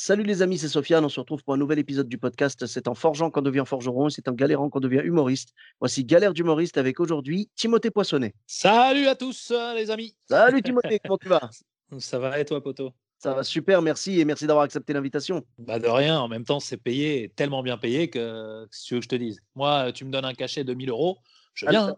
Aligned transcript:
Salut 0.00 0.22
les 0.22 0.42
amis, 0.42 0.58
c'est 0.58 0.68
Sofiane. 0.68 1.04
On 1.04 1.08
se 1.08 1.18
retrouve 1.18 1.42
pour 1.42 1.54
un 1.54 1.56
nouvel 1.56 1.80
épisode 1.80 2.08
du 2.08 2.18
podcast. 2.18 2.66
C'est 2.66 2.86
en 2.86 2.94
forgeant 2.94 3.32
qu'on 3.32 3.42
devient 3.42 3.64
forgeron, 3.66 4.08
c'est 4.10 4.28
en 4.28 4.32
galérant 4.32 4.70
qu'on 4.70 4.78
devient 4.78 5.00
humoriste. 5.02 5.54
Voici 5.80 6.04
Galère 6.04 6.34
d'humoriste 6.34 6.78
avec 6.78 7.00
aujourd'hui 7.00 7.50
Timothée 7.56 7.90
Poissonnet. 7.90 8.32
Salut 8.46 9.08
à 9.08 9.16
tous 9.16 9.50
euh, 9.50 9.74
les 9.74 9.90
amis. 9.90 10.14
Salut 10.30 10.62
Timothée, 10.62 11.00
comment 11.00 11.18
tu 11.18 11.28
vas? 11.28 11.50
Ça 11.98 12.20
va 12.20 12.38
et 12.38 12.44
toi 12.44 12.62
poteau 12.62 12.92
Ça 13.18 13.34
va 13.34 13.42
super, 13.42 13.82
merci 13.82 14.20
et 14.20 14.24
merci 14.24 14.46
d'avoir 14.46 14.64
accepté 14.66 14.92
l'invitation. 14.92 15.44
Bah 15.58 15.80
de 15.80 15.88
rien, 15.88 16.20
en 16.20 16.28
même 16.28 16.44
temps 16.44 16.60
c'est 16.60 16.76
payé, 16.76 17.32
tellement 17.34 17.64
bien 17.64 17.76
payé 17.76 18.08
que 18.08 18.68
si 18.70 18.84
tu 18.84 18.94
veux 18.94 19.00
que 19.00 19.04
je 19.04 19.08
te 19.08 19.16
dise. 19.16 19.40
Moi, 19.56 19.90
tu 19.90 20.04
me 20.04 20.12
donnes 20.12 20.26
un 20.26 20.34
cachet 20.34 20.62
de 20.62 20.74
1000 20.74 20.90
euros, 20.90 21.18
je 21.54 21.66
Ah, 21.66 21.70
viens. 21.70 21.96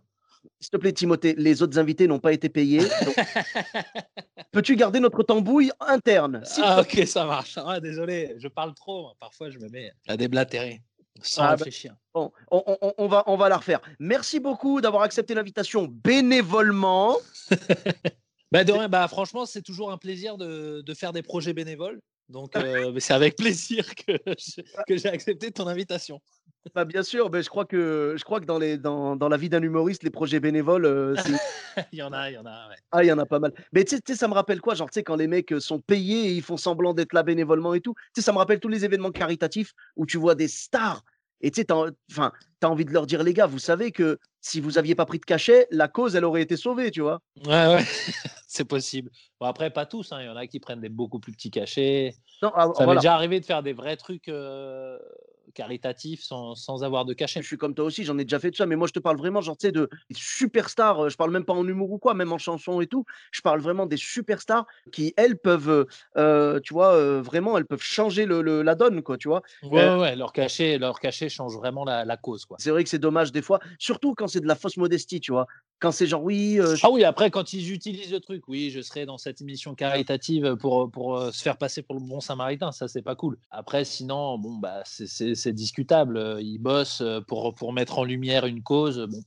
S'il 0.60 0.70
te 0.70 0.76
plaît 0.76 0.92
Timothée, 0.92 1.34
les 1.36 1.62
autres 1.62 1.78
invités 1.78 2.06
n'ont 2.06 2.18
pas 2.18 2.32
été 2.32 2.48
payés. 2.48 2.80
donc 2.80 3.14
Peux-tu 4.52 4.74
garder 4.76 5.00
notre 5.00 5.22
tambouille 5.22 5.70
interne 5.80 6.42
ah 6.62 6.80
ok, 6.80 7.06
ça 7.06 7.24
marche. 7.24 7.58
Ah, 7.64 7.80
désolé, 7.80 8.34
je 8.38 8.48
parle 8.48 8.74
trop. 8.74 9.12
Parfois, 9.20 9.50
je 9.50 9.58
me 9.58 9.68
mets 9.68 9.92
à 10.08 10.16
déblatérer 10.16 10.82
sans 11.22 11.42
Ah, 11.42 11.46
bah, 11.48 11.50
réfléchir. 11.56 11.94
Bon, 12.14 12.32
on, 12.50 12.62
on- 12.82 12.94
on 12.98 13.06
va, 13.08 13.22
on 13.26 13.36
va 13.36 13.48
la 13.48 13.58
refaire. 13.58 13.80
Merci 13.98 14.40
beaucoup 14.40 14.80
d'avoir 14.80 15.02
accepté 15.02 15.34
l'invitation 15.34 15.86
bénévolement. 15.88 17.16
Bah, 18.52 18.64
de 18.64 18.72
rien, 18.72 18.88
bah, 18.88 19.06
franchement, 19.06 19.46
c'est 19.46 19.62
toujours 19.62 19.92
un 19.92 19.96
plaisir 19.96 20.36
de, 20.36 20.82
de 20.84 20.94
faire 20.94 21.12
des 21.12 21.22
projets 21.22 21.52
bénévoles. 21.52 22.00
Donc, 22.30 22.54
euh, 22.56 22.92
mais 22.92 23.00
c'est 23.00 23.12
avec 23.12 23.36
plaisir 23.36 23.84
que 23.96 24.96
j'ai 24.96 25.08
accepté 25.08 25.50
ton 25.50 25.66
invitation. 25.66 26.20
Bah, 26.74 26.84
bien 26.84 27.02
sûr, 27.02 27.30
ben, 27.30 27.42
je 27.42 27.48
crois 27.48 27.64
que, 27.64 28.14
je 28.18 28.22
crois 28.24 28.38
que 28.38 28.44
dans, 28.44 28.58
les, 28.58 28.76
dans, 28.76 29.16
dans 29.16 29.28
la 29.28 29.36
vie 29.38 29.48
d'un 29.48 29.62
humoriste, 29.62 30.02
les 30.02 30.10
projets 30.10 30.40
bénévoles, 30.40 30.84
euh, 30.84 31.14
il 31.92 31.98
y 31.98 32.02
en 32.02 32.12
a, 32.12 32.30
il 32.30 32.34
y 32.34 32.38
en 32.38 32.44
a. 32.44 32.68
ouais. 32.68 32.74
ah, 32.92 33.02
il 33.02 33.06
y 33.06 33.12
en 33.12 33.18
a 33.18 33.24
pas 33.26 33.38
mal. 33.38 33.52
Mais 33.72 33.82
tu 33.84 33.96
sais- 33.96 34.02
tu 34.02 34.12
sais, 34.12 34.18
ça 34.18 34.28
me 34.28 34.34
rappelle 34.34 34.60
quoi? 34.60 34.74
Genre, 34.74 34.90
tu 34.90 34.94
sais, 34.94 35.02
quand 35.02 35.16
les 35.16 35.26
mecs 35.26 35.52
euh, 35.52 35.60
sont 35.60 35.80
payés 35.80 36.28
et 36.28 36.32
ils 36.32 36.42
font 36.42 36.58
semblant 36.58 36.92
d'être 36.92 37.14
là 37.14 37.22
bénévolement 37.22 37.72
et 37.74 37.80
tout. 37.80 37.94
Tu 38.14 38.20
sais, 38.20 38.22
ça 38.22 38.32
me 38.32 38.38
rappelle 38.38 38.60
tous 38.60 38.68
les 38.68 38.84
événements 38.84 39.10
caritatifs 39.10 39.72
où 39.96 40.04
tu 40.06 40.18
vois 40.18 40.34
des 40.34 40.48
stars. 40.48 41.02
Et 41.40 41.50
tu 41.50 41.62
sais, 41.62 41.66
enfin, 42.10 42.32
t'as 42.60 42.68
envie 42.68 42.84
de 42.84 42.92
leur 42.92 43.06
dire, 43.06 43.22
les 43.22 43.32
gars, 43.32 43.46
vous 43.46 43.58
savez 43.58 43.92
que 43.92 44.18
si 44.40 44.60
vous 44.60 44.78
aviez 44.78 44.94
pas 44.94 45.06
pris 45.06 45.18
de 45.18 45.24
cachet, 45.24 45.66
la 45.70 45.88
cause, 45.88 46.16
elle 46.16 46.24
aurait 46.24 46.42
été 46.42 46.56
sauvée, 46.56 46.90
tu 46.90 47.00
vois. 47.00 47.20
Ouais, 47.46 47.66
ouais, 47.74 47.84
c'est 48.46 48.64
possible. 48.66 49.10
Bon, 49.40 49.46
après, 49.46 49.70
pas 49.70 49.86
tous. 49.86 50.12
hein, 50.12 50.18
Il 50.20 50.26
y 50.26 50.28
en 50.28 50.36
a 50.36 50.46
qui 50.46 50.60
prennent 50.60 50.80
des 50.80 50.88
beaucoup 50.88 51.18
plus 51.18 51.32
petits 51.32 51.50
cachets. 51.50 52.14
Non, 52.42 52.52
ah, 52.54 52.70
Ça 52.76 52.86
m'est 52.86 52.96
déjà 52.96 53.14
arrivé 53.14 53.40
de 53.40 53.46
faire 53.46 53.62
des 53.62 53.72
vrais 53.72 53.96
trucs 53.96 54.28
euh, 54.28 54.98
caritatifs 55.54 56.22
sans, 56.22 56.54
sans 56.54 56.84
avoir 56.84 57.04
de 57.04 57.12
cachet. 57.14 57.42
Je 57.42 57.46
suis 57.46 57.56
comme 57.56 57.74
toi 57.74 57.84
aussi, 57.84 58.04
j'en 58.04 58.18
ai 58.18 58.24
déjà 58.24 58.38
fait 58.38 58.50
de 58.50 58.56
ça, 58.56 58.66
mais 58.66 58.76
moi 58.76 58.86
je 58.86 58.92
te 58.92 58.98
parle 58.98 59.16
vraiment, 59.18 59.40
genre, 59.40 59.56
tu 59.56 59.66
sais, 59.66 59.72
de 59.72 59.88
superstars, 60.12 61.04
euh, 61.06 61.08
je 61.08 61.16
parle 61.16 61.30
même 61.30 61.44
pas 61.44 61.52
en 61.52 61.66
humour 61.66 61.90
ou 61.90 61.98
quoi, 61.98 62.14
même 62.14 62.32
en 62.32 62.38
chanson 62.38 62.80
et 62.80 62.86
tout, 62.86 63.04
je 63.32 63.40
parle 63.40 63.60
vraiment 63.60 63.86
des 63.86 63.96
superstars 63.96 64.66
qui, 64.92 65.12
elles, 65.16 65.38
peuvent, 65.38 65.68
euh, 65.68 65.84
euh, 66.16 66.60
tu 66.60 66.72
vois, 66.74 66.94
euh, 66.94 67.20
vraiment, 67.22 67.56
elles 67.58 67.66
peuvent 67.66 67.82
changer 67.82 68.26
le, 68.26 68.42
le- 68.42 68.62
la 68.62 68.74
donne, 68.74 69.02
quoi, 69.02 69.16
tu 69.18 69.28
vois. 69.28 69.42
Ouais, 69.62 69.80
Euh, 69.82 69.98
ouais, 70.00 70.16
leur 70.16 70.32
cachet, 70.32 70.78
leur 70.78 71.00
cachet 71.00 71.28
change 71.28 71.54
vraiment 71.56 71.84
la, 71.84 72.04
la 72.04 72.16
cause. 72.16 72.44
Quoi. 72.44 72.56
C'est 72.60 72.70
vrai 72.70 72.84
que 72.84 72.90
c'est 72.90 72.98
dommage 72.98 73.32
des 73.32 73.42
fois, 73.42 73.60
surtout 73.78 74.14
quand 74.14 74.28
c'est 74.28 74.40
de 74.40 74.46
la 74.46 74.54
fausse 74.54 74.76
modestie, 74.76 75.20
tu 75.20 75.32
vois. 75.32 75.46
Quand 75.80 75.92
c'est 75.92 76.06
genre, 76.06 76.22
oui, 76.22 76.56
je- 76.58 76.80
Ah 76.82 76.90
oui, 76.90 77.04
après, 77.04 77.30
quand 77.30 77.52
ils 77.52 77.72
utilisent 77.72 78.12
le 78.12 78.20
truc, 78.20 78.46
oui, 78.48 78.70
je 78.70 78.80
serai 78.80 79.06
dans 79.06 79.18
cette 79.18 79.40
émission 79.40 79.74
caritative 79.74 80.56
pour, 80.56 80.90
pour 80.90 81.32
se 81.32 81.42
faire 81.42 81.56
passer 81.56 81.82
pour 81.82 81.94
le 81.94 82.00
bon 82.02 82.20
samaritain, 82.20 82.70
ça, 82.72 82.86
c'est 82.88 83.02
pas 83.02 83.14
cool. 83.16 83.38
Après, 83.50 83.84
sinon, 83.84 84.38
bon, 84.38 84.56
bah, 84.56 84.82
c'est- 84.84 85.06
c'est 85.40 85.52
discutable. 85.52 86.16
euh, 86.16 86.40
Ils 86.40 86.58
bossent 86.58 87.00
euh, 87.00 87.20
pour, 87.20 87.54
pour 87.54 87.72
mettre 87.72 87.98
en 87.98 88.04
lumière 88.04 88.46
une 88.46 88.62
cause, 88.62 89.06
bon, 89.08 89.22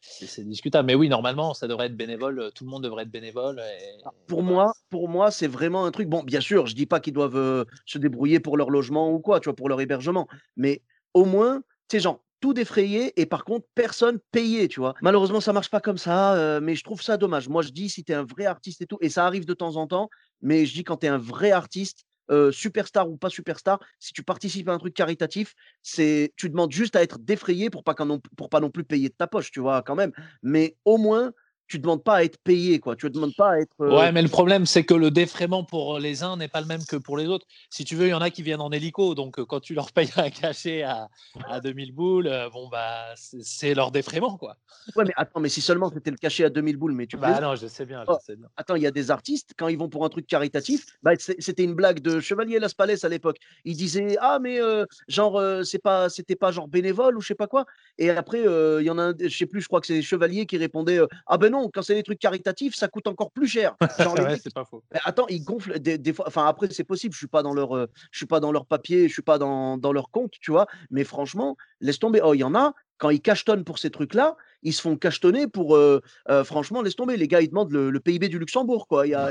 c'est 0.00 0.46
discutable. 0.46 0.86
Mais 0.86 0.94
oui, 0.94 1.08
normalement, 1.08 1.54
ça 1.54 1.66
devrait 1.66 1.86
être 1.86 1.96
bénévole, 1.96 2.38
euh, 2.38 2.50
tout 2.50 2.64
le 2.64 2.70
monde 2.70 2.84
devrait 2.84 3.02
être 3.04 3.10
bénévole. 3.10 3.60
et- 3.60 4.04
pour 4.26 4.42
moi, 4.42 4.72
pour 4.90 5.08
moi, 5.08 5.30
c'est 5.30 5.46
vraiment 5.46 5.86
un 5.86 5.90
truc. 5.90 6.08
Bon, 6.08 6.22
bien 6.22 6.40
sûr, 6.40 6.66
je 6.66 6.74
dis 6.74 6.86
pas 6.86 7.00
qu'ils 7.00 7.14
doivent 7.14 7.36
euh, 7.36 7.64
se 7.86 7.98
débrouiller 7.98 8.38
pour 8.40 8.56
leur 8.56 8.70
logement 8.70 9.10
ou 9.10 9.18
quoi, 9.18 9.40
tu 9.40 9.46
vois, 9.48 9.56
pour 9.56 9.68
leur 9.68 9.80
hébergement, 9.80 10.28
mais 10.56 10.82
au 11.14 11.24
moins, 11.24 11.62
sais, 11.90 12.00
genre, 12.00 12.20
tout 12.40 12.52
défrayé 12.52 13.18
et 13.20 13.24
par 13.26 13.44
contre, 13.44 13.66
personne 13.74 14.18
payé, 14.30 14.68
tu 14.68 14.80
vois. 14.80 14.94
Malheureusement, 15.00 15.40
ça 15.40 15.52
marche 15.54 15.70
pas 15.70 15.80
comme 15.80 15.96
ça, 15.96 16.34
euh, 16.34 16.60
mais 16.60 16.74
je 16.74 16.84
trouve 16.84 17.00
ça 17.00 17.16
dommage. 17.16 17.48
Moi, 17.48 17.62
je 17.62 17.70
dis, 17.70 17.88
si 17.88 18.04
tu 18.04 18.12
es 18.12 18.14
un 18.14 18.24
vrai 18.24 18.44
artiste 18.44 18.82
et 18.82 18.86
tout, 18.86 18.98
et 19.00 19.08
ça 19.08 19.26
arrive 19.26 19.46
de 19.46 19.54
temps 19.54 19.76
en 19.76 19.86
temps, 19.86 20.10
mais 20.42 20.66
je 20.66 20.74
dis, 20.74 20.84
quand 20.84 20.98
tu 20.98 21.06
es 21.06 21.08
un 21.08 21.18
vrai 21.18 21.52
artiste, 21.52 22.04
superstar 22.52 23.08
ou 23.08 23.16
pas 23.16 23.30
superstar, 23.30 23.80
si 23.98 24.12
tu 24.12 24.22
participes 24.22 24.68
à 24.68 24.72
un 24.72 24.78
truc 24.78 24.94
caritatif, 24.94 25.54
c'est 25.82 26.32
tu 26.36 26.48
demandes 26.50 26.72
juste 26.72 26.96
à 26.96 27.02
être 27.02 27.18
défrayé 27.18 27.70
pour 27.70 27.84
pas, 27.84 27.94
pour 28.36 28.48
pas 28.48 28.60
non 28.60 28.70
plus 28.70 28.84
payer 28.84 29.08
de 29.08 29.14
ta 29.14 29.26
poche, 29.26 29.50
tu 29.50 29.60
vois, 29.60 29.82
quand 29.82 29.94
même. 29.94 30.12
Mais 30.42 30.76
au 30.84 30.96
moins, 30.96 31.32
tu 31.66 31.78
demandes 31.78 32.02
pas 32.04 32.16
à 32.16 32.22
être 32.24 32.38
payé, 32.44 32.78
quoi. 32.78 32.96
Tu 32.96 33.08
demandes 33.10 33.34
pas 33.34 33.52
à 33.52 33.58
être. 33.58 33.80
euh, 33.80 33.96
Ouais, 33.96 34.12
mais 34.12 34.22
le 34.22 34.28
problème, 34.28 34.66
c'est 34.66 34.84
que 34.84 34.94
le 34.94 35.10
défraiement 35.10 35.64
pour 35.64 35.98
les 35.98 36.22
uns 36.22 36.36
n'est 36.36 36.48
pas 36.48 36.60
le 36.60 36.66
même 36.66 36.84
que 36.84 36.96
pour 36.96 37.16
les 37.16 37.26
autres. 37.26 37.46
Si 37.70 37.84
tu 37.84 37.96
veux, 37.96 38.06
il 38.06 38.10
y 38.10 38.14
en 38.14 38.20
a 38.20 38.30
qui 38.30 38.42
viennent 38.42 38.60
en 38.60 38.70
hélico. 38.70 39.14
Donc, 39.14 39.38
euh, 39.38 39.44
quand 39.44 39.60
tu 39.60 39.74
leur 39.74 39.90
payes 39.92 40.10
un 40.16 40.30
cachet 40.30 40.82
à, 40.82 41.08
à 41.48 41.60
2000 41.60 41.92
boules, 41.92 42.26
euh, 42.26 42.50
bon, 42.50 42.68
bah, 42.68 43.06
c'est- 43.16 43.74
leur 43.74 43.90
défraiement, 43.90 44.36
quoi. 44.36 44.56
Ouais, 44.96 45.04
mais 45.06 45.12
attends, 45.16 45.40
mais 45.40 45.48
si 45.48 45.60
seulement 45.60 45.90
c'était 45.92 46.10
le 46.10 46.16
cachet 46.16 46.44
à 46.44 46.50
2000 46.50 46.76
boules, 46.76 46.92
mais 46.92 47.06
tu 47.06 47.16
Bah 47.16 47.40
non, 47.40 47.54
je 47.56 47.66
sais 47.66 47.86
bien, 47.86 48.04
Oh. 48.06 48.16
sais 48.24 48.36
bien. 48.36 48.48
Attends, 48.56 48.74
il 48.76 48.82
y 48.82 48.86
a 48.86 48.90
des 48.90 49.10
artistes, 49.10 49.52
quand 49.56 49.68
ils 49.68 49.78
vont 49.78 49.88
pour 49.88 50.04
un 50.04 50.08
truc 50.10 50.26
caritatif, 50.26 50.84
bah, 51.02 51.12
c'était 51.18 51.64
une 51.64 51.74
blague 51.74 52.00
de 52.00 52.20
Chevalier 52.20 52.58
Las 52.58 52.74
Palais 52.74 53.04
à 53.04 53.08
l'époque. 53.08 53.38
Il 53.64 53.76
disait 53.76 54.16
Ah, 54.20 54.38
mais 54.40 54.60
euh, 54.60 54.84
genre, 55.08 55.38
euh, 55.38 55.62
c'est 55.62 55.78
pas, 55.82 56.08
c'était 56.10 56.36
pas 56.36 56.52
genre 56.52 56.68
bénévole 56.68 57.16
ou 57.16 57.20
je 57.22 57.28
sais 57.28 57.34
pas 57.34 57.46
quoi. 57.46 57.64
Et 57.98 58.10
après, 58.10 58.46
euh, 58.46 58.82
il 58.82 58.86
y 58.86 58.90
en 58.90 58.98
a 58.98 59.12
je 59.18 59.28
sais 59.34 59.46
plus, 59.46 59.62
je 59.62 59.68
crois 59.68 59.80
que 59.80 59.86
c'est 59.86 60.02
Chevalier 60.02 60.46
qui 60.46 60.58
répondait 60.58 60.98
euh, 60.98 61.06
Ah, 61.26 61.38
ben 61.38 61.50
non, 61.54 61.70
quand 61.72 61.82
c'est 61.82 61.94
des 61.94 62.02
trucs 62.02 62.18
caritatifs, 62.18 62.74
ça 62.74 62.88
coûte 62.88 63.06
encore 63.06 63.30
plus 63.30 63.46
cher. 63.46 63.74
Genre, 63.98 64.16
les 64.16 64.22
ouais, 64.22 64.28
mecs, 64.32 64.40
c'est 64.42 64.52
pas 64.52 64.64
faux. 64.64 64.82
mais 64.92 65.00
attends, 65.04 65.26
ils 65.28 65.42
gonflent 65.44 65.78
des, 65.78 65.96
des 65.98 66.12
fois. 66.12 66.26
Enfin, 66.28 66.46
après, 66.46 66.68
c'est 66.70 66.84
possible. 66.84 67.12
Je 67.14 67.18
suis 67.18 67.26
pas 67.28 67.42
dans 67.42 67.54
leur, 67.54 67.76
euh, 67.76 67.86
je 68.10 68.18
suis 68.18 68.26
pas 68.26 68.40
dans 68.40 68.52
leur 68.52 68.66
papier, 68.66 69.08
je 69.08 69.12
suis 69.12 69.22
pas 69.22 69.38
dans, 69.38 69.78
dans 69.78 69.92
leur 69.92 70.10
compte, 70.10 70.32
tu 70.40 70.50
vois. 70.50 70.66
Mais 70.90 71.04
franchement, 71.04 71.56
laisse 71.80 71.98
tomber. 71.98 72.20
Oh, 72.22 72.34
il 72.34 72.38
y 72.38 72.44
en 72.44 72.54
a. 72.54 72.74
Quand 72.98 73.10
ils 73.10 73.20
cachetonnent 73.20 73.64
pour 73.64 73.78
ces 73.78 73.90
trucs-là, 73.90 74.36
ils 74.62 74.72
se 74.72 74.80
font 74.80 74.96
cachetonner 74.96 75.46
pour. 75.48 75.76
euh, 75.76 76.00
euh, 76.30 76.44
franchement, 76.44 76.82
laisse 76.82 76.96
tomber. 76.96 77.16
Les 77.16 77.28
gars, 77.28 77.40
ils 77.40 77.48
demandent 77.48 77.72
le, 77.72 77.90
le 77.90 78.00
PIB 78.00 78.28
du 78.28 78.38
Luxembourg, 78.38 78.86
quoi. 78.86 79.02
A- 79.02 79.06
y 79.06 79.14
a- 79.14 79.30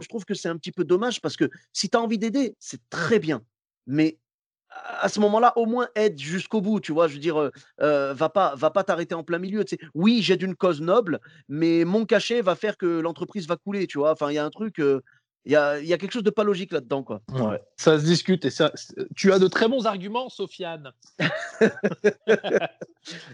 Je 0.00 0.08
trouve 0.08 0.24
que 0.24 0.34
c'est 0.34 0.48
un 0.48 0.56
petit 0.56 0.72
peu 0.72 0.84
dommage 0.84 1.20
parce 1.20 1.36
que 1.36 1.48
si 1.72 1.88
tu 1.88 1.96
as 1.96 2.00
envie 2.00 2.18
d'aider, 2.18 2.54
c'est 2.58 2.80
très 2.90 3.18
bien. 3.18 3.42
Mais 3.86 4.18
à 4.70 5.08
ce 5.08 5.20
moment-là, 5.20 5.52
au 5.56 5.66
moins 5.66 5.88
aide 5.94 6.18
jusqu'au 6.18 6.60
bout, 6.60 6.80
tu 6.80 6.92
vois. 6.92 7.08
Je 7.08 7.14
veux 7.14 7.20
dire, 7.20 7.50
euh, 7.80 8.12
va 8.14 8.28
pas, 8.28 8.54
va 8.56 8.70
pas 8.70 8.84
t'arrêter 8.84 9.14
en 9.14 9.24
plein 9.24 9.38
milieu. 9.38 9.64
tu 9.64 9.76
sais. 9.76 9.88
Oui, 9.94 10.20
j'aide 10.22 10.42
une 10.42 10.54
cause 10.56 10.80
noble, 10.80 11.20
mais 11.48 11.84
mon 11.84 12.04
cachet 12.04 12.42
va 12.42 12.54
faire 12.54 12.76
que 12.76 13.00
l'entreprise 13.00 13.46
va 13.48 13.56
couler, 13.56 13.86
tu 13.86 13.98
vois. 13.98 14.12
Enfin, 14.12 14.30
il 14.30 14.34
y 14.34 14.38
a 14.38 14.44
un 14.44 14.50
truc, 14.50 14.80
il 15.48 15.52
y, 15.52 15.56
a, 15.56 15.80
il 15.80 15.86
y 15.86 15.94
a 15.94 15.98
quelque 15.98 16.12
chose 16.12 16.22
de 16.22 16.28
pas 16.30 16.44
logique 16.44 16.72
là-dedans, 16.72 17.02
quoi. 17.02 17.22
Ouais. 17.32 17.58
Ça 17.76 17.98
se 17.98 18.04
discute 18.04 18.44
et 18.44 18.50
ça. 18.50 18.70
Tu 19.16 19.32
as 19.32 19.38
de 19.38 19.48
très 19.48 19.66
bons 19.66 19.86
arguments, 19.86 20.28
Sofiane. 20.28 20.92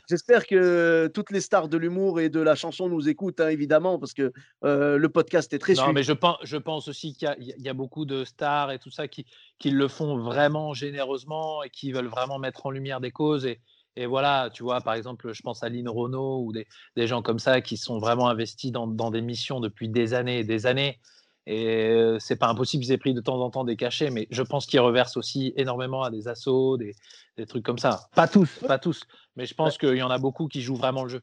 J'espère 0.08 0.46
que 0.46 1.10
toutes 1.12 1.30
les 1.30 1.40
stars 1.40 1.68
de 1.68 1.76
l'humour 1.76 2.20
et 2.20 2.28
de 2.28 2.40
la 2.40 2.54
chanson 2.54 2.88
nous 2.88 3.08
écoutent, 3.08 3.40
hein, 3.40 3.48
évidemment, 3.48 3.98
parce 3.98 4.14
que 4.14 4.32
euh, 4.64 4.96
le 4.96 5.08
podcast 5.08 5.52
est 5.52 5.58
très 5.58 5.74
Non, 5.74 5.82
suivi. 5.82 5.94
mais 5.94 6.02
je 6.04 6.12
pense, 6.12 6.36
je 6.44 6.56
pense 6.56 6.86
aussi 6.88 7.14
qu'il 7.14 7.26
y 7.26 7.30
a- 7.30 7.36
il 7.38 7.60
y, 7.62 7.68
a 7.68 7.74
beaucoup 7.74 8.04
de 8.04 8.24
stars 8.24 8.70
et 8.70 8.78
tout 8.78 8.90
ça 8.90 9.08
qui, 9.08 9.26
qui 9.58 9.70
le 9.70 9.88
font 9.88 10.16
vraiment 10.18 10.72
généreusement 10.74 11.62
et 11.62 11.70
qui 11.70 11.90
veulent 11.92 12.06
vraiment 12.06 12.38
mettre 12.38 12.66
en 12.66 12.70
lumière 12.70 13.00
des 13.00 13.10
causes. 13.10 13.44
Et, 13.46 13.60
et 13.96 14.06
voilà, 14.06 14.50
tu 14.52 14.62
vois, 14.62 14.80
par 14.80 14.94
exemple, 14.94 15.32
je 15.32 15.42
pense 15.42 15.62
à 15.64 15.68
Lynn 15.68 15.88
Renault 15.88 16.42
ou 16.44 16.52
des, 16.52 16.66
des 16.96 17.06
gens 17.06 17.22
comme 17.22 17.38
ça 17.40 17.60
qui 17.60 17.76
sont 17.76 17.98
vraiment 17.98 18.28
investis 18.28 18.70
dans, 18.70 18.86
dans 18.86 19.10
des 19.10 19.22
missions 19.22 19.58
depuis 19.60 19.88
des 19.88 20.14
années 20.14 20.38
et 20.40 20.44
des 20.44 20.66
années. 20.66 21.00
Et 21.46 22.16
c'est 22.20 22.36
pas 22.36 22.48
impossible 22.48 22.82
qu'ils 22.82 22.92
aient 22.92 22.98
pris 22.98 23.12
de 23.12 23.20
temps 23.20 23.40
en 23.40 23.50
temps 23.50 23.64
des 23.64 23.76
cachets, 23.76 24.10
mais 24.10 24.26
je 24.30 24.42
pense 24.42 24.64
qu'ils 24.66 24.80
reversent 24.80 25.16
aussi 25.18 25.52
énormément 25.56 26.02
à 26.02 26.10
des 26.10 26.26
assos, 26.26 26.78
des, 26.78 26.94
des 27.36 27.44
trucs 27.46 27.64
comme 27.64 27.78
ça. 27.78 28.08
Pas 28.14 28.28
tous, 28.28 28.60
pas 28.66 28.78
tous, 28.78 29.02
mais 29.36 29.44
je 29.44 29.54
pense 29.54 29.76
qu'il 29.76 29.96
y 29.96 30.02
en 30.02 30.10
a 30.10 30.18
l'association 30.18 30.48
qui 30.48 30.62
jouent 30.62 30.76
vraiment 30.76 31.02
le 31.04 31.10
jeu. 31.10 31.20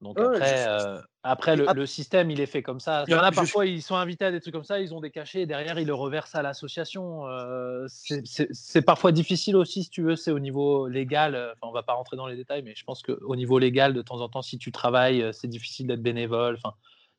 Donc 0.00 0.18
Ouais, 0.18 0.26
après, 0.26 0.56
je- 0.64 0.68
euh, 0.68 1.00
après 1.22 1.56
le, 1.56 1.86
système, 1.86 2.30
il 2.30 2.40
est 2.40 2.46
fait 2.46 2.62
comme 2.62 2.78
ça. 2.78 3.04
Il 3.08 3.12
y 3.12 3.14
en 3.14 3.20
a 3.20 3.30
Je- 3.30 3.36
parfois, 3.36 3.64
ils 3.66 3.82
sont 3.82 3.96
invités 3.96 4.26
à 4.26 4.30
des 4.30 4.40
trucs 4.40 4.52
comme 4.54 4.64
ça, 4.64 4.78
ils 4.80 4.92
ont 4.94 5.00
des 5.00 5.10
cachets, 5.10 5.42
et 5.42 5.46
derrière, 5.46 5.78
ils 5.78 5.86
le 5.86 5.94
reversent 5.94 6.34
à 6.34 6.42
l'association. 6.42 7.26
Euh, 7.28 7.86
c'est- 7.88 8.82
parfois 8.82 9.10
difficile 9.12 9.56
aussi, 9.56 9.84
si 9.84 9.90
tu 9.90 10.02
veux, 10.02 10.14
c'est 10.16 10.30
au 10.30 10.38
niveau 10.40 10.86
légal. 10.88 11.34
euh, 11.34 11.52
Enfin, 11.52 11.68
on 11.70 11.72
va 11.72 11.82
pas 11.82 11.94
rentrer 11.94 12.16
dans 12.16 12.26
les 12.26 12.36
détails, 12.36 12.62
mais 12.62 12.74
je 12.76 12.84
pense 12.84 13.02
qu'au 13.02 13.34
niveau 13.36 13.58
légal, 13.58 13.94
de 13.94 14.02
temps 14.02 14.20
en 14.20 14.28
temps, 14.28 14.42
si 14.42 14.58
tu 14.58 14.70
travailles, 14.70 15.26
c'est 15.32 15.48
difficile 15.48 15.86
d'être 15.86 16.02
bénévole. 16.02 16.56
Enfin, 16.62 16.74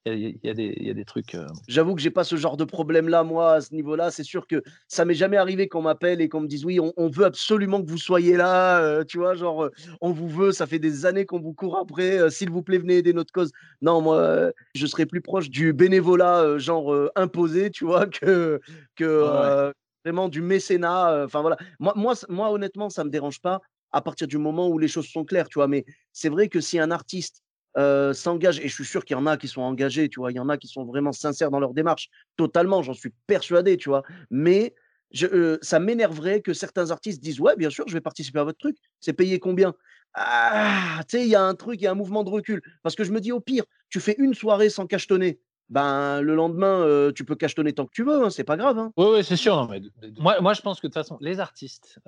il 0.05 0.37
y, 0.43 0.49
a 0.49 0.53
des 0.93 1.05
trucs. 1.05 1.33
Euh, 1.33 1.47
J'avoue 1.67 1.95
que 1.95 2.01
j'ai 2.01 2.11
pas 2.11 2.23
ce 2.23 2.35
genre 2.35 2.57
de 2.57 2.63
problème-là, 2.63 3.23
moi, 3.23 3.53
à 3.53 3.61
ce 3.61 3.73
niveau-là. 3.73 4.11
C'est 4.11 4.23
sûr 4.23 4.45
que 4.45 4.61
ça 4.87 5.03
m'est 5.03 5.15
jamais 5.15 5.37
arrivé 5.37 5.67
qu'on 5.67 5.81
m'appelle 5.81 6.21
et 6.21 6.29
qu'on 6.29 6.41
me 6.41 6.47
dise 6.47 6.63
oui, 6.63 6.79
on, 6.79 7.09
veut 7.09 7.25
absolument 7.25 7.81
que 7.81 7.89
vous 7.89 7.97
soyez 7.97 8.37
là. 8.37 8.79
Euh, 8.81 9.03
tu 9.03 9.17
vois, 9.17 9.33
genre, 9.33 9.65
euh, 9.65 9.71
on 10.01 10.11
vous 10.11 10.29
veut, 10.29 10.51
ça 10.51 10.67
fait 10.67 10.77
des 10.77 11.07
années 11.07 11.25
qu'on 11.25 11.39
vous 11.39 11.53
court 11.53 11.77
après. 11.77 12.29
S'il 12.29 12.51
vous 12.51 12.61
plaît, 12.61 12.77
venez 12.77 12.97
aider 12.97 13.13
notre 13.13 13.31
cause. 13.31 13.51
Non, 13.81 14.01
moi, 14.01 14.51
je 14.75 14.85
serais 14.85 15.07
plus 15.07 15.21
proche 15.21 15.49
du 15.49 15.73
bénévolat, 15.73 16.59
genre 16.59 16.95
imposé, 17.15 17.71
tu 17.71 17.85
vois, 17.85 18.05
que, 18.07 18.59
que 18.95 19.73
vraiment 20.03 20.29
du 20.29 20.41
mécénat. 20.41 21.23
Enfin, 21.25 21.41
voilà. 21.41 21.57
Moi, 21.79 21.93
moi, 21.95 22.13
moi, 22.29 22.51
honnêtement, 22.51 22.91
ça 22.91 23.03
me 23.03 23.09
dérange 23.09 23.41
pas 23.41 23.61
à 23.91 24.01
partir 24.01 24.27
du 24.27 24.37
moment 24.37 24.67
où 24.67 24.77
les 24.77 24.89
choses 24.89 25.07
sont 25.07 25.23
claires, 25.23 25.47
tu 25.47 25.57
vois. 25.57 25.67
Mais 25.67 25.85
c'est 26.11 26.29
vrai 26.29 26.49
que 26.49 26.59
si 26.59 26.77
un 26.77 26.91
artiste 26.91 27.44
euh, 27.77 28.13
s'engagent, 28.13 28.59
et 28.59 28.67
je 28.67 28.73
suis 28.73 28.85
sûr 28.85 29.03
qu'il 29.03 29.17
y 29.17 29.19
en 29.19 29.25
a 29.25 29.35
qui 29.35 29.47
sont 29.47 29.61
engagés, 29.61 30.07
tu 30.07 30.21
vois, 30.21 30.31
il 30.31 30.35
y 30.35 30.39
en 30.39 30.47
a 30.47 30.57
qui 30.57 30.67
sont 30.67 30.85
vraiment 30.85 31.11
sincères 31.11 31.51
dans 31.51 31.59
leur 31.59 31.73
démarche, 31.73 32.09
totalement, 32.37 32.81
j'en 32.81 32.93
suis 32.93 33.11
persuadé, 33.27 33.75
tu 33.75 33.89
vois, 33.89 34.03
mais 34.29 34.73
je, 35.11 35.27
euh, 35.27 35.57
ça 35.61 35.79
m'énerverait 35.79 36.41
que 36.41 36.53
certains 36.53 36.91
artistes 36.91 37.21
disent, 37.21 37.39
ouais, 37.39 37.55
bien 37.57 37.69
sûr, 37.69 37.85
je 37.87 37.93
vais 37.93 38.01
participer 38.01 38.39
à 38.39 38.43
votre 38.45 38.59
truc, 38.59 38.77
c'est 39.01 39.13
payé 39.13 39.39
combien? 39.39 39.73
Ah, 40.13 41.01
tu 41.09 41.17
sais, 41.17 41.25
il 41.25 41.29
y 41.29 41.35
a 41.35 41.43
un 41.43 41.55
truc, 41.55 41.81
il 41.81 41.83
y 41.83 41.87
a 41.87 41.91
un 41.91 41.95
mouvement 41.95 42.23
de 42.23 42.29
recul, 42.29 42.61
parce 42.81 42.95
que 42.95 43.03
je 43.03 43.11
me 43.11 43.19
dis, 43.19 43.33
au 43.33 43.41
pire, 43.41 43.65
tu 43.89 43.99
fais 43.99 44.15
une 44.19 44.33
soirée 44.33 44.69
sans 44.69 44.87
cachetonner, 44.87 45.41
ben, 45.67 46.21
le 46.21 46.33
lendemain, 46.35 46.79
euh, 46.79 47.11
tu 47.11 47.25
peux 47.25 47.35
cachetonner 47.35 47.73
tant 47.73 47.85
que 47.85 47.91
tu 47.93 48.05
veux, 48.05 48.23
hein, 48.23 48.29
c'est 48.29 48.45
pas 48.45 48.55
grave. 48.55 48.77
Hein. 48.77 48.93
Oui, 48.95 49.07
oui 49.15 49.23
c'est 49.23 49.35
sûr. 49.35 49.55
Non, 49.55 49.67
mais, 49.67 49.81
moi, 50.17 50.39
moi, 50.39 50.53
je 50.53 50.61
pense 50.61 50.79
que 50.79 50.87
de 50.87 50.93
toute 50.93 51.01
façon, 51.01 51.17
les 51.19 51.41
artistes 51.41 51.99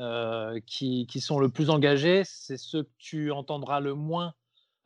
qui, 0.65 1.07
qui, 1.07 1.19
sont 1.19 1.39
le 1.39 1.49
plus 1.49 1.69
engagés, 1.69 2.21
c'est 2.23 2.57
ceux 2.57 2.83
que 2.83 2.89
tu 2.99 3.31
entendras 3.31 3.81
le 3.81 3.95
moins 3.95 4.33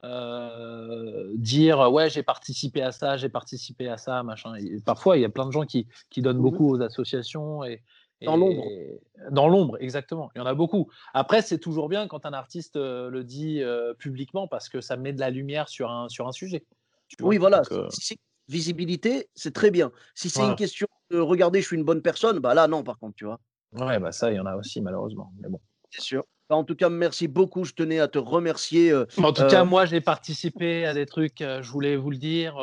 euh, 0.04 1.32
dire 1.36 1.92
ouais 1.92 2.10
j'ai 2.10 2.24
participé 2.24 2.82
à 2.82 2.92
ça, 2.92 3.18
j'ai 3.18 3.30
participé 3.30 3.88
à 3.88 3.98
ça, 3.98 4.24
machin. 4.24 4.54
parfois 4.86 5.18
il 5.18 5.22
y 5.22 5.26
a 5.26 5.30
plein 5.30 5.46
de 5.46 5.52
gens 5.52 5.66
qui, 5.66 5.88
qui 6.10 6.22
donnent 6.22 6.38
mmh 6.38 6.42
beaucoup 6.42 6.70
aux 6.70 6.82
associations 6.82 7.64
et, 7.64 7.82
dans 8.22 8.38
l'ombre. 8.38 8.64
Dans 9.32 9.48
l'ombre, 9.48 9.78
exactement. 9.80 10.32
Il 10.36 10.40
y 10.40 10.42
en 10.42 10.46
a 10.46 10.54
beaucoup. 10.54 10.90
Après, 11.14 11.42
c'est 11.42 11.58
toujours 11.58 11.90
bien 11.90 12.08
quand 12.08 12.26
un 12.26 12.34
artiste 12.34 12.76
euh, 12.76 13.10
le 13.10 13.24
dit 13.24 13.62
euh, 13.62 13.94
publiquement 13.94 14.48
parce 14.48 14.70
que 14.70 14.82
ça 14.82 14.96
met 14.96 15.14
de 15.14 15.20
la 15.20 15.30
lumière 15.30 15.70
sur 15.70 15.90
un, 15.90 16.08
sur 16.10 16.28
un 16.28 16.32
sujet. 16.32 16.66
oui, 17.20 17.38
voilà. 17.38 17.64
Si 17.90 18.02
c'est 18.02 18.18
visibilité, 18.48 19.30
c'est 19.34 19.54
très 19.54 19.72
bien. 19.72 19.92
Si 20.14 20.30
c'est 20.30 20.44
une 20.44 20.56
question 20.56 20.88
de 21.10 21.20
regarder, 21.20 21.62
je 21.62 21.68
suis 21.68 21.78
une 21.78 21.84
bonne 21.84 22.02
personne, 22.02 22.40
bah 22.40 22.54
là, 22.54 22.68
non, 22.68 22.84
par 22.84 23.00
contre, 23.00 23.16
tu 23.16 23.26
vois. 23.26 23.40
Ouais, 23.74 24.00
bah 24.00 24.12
ça, 24.12 24.32
il 24.32 24.36
y 24.36 24.40
en 24.40 24.46
a 24.46 24.56
aussi, 24.56 24.82
malheureusement. 24.82 25.32
Mais 25.40 25.48
bon. 25.48 25.60
C'est 25.90 26.02
sûr. 26.02 26.26
Bah, 26.52 26.58
en 26.58 26.66
tout 26.66 26.76
cas, 26.76 26.90
merci 26.90 27.30
beaucoup. 27.30 27.64
Je 27.64 27.72
tenais 27.72 28.02
à 28.02 28.10
te 28.10 28.18
remercier. 28.18 28.92
Euh, 28.92 29.06
en 29.24 29.32
tout 29.32 29.48
cas, 29.48 29.62
euh, 29.62 29.66
moi, 29.66 29.86
j'ai 29.86 30.02
participé 30.02 30.86
à 30.86 30.94
des 30.94 31.06
trucs, 31.06 31.40
euh, 31.40 31.62
je 31.62 31.72
voulais 31.72 31.96
vous 31.96 32.12
le 32.12 32.18
dire, 32.18 32.58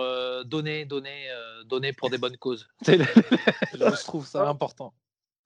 donner, 0.45 0.85
donner, 0.85 1.27
donner 1.65 1.95
pour 1.95 2.11
des 2.11 2.19
bonnes 2.19 2.37
causes. 2.37 2.69
je 2.87 4.05
trouve 4.05 4.27
ça 4.27 4.47
important. 4.47 4.93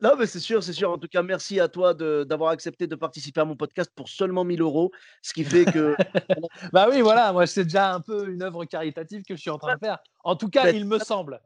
Non, 0.01 0.17
mais 0.19 0.27
c'est 0.27 0.41
sûr, 0.41 0.61
c'est 0.61 0.73
sûr. 0.73 0.91
En 0.91 0.99
tout 0.99 1.07
cas, 1.07 1.23
merci 1.23 1.61
à 1.61 1.69
toi 1.69 1.95
d'avoir 1.95 2.51
accepté 2.51 2.89
de 2.89 2.97
participer 2.97 3.43
à 3.43 3.45
mon 3.45 3.55
podcast 3.55 3.93
pour 3.95 4.09
seulement 4.09 4.43
1000 4.43 4.61
euros. 4.61 4.91
Ce 5.23 5.33
qui 5.33 5.45
fait 5.45 5.65
que. 5.65 5.95
bah 6.73 6.89
oui, 6.91 7.01
voilà, 7.01 7.33
moi, 7.33 7.47
c'est 7.47 7.63
déjà 7.63 7.95
un 7.95 8.01
peu 8.01 8.29
une 8.29 8.43
œuvre 8.43 8.65
caritative 8.65 9.23
que 9.23 9.37
je 9.37 9.41
suis 9.41 9.51
en 9.51 9.59
train 9.59 9.75
de 9.75 9.79
faire. 9.79 9.99
En 10.25 10.35
tout 10.35 10.49
cas, 10.49 10.73
il 10.73 10.85
me 10.85 10.99
semble. 10.99 11.41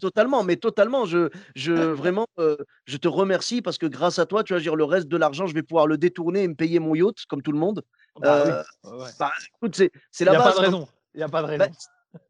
Totalement, 0.00 0.42
mais 0.42 0.56
totalement. 0.56 1.04
Je, 1.04 1.30
je 1.54 1.72
vraiment, 2.02 2.26
euh, 2.38 2.56
je 2.86 2.96
te 2.96 3.08
remercie 3.08 3.62
parce 3.62 3.78
que 3.78 3.86
grâce 3.86 4.18
à 4.18 4.26
toi, 4.26 4.44
tu 4.44 4.52
vas 4.52 4.60
dire 4.60 4.76
le 4.76 4.84
reste 4.84 5.08
de 5.08 5.16
l'argent, 5.16 5.46
je 5.46 5.54
vais 5.54 5.62
pouvoir 5.62 5.86
le 5.86 5.98
détourner 5.98 6.42
et 6.42 6.48
me 6.48 6.54
payer 6.54 6.78
mon 6.78 6.94
yacht 6.94 7.26
comme 7.28 7.42
tout 7.42 7.52
le 7.52 7.58
monde. 7.58 7.82
Bah, 8.20 8.64
euh, 8.84 9.06
bah, 9.18 9.32
écoute, 9.56 9.80
c'est 10.10 10.24
la 10.24 10.32
base. 10.32 10.34
Il 10.34 10.34
n'y 10.34 10.36
a 10.36 10.42
pas 10.42 10.52
de 10.52 10.60
raison. 10.60 10.88
Il 11.14 11.22
a 11.22 11.28
pas 11.28 11.42
de 11.42 11.46
raison. 11.46 11.64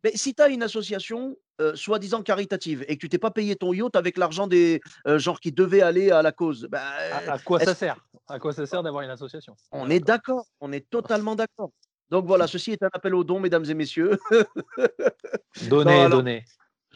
mais 0.02 0.12
si 0.14 0.34
tu 0.34 0.42
as 0.42 0.48
une 0.48 0.62
association 0.62 1.36
euh, 1.60 1.74
soi-disant 1.74 2.22
caritative 2.22 2.84
et 2.88 2.96
que 2.96 3.00
tu 3.00 3.08
t'es 3.08 3.18
pas 3.18 3.30
payé 3.30 3.56
ton 3.56 3.72
yacht 3.72 3.96
avec 3.96 4.18
l'argent 4.18 4.46
des 4.46 4.80
gens 5.06 5.34
qui 5.34 5.52
devaient 5.52 5.82
aller 5.82 6.10
à 6.10 6.22
la 6.22 6.32
cause, 6.32 6.68
bah, 6.70 6.82
à, 7.28 7.38
quoi 7.38 7.60
ça 7.60 7.74
sert? 7.74 7.96
À 8.28 8.38
quoi 8.38 8.52
ça 8.52 8.66
sert 8.66 8.82
d'avoir 8.82 9.02
une 9.02 9.10
association? 9.10 9.56
On 9.72 9.90
est 9.90 10.00
d'accord, 10.00 10.46
on 10.60 10.72
est 10.72 10.88
totalement 10.90 11.34
d'accord. 11.34 11.70
Donc 12.10 12.26
voilà, 12.26 12.46
ceci 12.46 12.72
est 12.72 12.82
un 12.82 12.90
appel 12.92 13.14
au 13.14 13.24
don, 13.24 13.40
mesdames 13.40 13.64
et 13.64 13.74
messieurs. 13.74 14.18
donnez, 15.68 16.08
donnez. 16.08 16.44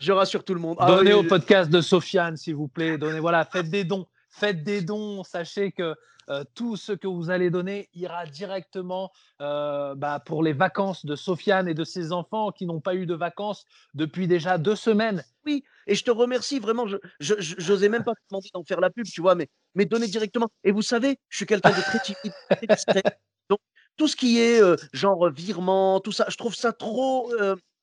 Je 0.01 0.13
rassure 0.13 0.45
tout 0.45 0.55
le 0.55 0.61
monde. 0.61 0.77
Ah 0.81 0.87
Donnez 0.87 1.13
au 1.13 1.23
podcast 1.23 1.71
de 1.71 1.81
Sofiane, 1.81 2.37
s'il 2.37 2.55
vous 2.55 2.69
plaît. 2.69 2.99
Donnez, 2.99 3.21
voilà, 3.21 3.45
faites 3.45 3.71
des 3.71 3.85
dons. 3.85 4.07
Faites 4.31 4.63
des 4.63 4.83
dons. 4.83 5.25
Sachez 5.25 5.73
que 5.73 5.95
euh, 6.31 6.45
tout 6.55 6.77
ce 6.77 6.93
que 6.93 7.07
vous 7.07 7.31
allez 7.31 7.51
donner 7.51 7.89
ira 7.95 8.27
directement 8.27 9.11
euh, 9.41 9.95
bah, 9.95 10.21
pour 10.21 10.43
les 10.43 10.53
vacances 10.53 11.07
de 11.07 11.17
Sofiane 11.17 11.69
et 11.69 11.75
de 11.75 11.85
ses 11.85 12.13
enfants 12.13 12.51
qui 12.51 12.67
n'ont 12.67 12.81
pas 12.81 12.95
eu 12.95 13.07
de 13.07 13.15
vacances 13.15 13.65
depuis 13.95 14.29
déjà 14.29 14.59
deux 14.59 14.77
semaines. 14.77 15.25
Oui, 15.47 15.65
et 15.87 15.95
je 15.95 16.05
te 16.05 16.11
remercie 16.11 16.59
vraiment. 16.59 16.87
Je 16.87 17.35
n'osais 17.69 17.89
même 17.89 18.05
pas 18.05 18.15
te 18.15 18.21
demander 18.31 18.51
d'en 18.53 18.63
faire 18.63 18.81
la 18.81 18.91
pub, 18.91 19.07
tu 19.07 19.23
vois, 19.23 19.35
mais, 19.35 19.49
mais 19.75 19.87
donner 19.87 20.07
directement. 20.07 20.49
Et 20.65 20.71
vous 20.71 20.83
savez, 20.83 21.19
je 21.31 21.39
suis 21.39 21.47
quelqu'un 21.47 21.71
de 21.71 21.81
très 21.81 22.01
timide, 22.01 22.35
Donc, 23.49 23.61
tout 23.97 24.07
ce 24.07 24.17
qui 24.17 24.39
est 24.39 24.63
euh, 24.63 24.77
genre 24.93 25.31
virement, 25.31 26.01
tout 26.01 26.13
ça, 26.13 26.27
je 26.29 26.37
trouve 26.37 26.55
ça 26.55 26.73
trop, 26.73 27.33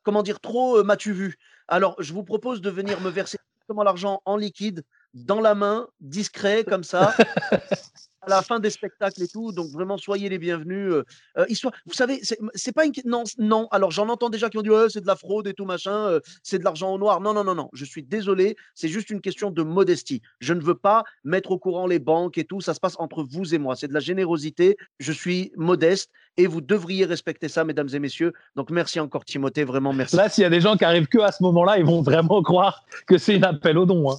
comment 0.04 0.22
dire, 0.22 0.40
trop 0.40 0.84
m'as-tu 0.84 1.14
vu? 1.14 1.36
Alors, 1.68 1.96
je 2.00 2.14
vous 2.14 2.24
propose 2.24 2.62
de 2.62 2.70
venir 2.70 3.02
me 3.02 3.10
verser 3.10 3.38
l'argent 3.84 4.22
en 4.26 4.38
liquide, 4.38 4.84
dans 5.14 5.42
la 5.42 5.56
main, 5.56 5.88
discret, 6.00 6.64
comme 6.64 6.84
ça. 6.84 7.16
à 8.26 8.30
la 8.30 8.42
fin 8.42 8.60
des 8.60 8.70
spectacles 8.70 9.24
et 9.24 9.28
tout. 9.28 9.52
Donc 9.52 9.70
vraiment, 9.72 9.98
soyez 9.98 10.30
les 10.30 10.38
bienvenus. 10.38 10.92
Euh, 10.92 11.04
euh, 11.38 11.46
histoire, 11.50 11.74
vous 11.86 11.94
savez, 11.94 12.22
c'est 12.54 12.72
pas 12.74 12.86
une 12.86 12.94
non, 13.06 13.24
non. 13.38 13.68
Alors 13.72 13.92
j'en 13.92 14.10
entends 14.10 14.30
déjà 14.30 14.50
qui 14.50 14.58
ont 14.58 14.62
dit 14.62 14.70
ouais, 14.70 14.90
c'est 14.90 15.02
de 15.02 15.08
la 15.08 15.16
fraude 15.16 15.48
et 15.48 15.54
tout 15.54 15.66
machin, 15.66 16.08
euh, 16.08 16.20
c'est 16.44 16.60
de 16.60 16.64
l'argent 16.64 16.94
au 16.94 16.98
noir. 16.98 17.22
Non, 17.22 17.34
non, 17.34 17.44
non, 17.44 17.56
non. 17.56 17.70
Je 17.74 17.86
suis 17.86 18.04
désolé. 18.04 18.56
C'est 18.74 18.88
juste 18.88 19.10
une 19.10 19.22
question 19.22 19.52
de 19.52 19.64
modestie. 19.64 20.22
Je 20.40 20.54
ne 20.54 20.62
veux 20.62 20.76
pas 20.76 21.04
mettre 21.24 21.52
au 21.52 21.60
courant 21.60 21.88
les 21.88 22.00
banques 22.00 22.38
et 22.38 22.44
tout. 22.44 22.62
Ça 22.62 22.74
se 22.74 22.80
passe 22.80 22.96
entre 23.00 23.24
vous 23.24 23.54
et 23.54 23.58
moi. 23.58 23.76
C'est 23.76 23.88
de 23.88 23.94
la 23.94 24.00
générosité. 24.00 24.78
Je 25.00 25.12
suis 25.12 25.52
modeste 25.56 26.12
et 26.38 26.48
vous 26.48 26.62
devriez 26.62 27.06
respecter 27.06 27.48
ça, 27.48 27.64
mesdames 27.64 27.90
et 27.94 28.00
messieurs. 28.00 28.34
Donc 28.56 28.70
merci 28.70 29.00
encore 29.00 29.26
Timothée, 29.26 29.64
vraiment 29.64 29.94
merci. 29.94 30.16
Là, 30.16 30.30
s'il 30.30 30.42
y 30.42 30.46
a 30.46 30.50
des 30.50 30.62
gens 30.62 30.76
qui 30.76 30.86
arrivent 30.86 31.08
que 31.08 31.20
à 31.20 31.32
ce 31.32 31.42
moment-là, 31.44 31.78
ils 31.78 31.86
vont 31.86 32.02
vraiment 32.02 32.42
croire 32.42 32.84
que 33.08 33.18
c'est 33.18 33.36
un 33.36 33.44
appel 33.44 33.78
au 33.78 33.86
don. 33.86 34.12
Hein. 34.12 34.18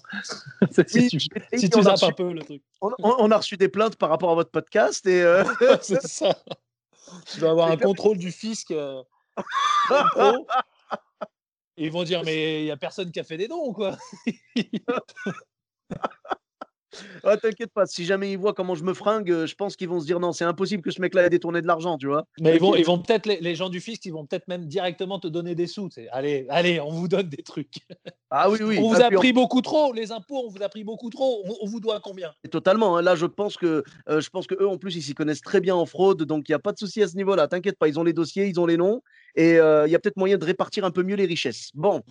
si 0.86 1.08
tu, 1.08 1.18
si 1.18 1.70
tu 1.70 1.78
un 1.78 2.12
peu 2.12 2.32
le 2.32 2.42
truc. 2.42 2.62
on 2.80 3.30
a 3.30 3.36
reçu 3.36 3.56
des 3.56 3.68
plaintes 3.68 3.95
par 3.98 4.10
rapport 4.10 4.30
à 4.30 4.34
votre 4.34 4.50
podcast. 4.50 5.06
Et 5.06 5.22
euh, 5.22 5.44
c'est 5.82 6.06
ça. 6.06 6.36
Tu 7.32 7.38
dois 7.38 7.50
avoir 7.50 7.70
un 7.70 7.76
contrôle 7.76 8.18
du 8.18 8.32
fisc. 8.32 8.72
Euh, 8.72 9.00
ils 11.76 11.90
vont 11.90 12.02
dire, 12.02 12.22
mais 12.24 12.62
il 12.62 12.64
n'y 12.64 12.70
a 12.70 12.76
personne 12.76 13.12
qui 13.12 13.20
a 13.20 13.24
fait 13.24 13.36
des 13.36 13.48
dons, 13.48 13.72
quoi. 13.72 13.96
Ah, 17.24 17.36
t'inquiète 17.36 17.72
pas, 17.72 17.86
si 17.86 18.04
jamais 18.04 18.32
ils 18.32 18.38
voient 18.38 18.54
comment 18.54 18.74
je 18.74 18.84
me 18.84 18.94
fringue, 18.94 19.30
euh, 19.30 19.46
je 19.46 19.54
pense 19.54 19.76
qu'ils 19.76 19.88
vont 19.88 20.00
se 20.00 20.06
dire 20.06 20.20
non, 20.20 20.32
c'est 20.32 20.44
impossible 20.44 20.82
que 20.82 20.90
ce 20.90 21.00
mec-là 21.00 21.26
ait 21.26 21.30
détourné 21.30 21.62
de 21.62 21.66
l'argent, 21.66 21.98
tu 21.98 22.06
vois. 22.06 22.26
Mais 22.40 22.54
ils 22.54 22.60
vont, 22.60 22.74
ils 22.76 22.84
vont 22.84 22.98
peut-être, 22.98 23.26
les, 23.26 23.54
gens 23.54 23.68
du 23.68 23.80
fisc, 23.80 24.04
ils 24.04 24.12
vont 24.12 24.26
peut-être 24.26 24.48
même 24.48 24.66
directement 24.66 25.18
te 25.18 25.28
donner 25.28 25.54
des 25.54 25.66
sous. 25.66 25.88
Allez, 26.12 26.46
allez, 26.48 26.80
on 26.80 26.90
vous 26.90 27.08
donne 27.08 27.28
des 27.28 27.42
trucs. 27.42 27.76
Ah 28.30 28.50
oui, 28.50 28.58
oui. 28.62 28.78
On 28.80 28.88
vous 28.92 29.00
a 29.00 29.10
pris 29.10 29.32
beaucoup 29.32 29.62
trop, 29.62 29.92
les 29.92 30.10
impôts, 30.12 30.42
on 30.46 30.50
vous 30.50 30.62
a 30.62 30.68
pris 30.68 30.84
beaucoup 30.84 31.10
trop. 31.10 31.44
On, 31.62 31.66
vous 31.66 31.80
doit 31.80 32.00
combien? 32.00 32.32
Totalement. 32.50 32.96
Hein. 32.96 33.02
Là, 33.02 33.14
je 33.14 33.26
pense 33.26 33.56
que, 33.56 33.84
euh, 34.08 34.20
je 34.20 34.30
pense 34.30 34.46
que 34.46 34.54
eux, 34.60 34.68
en 34.68 34.78
plus, 34.78 34.96
ils 34.96 35.02
s'y 35.02 35.14
connaissent 35.14 35.40
très 35.40 35.60
bien 35.60 35.74
en 35.74 35.86
fraude, 35.86 36.22
donc 36.24 36.48
il 36.48 36.52
n'y 36.52 36.56
a 36.56 36.58
pas 36.58 36.72
de 36.72 36.78
souci 36.78 37.02
à 37.02 37.08
ce 37.08 37.16
niveau-là. 37.16 37.46
T'inquiète 37.48 37.78
pas, 37.78 37.88
ils 37.88 37.98
ont 37.98 38.04
les 38.04 38.12
dossiers, 38.12 38.46
ils 38.46 38.58
ont 38.58 38.66
les 38.66 38.76
noms, 38.76 39.00
et 39.36 39.58
euh, 39.58 39.86
il 39.86 39.92
y 39.92 39.94
a 39.94 39.98
peut-être 39.98 40.16
moyen 40.16 40.38
de 40.38 40.44
répartir 40.44 40.84
un 40.84 40.90
peu 40.90 41.02
mieux 41.02 41.14
les 41.14 41.26
richesses. 41.26 41.70
Bon, 41.74 42.02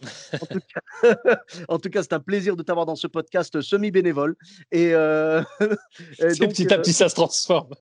en 1.67 1.79
tout 1.79 1.89
cas, 1.89 2.03
c'est 2.03 2.13
un 2.13 2.19
plaisir 2.19 2.55
de 2.55 2.63
t'avoir 2.63 2.85
dans 2.85 2.95
ce 2.95 3.07
podcast 3.07 3.61
semi-bénévole. 3.61 4.35
Et, 4.71 4.93
euh, 4.93 5.41
petit 6.19 6.71
à 6.71 6.77
euh, 6.77 6.81
petit, 6.81 6.93
ça 6.93 7.09
se 7.09 7.15
transforme. 7.15 7.73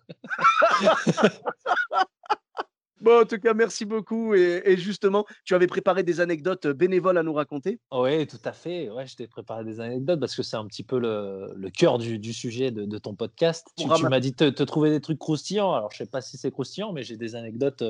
Bon, 3.03 3.21
en 3.21 3.25
tout 3.27 3.39
cas, 3.39 3.53
merci 3.53 3.85
beaucoup. 3.85 4.35
Et, 4.35 4.79
justement, 4.79 5.27
tu 5.45 5.55
avais 5.55 5.67
préparé 5.67 6.03
des 6.05 6.21
anecdotes 6.21 6.67
bénévoles 6.67 7.19
à 7.19 7.23
nous 7.23 7.35
raconter 7.35 7.79
Oui, 7.93 8.27
tout 8.27 8.39
à 8.47 8.53
fait. 8.53 8.89
Ouais, 8.89 9.07
je 9.07 9.15
t'ai 9.15 9.27
préparé 9.27 9.63
des 9.63 9.79
anecdotes 9.79 10.21
parce 10.21 10.35
que 10.35 10.43
c'est 10.43 10.57
un 10.57 10.67
petit 10.67 10.85
peu 10.85 10.99
le, 10.99 11.53
le 11.55 11.69
cœur 11.69 11.99
du, 11.99 12.33
sujet 12.33 12.71
de, 12.71 12.99
ton 12.99 13.15
podcast. 13.15 13.69
Tu, 13.77 13.87
m'as 13.87 14.21
dit 14.21 14.33
te, 14.33 14.49
te, 14.49 14.63
trouver 14.63 14.89
des 14.89 15.03
trucs 15.03 15.19
croustillants. 15.19 15.75
Alors, 15.75 15.91
je 15.91 16.03
ne 16.03 16.07
sais 16.07 16.11
pas 16.11 16.23
si 16.23 16.39
c'est 16.39 16.51
croustillant, 16.51 16.95
mais 16.95 17.03
j'ai 17.03 17.19
des 17.19 17.35
anecdotes 17.35 17.85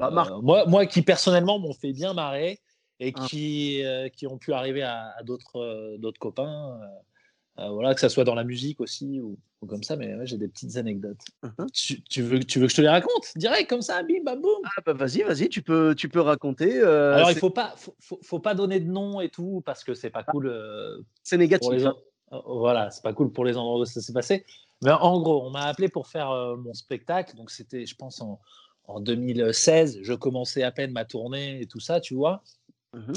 bah, 0.00 0.28
euh, 0.30 0.40
moi, 0.40 0.64
moi, 0.66 0.86
qui 0.86 1.02
personnellement 1.02 1.58
m'ont 1.58 1.74
fait 1.74 1.92
bien 1.92 2.14
marrer 2.14 2.58
et 3.00 3.12
ah. 3.14 3.26
qui, 3.26 3.84
euh, 3.84 4.08
qui 4.08 4.26
ont 4.26 4.38
pu 4.38 4.52
arriver 4.52 4.82
à, 4.82 5.14
d'autres, 5.24 5.56
euh, 5.56 5.98
d'autres 5.98 6.18
copains, 6.18 6.80
voilà, 7.56 7.92
que 7.92 8.00
ça 8.00 8.08
soit 8.08 8.24
dans 8.24 8.34
la 8.34 8.44
musique 8.44 8.80
aussi 8.80 9.20
ou, 9.20 9.38
comme 9.68 9.82
ça, 9.82 9.94
mais 9.94 10.24
j'ai 10.24 10.38
des 10.38 10.48
petites 10.48 10.78
anecdotes. 10.78 11.20
Uh-huh. 11.44 12.00
tu, 12.08 12.22
veux, 12.22 12.40
tu 12.40 12.58
veux 12.58 12.64
que 12.64 12.70
je 12.70 12.76
te 12.76 12.80
les 12.80 12.88
raconte 12.88 13.36
direct 13.36 13.68
comme 13.68 13.82
ça, 13.82 14.02
bim, 14.02 14.24
bam, 14.24 14.40
boum? 14.40 14.62
Ah, 14.64 14.80
bah, 14.86 14.94
Vas-y, 14.94 15.20
vas-y, 15.20 15.50
tu 15.50 15.60
peux, 15.60 15.94
tu 15.94 16.08
peux 16.08 16.22
raconter. 16.22 16.80
Alors, 16.80 17.30
il 17.30 17.36
faut 17.36 17.50
pas, 17.50 17.74
faut, 17.76 18.18
faut, 18.22 18.38
pas 18.38 18.54
donner 18.54 18.80
de 18.80 18.90
nom 18.90 19.20
et 19.20 19.28
tout 19.28 19.62
parce 19.66 19.84
que 19.84 19.92
c'est 19.92 20.08
pas 20.08 20.24
ah. 20.26 20.30
cool. 20.30 21.04
c'est 21.22 21.36
négatif. 21.36 21.84
Hein. 21.84 21.96
Voilà, 22.46 22.90
c'est 22.90 23.02
pas 23.02 23.12
cool 23.12 23.30
pour 23.30 23.44
les 23.44 23.58
endroits 23.58 23.80
où 23.80 23.84
ça 23.84 24.00
s'est 24.00 24.14
passé. 24.14 24.46
Mais 24.82 24.92
en 24.92 25.20
gros, 25.20 25.44
on 25.44 25.50
m'a 25.50 25.64
appelé 25.64 25.90
pour 25.90 26.06
faire 26.06 26.30
mon 26.56 26.72
spectacle, 26.72 27.36
donc 27.36 27.50
c'était, 27.50 27.84
je 27.84 27.94
pense, 27.94 28.22
en, 28.22 28.40
en 28.90 29.00
2016, 29.00 30.00
je 30.02 30.12
commençais 30.12 30.62
à 30.62 30.72
peine 30.72 30.92
ma 30.92 31.04
tournée 31.04 31.60
et 31.60 31.66
tout 31.66 31.80
ça, 31.80 32.00
tu 32.00 32.14
vois. 32.14 32.42
Mmh 32.92 33.12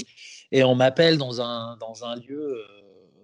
et 0.52 0.64
on 0.64 0.76
m'appelle 0.76 1.18
dans 1.18 1.42
un, 1.42 1.78
dans 1.78 2.06
un 2.06 2.16
lieu 2.16 2.64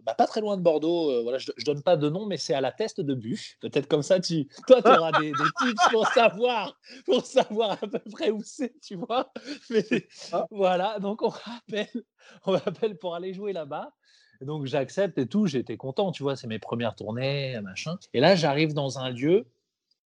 bah, 0.09 0.15
pas 0.15 0.25
très 0.25 0.41
loin 0.41 0.57
de 0.57 0.63
Bordeaux. 0.63 1.11
Euh, 1.11 1.21
voilà, 1.21 1.37
je, 1.37 1.51
ne 1.55 1.63
donne 1.63 1.83
pas 1.83 1.95
de 1.95 2.09
nom, 2.09 2.25
mais 2.25 2.37
c'est 2.37 2.55
à 2.55 2.61
la 2.61 2.71
Teste 2.71 2.99
de 2.99 3.13
Buche. 3.13 3.57
Peut-être 3.61 3.87
comme 3.87 4.01
ça, 4.01 4.19
tu, 4.19 4.47
toi, 4.65 4.81
tu 4.81 4.89
auras 4.89 5.11
des, 5.19 5.31
des, 5.31 5.67
tips 5.67 5.89
pour 5.91 6.07
savoir, 6.07 6.79
pour 7.05 7.23
savoir 7.23 7.71
à 7.73 7.87
peu 7.87 7.99
près 8.11 8.31
où 8.31 8.41
c'est, 8.43 8.73
tu 8.81 8.95
vois. 8.95 9.31
Mais 9.69 9.85
ah. 10.31 10.47
voilà, 10.49 10.97
donc 10.97 11.21
on 11.21 11.29
m'appelle, 11.29 12.03
on 12.47 12.53
m'appelle 12.53 12.97
pour 12.97 13.13
aller 13.13 13.35
jouer 13.35 13.53
là-bas. 13.53 13.93
Donc 14.41 14.65
j'accepte 14.65 15.19
et 15.19 15.27
tout, 15.27 15.45
j'étais 15.45 15.77
content, 15.77 16.11
tu 16.11 16.23
vois, 16.23 16.35
c'est 16.35 16.47
mes 16.47 16.59
premières 16.59 16.95
tournées, 16.95 17.59
machin. 17.61 17.95
Et 18.15 18.19
là, 18.19 18.35
j'arrive 18.35 18.73
dans 18.73 18.97
un 18.97 19.11
lieu. 19.11 19.45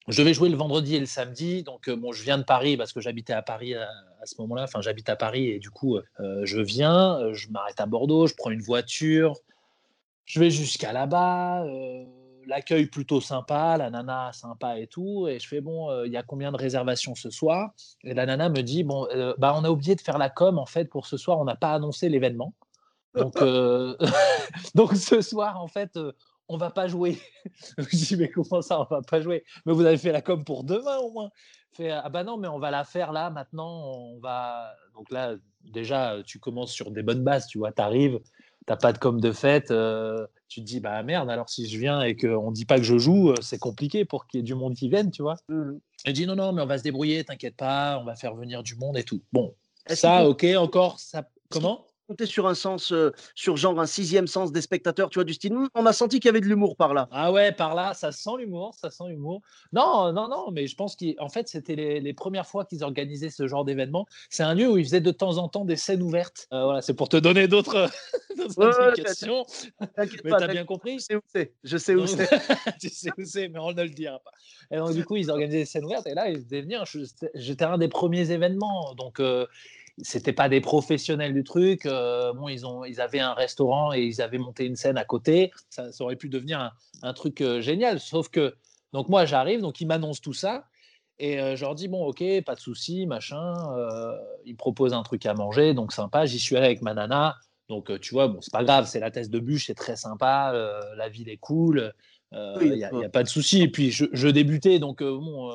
Je 0.08 0.22
vais 0.22 0.34
jouer 0.34 0.50
le 0.50 0.58
vendredi 0.58 0.96
et 0.96 1.00
le 1.00 1.06
samedi, 1.06 1.64
donc 1.64 1.88
euh, 1.88 1.96
bon, 1.96 2.12
je 2.12 2.24
viens 2.24 2.38
de 2.38 2.44
Paris 2.44 2.76
parce 2.76 2.92
que 2.92 3.00
j'habitais 3.00 3.34
à 3.34 3.42
Paris 3.42 3.74
à, 3.74 3.88
ce 4.26 4.36
moment-là. 4.42 4.64
Enfin, 4.64 4.82
j'habite 4.82 5.10
à 5.10 5.16
Paris 5.16 5.50
et 5.50 5.60
du 5.60 5.70
coup, 5.70 5.98
euh, 5.98 6.42
je 6.44 6.60
viens, 6.60 7.34
je 7.34 7.50
m'arrête 7.50 7.80
à 7.80 7.86
Bordeaux, 7.86 8.28
je 8.28 8.34
prends 8.36 8.52
une 8.52 8.62
voiture, 8.62 9.36
je 10.26 10.40
vais 10.40 10.50
jusqu'à 10.50 10.94
là-bas, 10.94 11.64
euh, 11.66 12.06
l'accueil 12.48 12.86
plutôt 12.86 13.22
sympa, 13.22 13.78
la 13.78 13.90
nana 13.90 14.32
sympa 14.34 14.80
et 14.80 14.88
tout. 14.88 15.28
Et 15.28 15.40
je 15.40 15.48
fais 15.48 15.62
bon, 15.62 15.90
euh, 15.90 16.08
il 16.08 16.14
y 16.14 16.18
a 16.18 16.24
combien 16.24 16.52
de 16.52 16.58
réservations 16.58 17.16
ce 17.16 17.30
soir? 17.30 17.72
Et 18.04 18.14
la 18.14 18.26
nana 18.26 18.50
me 18.50 18.62
dit 18.62 18.84
bon, 18.84 19.08
euh, 19.14 19.34
bah 19.38 19.54
on 19.58 19.64
a 19.64 19.70
oublié 19.70 19.96
de 19.96 20.02
faire 20.02 20.18
la 20.18 20.30
com 20.30 20.58
en 20.58 20.66
fait 20.66 20.86
pour 20.86 21.06
ce 21.08 21.18
soir, 21.18 21.40
on 21.40 21.46
n'a 21.46 21.56
pas 21.56 21.74
annoncé 21.74 22.10
l'événement. 22.10 22.54
Donc, 23.16 23.36
donc 24.76 24.96
ce 24.96 25.22
soir 25.22 25.62
en 25.62 25.68
fait, 25.68 26.00
on 26.48 26.58
va 26.58 26.72
pas 26.72 26.88
jouer. 26.88 27.18
je 27.78 27.96
dis 27.96 28.16
mais 28.16 28.30
comment 28.30 28.62
ça, 28.62 28.82
on 28.82 28.86
va 28.86 29.02
pas 29.02 29.22
jouer? 29.22 29.44
Mais 29.66 29.74
vous 29.74 29.86
avez 29.86 29.98
fait 29.98 30.12
la 30.12 30.22
com 30.22 30.44
pour 30.44 30.64
demain 30.64 30.98
au 30.98 31.12
moins. 31.12 31.30
Fait 31.72 31.90
ah 31.90 32.10
bah 32.10 32.24
non, 32.24 32.38
mais 32.38 32.48
on 32.48 32.60
va 32.60 32.72
la 32.72 32.84
faire 32.84 33.12
là 33.12 33.30
maintenant. 33.30 33.92
On 33.96 34.20
va 34.20 34.76
donc 34.94 35.12
là 35.12 35.36
déjà 35.64 36.18
tu 36.26 36.40
commences 36.40 36.72
sur 36.72 36.92
des 36.92 37.04
bonnes 37.04 37.24
bases, 37.24 37.48
tu 37.48 37.58
vois, 37.58 37.72
tu 37.72 37.82
arrives 37.82 38.20
t'as 38.66 38.78
pas 38.78 38.94
de 38.94 38.98
com 38.98 39.20
de 39.20 39.32
fête, 39.32 39.72
euh, 39.72 40.26
tu 40.48 40.62
te 40.62 40.66
dis 40.66 40.80
bah 40.80 41.02
merde, 41.04 41.30
alors 41.30 41.50
si 41.50 41.68
je 41.68 41.78
viens 41.78 42.02
et 42.02 42.16
qu'on 42.16 42.52
dit 42.52 42.66
pas 42.66 42.78
que 42.78 42.84
je 42.84 42.98
joue, 42.98 43.32
euh, 43.32 43.36
c'est 43.42 43.60
compliqué 43.60 44.06
pour 44.06 44.28
qu'il 44.28 44.40
y 44.40 44.42
ait 44.42 44.44
du 44.44 44.56
monde 44.56 44.76
qui 44.76 44.90
vienne, 44.90 45.12
tu 45.12 45.22
vois. 45.22 45.36
Mmh. 45.50 45.74
Elle 46.06 46.14
dit 46.14 46.26
non, 46.26 46.36
non, 46.36 46.54
mais 46.54 46.62
on 46.62 46.66
va 46.66 46.78
se 46.78 46.84
débrouiller, 46.84 47.24
t'inquiète 47.24 47.56
pas, 47.56 48.00
on 48.00 48.06
va 48.06 48.16
faire 48.16 48.36
venir 48.36 48.64
du 48.64 48.76
monde 48.76 48.98
et 48.98 49.04
tout. 49.04 49.22
Bon, 49.32 49.54
ça, 49.88 50.28
ok, 50.28 50.46
encore, 50.58 51.00
ça. 51.00 51.28
Comment? 51.50 51.86
Compter 52.08 52.26
sur 52.26 52.48
un 52.48 52.54
sens, 52.54 52.92
euh, 52.92 53.12
sur 53.36 53.58
genre 53.58 53.80
un 53.80 53.86
sixième 53.86 54.28
sens 54.28 54.52
des 54.52 54.62
spectateurs, 54.62 55.10
tu 55.10 55.20
vois, 55.20 55.24
du 55.24 55.34
style, 55.34 55.54
«Hum, 55.54 55.70
on 55.76 55.86
a 55.86 55.94
senti 55.94 56.20
qu'il 56.20 56.28
y 56.28 56.30
avait 56.30 56.42
de 56.42 56.46
l'humour 56.46 56.76
par 56.76 56.94
là. 56.94 57.08
Ah 57.12 57.32
ouais, 57.32 57.52
par 57.52 57.76
là, 57.76 57.94
ça 57.94 58.12
sent 58.12 58.32
l'humour, 58.38 58.74
ça 58.76 58.90
sent 58.90 59.06
l'humour. 59.10 59.42
Non, 59.72 60.12
non, 60.14 60.28
non, 60.28 60.52
mais 60.52 60.68
je 60.68 60.76
pense 60.76 60.96
qu'en 60.96 61.30
fait, 61.30 61.48
c'était 61.48 61.76
les, 61.76 62.14
premières 62.14 62.46
fois 62.46 62.66
qu'ils 62.66 62.84
organisaient 62.84 63.32
ce 63.32 63.48
genre 63.48 63.66
d'événement. 63.66 64.06
C'est 64.30 64.44
un 64.44 64.54
lieu 64.54 64.70
où 64.70 64.78
ils 64.78 64.86
faisaient 64.86 65.02
de 65.02 65.12
temps 65.12 65.38
en 65.38 65.50
temps 65.50 65.66
des 65.66 65.76
scènes 65.76 66.04
ouvertes. 66.04 66.48
Euh, 66.54 66.64
voilà, 66.64 66.82
c'est 66.82 66.94
pour 66.94 67.10
te 67.10 67.18
donner 67.18 67.48
d'autres 67.48 67.90
indications. 68.58 69.46
mais 70.00 70.32
t'as 70.32 70.48
bien 70.48 70.66
compris. 70.66 71.00
Je 71.00 71.04
sais 71.04 71.16
où 71.16 71.22
c'est. 71.26 71.54
Je 71.64 71.78
sais 71.78 71.96
où 71.96 72.06
c'est. 72.06 72.30
tu 72.80 72.90
sais 72.90 73.10
où 73.18 73.26
c'est, 73.26 73.50
mais 73.50 73.60
on 73.60 73.72
ne 73.72 73.84
le 73.84 73.90
dira 73.90 74.20
pas. 74.20 74.32
Et 74.72 74.78
donc, 74.78 74.94
du 74.94 75.04
coup, 75.04 75.16
ils 75.16 75.32
organisaient 75.32 75.60
des 75.60 75.66
scènes 75.66 75.86
ouvertes 75.86 76.08
et 76.08 76.14
là, 76.14 76.30
ils 76.30 76.42
faisaient 76.42 76.62
venir. 76.62 76.84
J'étais 77.34 77.66
un 77.66 77.78
des 77.78 77.88
premiers 77.88 78.32
événements. 78.32 78.94
Donc, 78.96 79.20
euh, 79.20 79.48
c'était 80.02 80.34
pas 80.34 80.50
des 80.50 80.62
professionnels 80.62 81.34
du 81.34 81.44
truc. 81.44 81.86
Euh, 81.86 82.34
bon, 82.34 82.50
ils, 82.50 82.66
ont, 82.66 82.84
ils 82.84 83.00
avaient 83.00 83.20
un 83.20 83.34
restaurant 83.34 83.94
et 83.94 84.04
ils 84.04 84.22
avaient 84.22 84.38
monté 84.38 84.66
une 84.66 84.76
scène 84.76 84.98
à 84.98 85.06
côté. 85.06 85.52
Ça, 85.70 85.90
aurait 86.00 86.16
pu 86.16 86.30
devenir 86.30 86.74
un, 87.02 87.14
truc 87.14 87.42
euh, 87.42 87.62
génial. 87.62 88.00
Sauf 88.00 88.30
que, 88.30 88.56
donc 88.92 89.10
moi, 89.10 89.26
j'arrive, 89.26 89.62
donc 89.62 89.82
ils 89.82 89.88
m'annoncent 89.88 90.22
tout 90.22 90.34
ça. 90.34 90.66
Et 91.20 91.40
euh, 91.40 91.56
je 91.56 91.62
leur 91.62 91.76
dis, 91.76 91.88
bon, 91.88 92.06
ok, 92.06 92.24
pas 92.44 92.56
de 92.56 92.60
souci, 92.60 93.06
machin. 93.06 93.54
ils 94.46 94.54
me 94.54 94.58
proposent 94.58 94.94
un 94.94 95.04
truc 95.04 95.26
à 95.26 95.34
manger, 95.34 95.74
donc 95.74 95.94
sympa. 95.94 96.26
J'y 96.26 96.40
suis 96.40 96.56
allé 96.58 96.66
avec 96.66 96.82
ma 96.82 96.94
nana. 96.94 97.38
Donc, 97.70 97.98
tu 98.02 98.14
vois, 98.14 98.28
bon, 98.28 98.42
c'est 98.42 98.52
pas 98.52 98.64
grave, 98.64 98.88
c'est 98.88 99.00
la 99.00 99.12
thèse 99.12 99.30
de 99.30 99.40
bûche, 99.40 99.68
c'est 99.68 99.76
très 99.76 99.96
sympa. 99.96 100.52
la 100.98 101.10
ville 101.10 101.30
est 101.30 101.38
cool. 101.38 101.94
Il 102.32 102.74
n'y 102.74 102.84
a, 102.84 102.90
a, 102.90 103.10
pas 103.10 103.22
de 103.22 103.30
souci. 103.30 103.62
Et 103.62 103.68
puis, 103.68 103.92
je, 103.92 104.06
je 104.12 104.28
débutais, 104.28 104.80
donc, 104.80 105.04
bon 105.04 105.52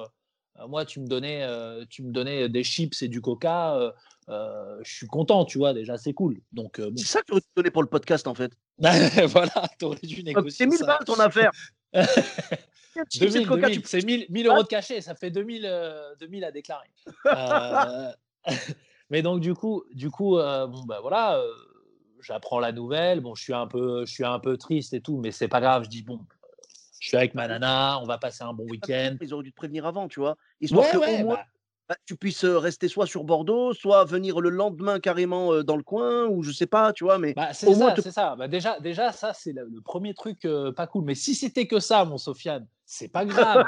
moi, 0.67 0.85
tu 0.85 1.01
me 1.01 1.07
donnais, 1.07 1.47
tu 1.89 2.03
me 2.03 2.11
donnais 2.11 2.49
des 2.49 2.65
chips 2.65 3.03
et 3.03 3.09
du 3.09 3.21
coca. 3.21 3.93
Euh, 4.29 4.79
je 4.83 4.95
suis 4.95 5.07
content, 5.07 5.45
tu 5.45 5.59
vois, 5.59 5.73
déjà, 5.73 5.97
c'est 5.97 6.13
cool. 6.13 6.41
Donc, 6.53 6.79
euh, 6.79 6.91
C'est 6.97 7.07
ça 7.07 7.21
que 7.21 7.27
tu 7.27 7.33
aurais 7.33 7.41
dû 7.41 7.49
donner 7.57 7.71
pour 7.71 7.83
le 7.83 7.89
podcast, 7.89 8.27
en 8.27 8.35
fait. 8.35 8.53
voilà, 8.79 9.69
tu 9.79 9.87
aurais 9.87 9.99
dû 10.03 10.23
négocier. 10.23 10.67
C'est 10.67 10.67
1000 10.67 10.87
balles 10.87 11.05
ton 11.07 11.19
affaire. 11.19 11.51
2000, 13.19 13.83
c'est 13.85 14.05
1000, 14.05 14.27
1000 14.29 14.47
euros 14.49 14.63
de 14.65 14.69
cachet, 14.69 15.01
ça 15.01 15.15
fait 15.15 15.31
2000, 15.31 15.63
2000 16.21 16.45
euh, 16.45 16.49
à 16.49 16.51
déclarer. 16.51 16.91
mais 19.11 19.23
donc, 19.23 19.41
du 19.41 19.55
coup, 19.55 19.85
du 19.93 20.11
coup 20.11 20.37
bon, 20.37 20.85
bah, 20.85 20.99
voilà, 21.01 21.41
j'apprends 22.21 22.59
la 22.59 22.73
nouvelle. 22.73 23.21
Bon, 23.21 23.35
je 23.35 23.43
suis, 23.43 23.55
un 23.55 23.67
peu, 23.67 24.05
je 24.05 24.13
suis 24.13 24.25
un 24.25 24.41
peu 24.41 24.59
triste 24.59 24.93
et 24.95 25.01
tout, 25.01 25.17
mais 25.17 25.31
c'est 25.31 25.49
pas 25.49 25.61
grave. 25.61 25.85
Je 25.85 25.89
dis, 25.89 26.03
bon, 26.03 26.21
je 27.01 27.09
suis 27.09 27.17
avec 27.17 27.35
ma 27.35 27.49
nana, 27.49 28.01
on 28.03 28.07
va 28.07 28.19
passer 28.19 28.45
un 28.45 28.53
bon 28.53 28.65
week-end. 28.65 29.17
Ils 29.21 29.33
auraient 29.33 29.45
dû 29.45 29.53
te 29.53 29.57
prévenir 29.57 29.87
avant, 29.87 30.09
tu 30.09 30.21
vois. 30.21 30.37
Histoire 30.61 30.85
ouais, 30.95 31.23
moins, 31.23 31.37
bah 31.37 31.45
bah, 31.89 31.97
tu 32.05 32.17
puisses 32.17 32.45
rester 32.45 32.87
soit 32.87 33.07
sur 33.07 33.25
Bordeaux, 33.25 33.73
soit 33.73 34.05
venir 34.05 34.41
le 34.41 34.51
lendemain 34.51 35.01
carrément 35.01 35.63
dans 35.63 35.77
le 35.77 35.83
coin, 35.83 36.27
ou 36.27 36.43
je 36.43 36.53
sais 36.53 36.67
pas, 36.67 36.93
tu 36.93 37.05
vois. 37.05 37.19
Mais 37.19 37.33
bah, 37.33 37.55
c'est 37.55 37.73
ça, 37.73 37.95
c'est 37.97 38.13
ça. 38.13 38.37
Bah, 38.37 38.47
déjà, 38.47 38.79
déjà, 38.81 39.11
ça 39.11 39.33
c'est 39.33 39.53
le, 39.53 39.81
premier 39.83 40.13
truc 40.13 40.47
pas 40.77 40.87
cool. 40.87 41.05
Mais 41.05 41.15
si 41.15 41.35
c'était 41.35 41.67
que 41.67 41.81
ça, 41.81 42.05
mon 42.05 42.19
Sofiane, 42.19 42.67
c'est 42.85 43.09
pas 43.09 43.25
grave. 43.25 43.65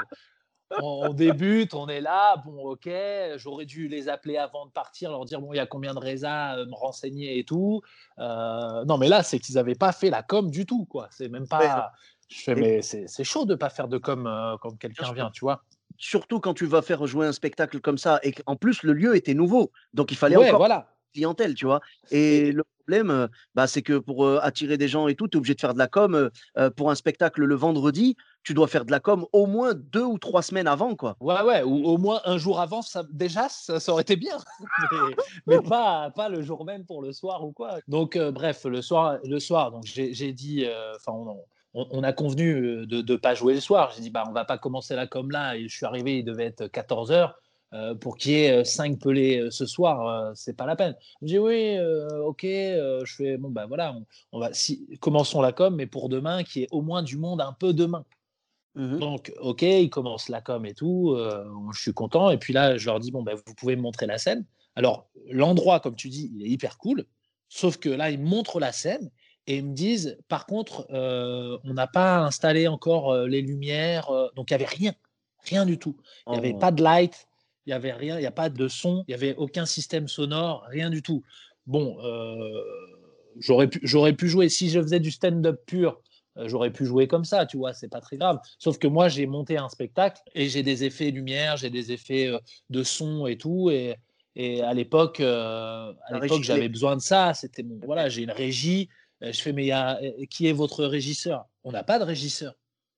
on, 0.81 1.13
débute, 1.13 1.73
on 1.73 1.87
est 1.87 1.99
là, 1.99 2.37
bon, 2.45 2.69
ok. 2.69 2.89
J'aurais 3.37 3.65
dû 3.65 3.87
les 3.87 4.07
appeler 4.07 4.37
avant 4.37 4.67
de 4.67 4.71
partir, 4.71 5.09
leur 5.09 5.25
dire 5.25 5.41
bon, 5.41 5.53
il 5.53 5.57
y 5.57 5.59
a 5.59 5.65
combien 5.65 5.95
de 5.95 5.99
résas, 5.99 6.57
me 6.65 6.75
renseigner 6.75 7.39
et 7.39 7.43
tout. 7.43 7.81
non, 8.19 8.97
mais 8.99 9.07
là, 9.07 9.23
c'est 9.23 9.39
qu'ils 9.39 9.55
n'avaient 9.55 9.73
pas 9.73 9.93
fait 9.93 10.11
la 10.11 10.21
com 10.21 10.51
du 10.51 10.67
tout, 10.67 10.85
quoi. 10.85 11.07
C'est 11.09 11.27
même 11.27 11.47
pas. 11.47 11.91
Je 12.31 12.41
fais, 12.41 12.55
mais 12.55 12.81
c'est 12.81 13.23
chaud 13.23 13.45
de 13.45 13.55
pas 13.55 13.69
faire 13.69 13.87
de 13.87 13.97
com 13.97 14.23
quand 14.61 14.77
quelqu'un 14.77 15.11
vient, 15.13 15.29
tu 15.31 15.45
vois 15.45 15.63
surtout 16.01 16.39
quand 16.39 16.53
tu 16.53 16.65
vas 16.65 16.81
faire 16.81 17.05
jouer 17.07 17.27
un 17.27 17.31
spectacle 17.31 17.79
comme 17.79 17.97
ça 17.97 18.19
et 18.23 18.33
qu'en 18.33 18.55
plus 18.55 18.83
le 18.83 18.93
lieu 18.93 19.15
était 19.15 19.33
nouveau. 19.33 19.71
Donc 19.93 20.11
il 20.11 20.17
fallait 20.17 20.35
encore 20.35 20.57
voilà. 20.57 20.87
clientèle, 21.13 21.53
tu 21.53 21.65
vois. 21.65 21.79
Et 22.09 22.51
le 22.51 22.63
problème, 22.79 23.11
euh, 23.11 23.27
bah, 23.53 23.67
c'est 23.67 23.83
que 23.83 23.99
pour 23.99 24.25
euh, 24.25 24.39
attirer 24.41 24.77
des 24.77 24.87
gens 24.87 25.07
et 25.07 25.15
tout, 25.15 25.27
tu 25.27 25.37
es 25.37 25.39
obligé 25.39 25.53
de 25.53 25.61
faire 25.61 25.73
de 25.73 25.79
la 25.79 25.87
com. 25.87 26.29
Euh, 26.57 26.69
pour 26.71 26.89
un 26.89 26.95
spectacle 26.95 27.43
le 27.43 27.55
vendredi, 27.55 28.17
tu 28.43 28.55
dois 28.55 28.67
faire 28.67 28.85
de 28.85 28.91
la 28.91 28.99
com 28.99 29.25
au 29.31 29.45
moins 29.45 29.75
deux 29.75 30.03
ou 30.03 30.17
trois 30.17 30.41
semaines 30.41 30.67
avant, 30.67 30.95
quoi. 30.95 31.15
Ouais, 31.19 31.41
ouais, 31.43 31.61
ou 31.61 31.85
au 31.85 31.97
moins 31.97 32.21
un 32.25 32.39
jour 32.39 32.59
avant, 32.59 32.81
ça, 32.81 33.03
déjà, 33.11 33.47
ça, 33.49 33.79
aurait 33.91 34.01
été 34.01 34.15
bien. 34.15 34.37
mais, 35.45 35.61
pas, 35.61 36.09
pas 36.09 36.29
le 36.29 36.41
jour 36.41 36.65
même 36.65 36.83
pour 36.83 37.03
le 37.03 37.11
soir 37.13 37.45
ou 37.45 37.51
quoi. 37.51 37.77
Donc, 37.87 38.17
bref, 38.17 38.65
le 38.65 38.81
soir, 38.81 39.19
le 39.23 39.39
soir 39.39 39.71
donc 39.71 39.83
j'ai 39.85 40.33
dit, 40.33 40.65
enfin, 40.95 41.13
on, 41.73 41.87
on, 41.91 42.03
a 42.03 42.13
convenu 42.13 42.53
euh, 42.53 42.85
de 42.85 43.01
ne 43.01 43.17
pas 43.17 43.35
jouer 43.35 43.53
le 43.53 43.59
soir. 43.59 43.91
J'ai 43.95 44.01
dit, 44.01 44.09
bah, 44.09 44.23
on 44.27 44.31
va 44.31 44.45
pas 44.45 44.57
commencer 44.57 44.95
là 44.95 45.07
comme 45.07 45.31
là. 45.31 45.55
Et 45.55 45.67
je 45.67 45.75
suis 45.75 45.85
arrivé, 45.85 46.19
il 46.19 46.23
devait 46.23 46.45
être 46.45 46.67
14 46.67 47.11
heures. 47.11 47.35
Euh, 47.73 47.95
pour 47.95 48.17
qu'il 48.17 48.33
y 48.33 48.35
ait 48.35 48.65
5 48.65 48.91
euh, 48.91 48.95
pelés 48.97 49.47
ce 49.49 49.65
soir, 49.65 50.35
c'est 50.35 50.57
pas 50.57 50.65
la 50.65 50.75
peine. 50.75 50.93
Je 51.21 51.27
dis 51.27 51.39
oui, 51.39 51.77
ok, 52.25 52.41
je 52.43 53.13
fais 53.15 53.37
bon 53.37 53.49
ben 53.49 53.65
voilà, 53.65 53.95
on, 54.33 54.39
va 54.39 54.51
si, 54.51 54.85
commençons 54.99 55.41
la 55.41 55.53
com, 55.53 55.73
mais 55.73 55.87
pour 55.87 56.09
demain, 56.09 56.43
qu'il 56.43 56.63
y 56.63 56.65
ait 56.65 56.69
au 56.71 56.81
moins 56.81 57.01
du 57.01 57.15
monde 57.17 57.39
un 57.39 57.53
peu 57.53 57.71
demain. 57.71 58.03
Mmh 58.75 58.99
Donc 58.99 59.31
ok, 59.39 59.61
ils 59.61 59.89
commencent 59.89 60.27
la 60.27 60.41
com 60.41 60.65
et 60.65 60.73
tout, 60.73 61.17
je 61.73 61.79
suis 61.79 61.93
content. 61.93 62.29
Et 62.29 62.37
puis 62.37 62.51
là, 62.51 62.75
je 62.75 62.87
leur 62.87 62.99
dis 62.99 63.09
bon 63.09 63.23
ben 63.23 63.35
vous 63.35 63.55
pouvez 63.55 63.77
me 63.77 63.81
montrer 63.81 64.05
la 64.05 64.17
scène. 64.17 64.45
Alors 64.75 65.07
l'endroit, 65.29 65.79
comme 65.79 65.95
tu 65.95 66.09
dis, 66.09 66.29
il 66.35 66.45
est 66.45 66.49
hyper 66.49 66.77
cool, 66.77 67.05
sauf 67.47 67.77
que 67.77 67.87
là 67.87 68.11
ils 68.11 68.19
montrent 68.19 68.59
la 68.59 68.73
scène 68.73 69.09
et 69.47 69.57
ils 69.57 69.65
me 69.65 69.73
disent, 69.73 70.17
par 70.27 70.45
contre, 70.45 70.87
euh, 70.91 71.57
on 71.63 71.73
n'a 71.73 71.87
pas 71.87 72.19
installé 72.19 72.67
encore 72.67 73.11
euh, 73.11 73.27
les 73.27 73.41
lumières, 73.41 74.09
euh, 74.09 74.27
donc 74.35 74.51
il 74.51 74.53
n'y 74.53 74.63
avait 74.63 74.73
rien, 74.73 74.93
rien 75.43 75.65
du 75.65 75.79
tout. 75.79 75.97
Il 76.27 76.33
n'y 76.33 76.37
avait 76.37 76.53
oh. 76.55 76.59
pas 76.59 76.71
de 76.71 76.83
light, 76.83 77.27
il 77.65 77.69
n'y 77.69 77.73
avait 77.73 77.93
rien, 77.93 78.17
il 78.17 78.21
n'y 78.21 78.27
a 78.27 78.31
pas 78.31 78.49
de 78.49 78.67
son, 78.67 79.03
il 79.07 79.11
n'y 79.11 79.15
avait 79.15 79.35
aucun 79.35 79.65
système 79.65 80.07
sonore, 80.07 80.63
rien 80.69 80.89
du 80.89 81.01
tout. 81.01 81.23
Bon, 81.65 81.97
j'aurais 83.39 83.67
pu, 83.67 83.79
j'aurais 83.83 84.13
pu 84.13 84.27
jouer, 84.27 84.49
si 84.49 84.69
je 84.69 84.81
faisais 84.81 84.99
du 84.99 85.11
stand-up 85.11 85.61
pur, 85.65 86.01
j'aurais 86.35 86.71
pu 86.71 86.85
jouer 86.85 87.07
comme 87.07 87.25
ça, 87.25 87.45
tu 87.45 87.57
vois, 87.57 87.73
c'est 87.73 87.87
pas 87.87 88.01
très 88.01 88.17
grave. 88.17 88.39
Sauf 88.57 88.77
que 88.77 88.87
moi, 88.87 89.09
j'ai 89.09 89.25
monté 89.27 89.57
un 89.57 89.69
spectacle 89.69 90.21
et 90.33 90.49
j'ai 90.49 90.63
des 90.63 90.83
effets 90.83 91.11
lumière, 91.11 91.57
j'ai 91.57 91.69
des 91.69 91.91
effets 91.91 92.31
de 92.69 92.83
son 92.83 93.27
et 93.27 93.37
tout, 93.37 93.69
et, 93.69 93.95
et 94.35 94.61
à 94.61 94.73
l'époque, 94.73 95.19
à 95.19 95.93
l'époque, 96.19 96.43
j'avais 96.43 96.69
besoin 96.69 96.95
de 96.95 97.01
ça. 97.01 97.33
C'était 97.35 97.63
mon, 97.63 97.79
voilà, 97.83 98.09
j'ai 98.09 98.23
une 98.23 98.31
régie, 98.31 98.89
je 99.21 99.41
fais, 99.41 99.53
mais 99.53 99.65
y 99.65 99.71
a, 99.71 99.99
euh, 100.01 100.25
qui 100.29 100.47
est 100.47 100.53
votre 100.53 100.85
régisseur? 100.85 101.45
On 101.63 101.71
n'a 101.71 101.83
pas 101.83 101.99
de 101.99 102.03
régisseur. 102.03 102.53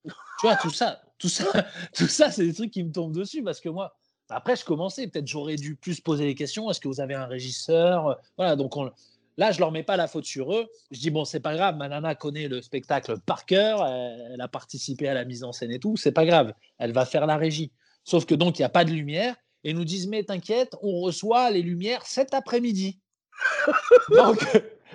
tu 0.06 0.12
vois, 0.44 0.56
tout 0.56 0.70
ça, 0.70 1.02
tout 1.18 1.30
ça, 1.30 1.46
tout 1.96 2.08
ça, 2.08 2.32
c'est 2.32 2.46
des 2.46 2.54
trucs 2.54 2.72
qui 2.72 2.84
me 2.84 2.92
tombent 2.92 3.14
dessus 3.14 3.44
parce 3.44 3.60
que 3.60 3.70
moi, 3.70 3.96
après, 4.30 4.56
je 4.56 4.66
commençais, 4.66 5.08
peut-être 5.08 5.28
j'aurais 5.28 5.58
dû 5.58 5.76
plus 5.76 6.00
poser 6.02 6.26
des 6.26 6.36
questions. 6.36 6.70
Est-ce 6.70 6.80
que 6.80 6.88
vous 6.88 7.02
avez 7.02 7.14
un 7.14 7.26
régisseur? 7.26 8.20
Voilà, 8.38 8.56
donc 8.56 8.74
là, 9.38 9.52
je 9.52 9.60
leur 9.60 9.72
mets 9.72 9.84
pas 9.84 9.98
la 9.98 10.08
faute 10.08 10.26
sur 10.26 10.54
eux. 10.54 10.68
Je 10.92 11.00
dis, 11.00 11.10
bon, 11.12 11.26
c'est 11.26 11.40
pas 11.40 11.56
grave, 11.56 11.76
ma 11.76 11.90
nana 11.90 12.16
connaît 12.16 12.48
le 12.48 12.62
spectacle 12.62 13.20
par 13.26 13.46
cœur, 13.46 13.86
elle, 13.86 14.42
a 14.42 14.48
participé 14.48 15.08
à 15.08 15.14
la 15.14 15.26
mise 15.26 15.44
en 15.44 15.52
scène 15.52 15.72
et 15.72 15.80
tout, 15.80 15.98
c'est 15.98 16.12
pas 16.12 16.26
grave, 16.26 16.54
elle 16.80 16.94
va 16.94 17.06
faire 17.06 17.26
la 17.26 17.38
régie. 17.38 17.72
Sauf 18.04 18.26
que 18.26 18.36
donc, 18.36 18.60
il 18.60 18.62
n'y 18.62 18.66
a 18.66 18.70
pas 18.70 18.86
de 18.86 18.92
lumière 18.92 19.36
et 19.64 19.74
nous 19.74 19.86
disent, 19.86 20.08
mais 20.08 20.24
t'inquiète, 20.24 20.76
on 20.82 21.02
reçoit 21.02 21.52
les 21.52 21.62
lumières 21.62 22.06
cet 22.06 22.34
après-midi. 22.34 23.00
donc, 24.10 24.40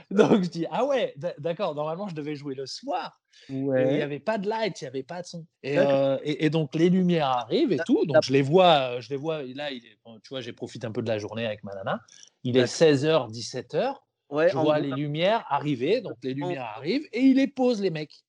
donc 0.11 0.43
je 0.43 0.49
dis 0.49 0.67
ah 0.71 0.87
ouais, 0.87 1.15
d'accord. 1.39 1.75
Normalement, 1.75 2.09
je 2.09 2.15
devais 2.15 2.35
jouer 2.35 2.55
le 2.55 2.67
soir. 2.67 3.21
Ouais. 3.51 3.91
Il 3.91 3.97
n'y 3.97 4.03
avait 4.03 4.21
pas 4.21 4.39
de 4.39 4.49
light, 4.49 4.81
il 4.81 4.85
n'y 4.85 4.89
avait 4.89 5.03
pas 5.03 5.23
de 5.23 5.27
son. 5.27 5.47
Euh, 5.67 6.19
et, 6.23 6.47
et, 6.47 6.51
donc 6.51 6.75
les 6.75 6.89
lumières 6.89 7.29
arrivent 7.29 7.73
et 7.73 7.79
tout. 7.85 8.07
Donc 8.07 8.23
je 8.23 8.33
les 8.33 8.43
vois, 8.43 9.01
je 9.01 9.11
les 9.11 9.17
vois. 9.17 9.43
Là, 9.43 9.71
il 9.71 9.85
est, 9.85 9.99
tu 10.23 10.31
vois, 10.31 10.41
j'ai 10.41 10.53
profité 10.53 10.87
un 10.87 10.93
peu 10.93 11.03
de 11.03 11.09
la 11.09 11.19
journée 11.19 11.47
avec 11.47 11.63
ma 11.63 11.75
nana. 11.75 12.01
Il 12.43 12.57
est 12.57 12.65
16h, 12.65 13.31
17h. 13.31 13.95
Ouais, 14.31 14.51
je 14.51 14.57
vois 14.57 14.79
les 14.79 14.91
lumières 14.91 15.45
arriver. 15.49 16.01
Donc 16.01 16.17
les 16.23 16.35
lumières 16.35 16.73
arrivent 16.77 17.07
et 17.13 17.21
il 17.21 17.37
les 17.37 17.47
pose, 17.47 17.81
les 17.81 17.91
mecs. 17.91 18.25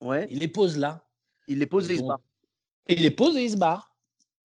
Ouais. 0.00 0.26
Il 0.30 0.38
les 0.38 0.48
pose 0.48 0.78
là. 0.78 1.04
Il 1.48 1.58
les 1.58 1.66
pose 1.66 1.90
et, 1.90 1.94
il 1.94 1.98
se 1.98 2.04
barre. 2.04 2.20
Et 2.88 2.94
il 2.94 3.02
les 3.02 3.10
pose 3.10 3.36
et 3.36 3.44
il 3.44 3.50
se 3.50 3.56
barre. 3.56 3.94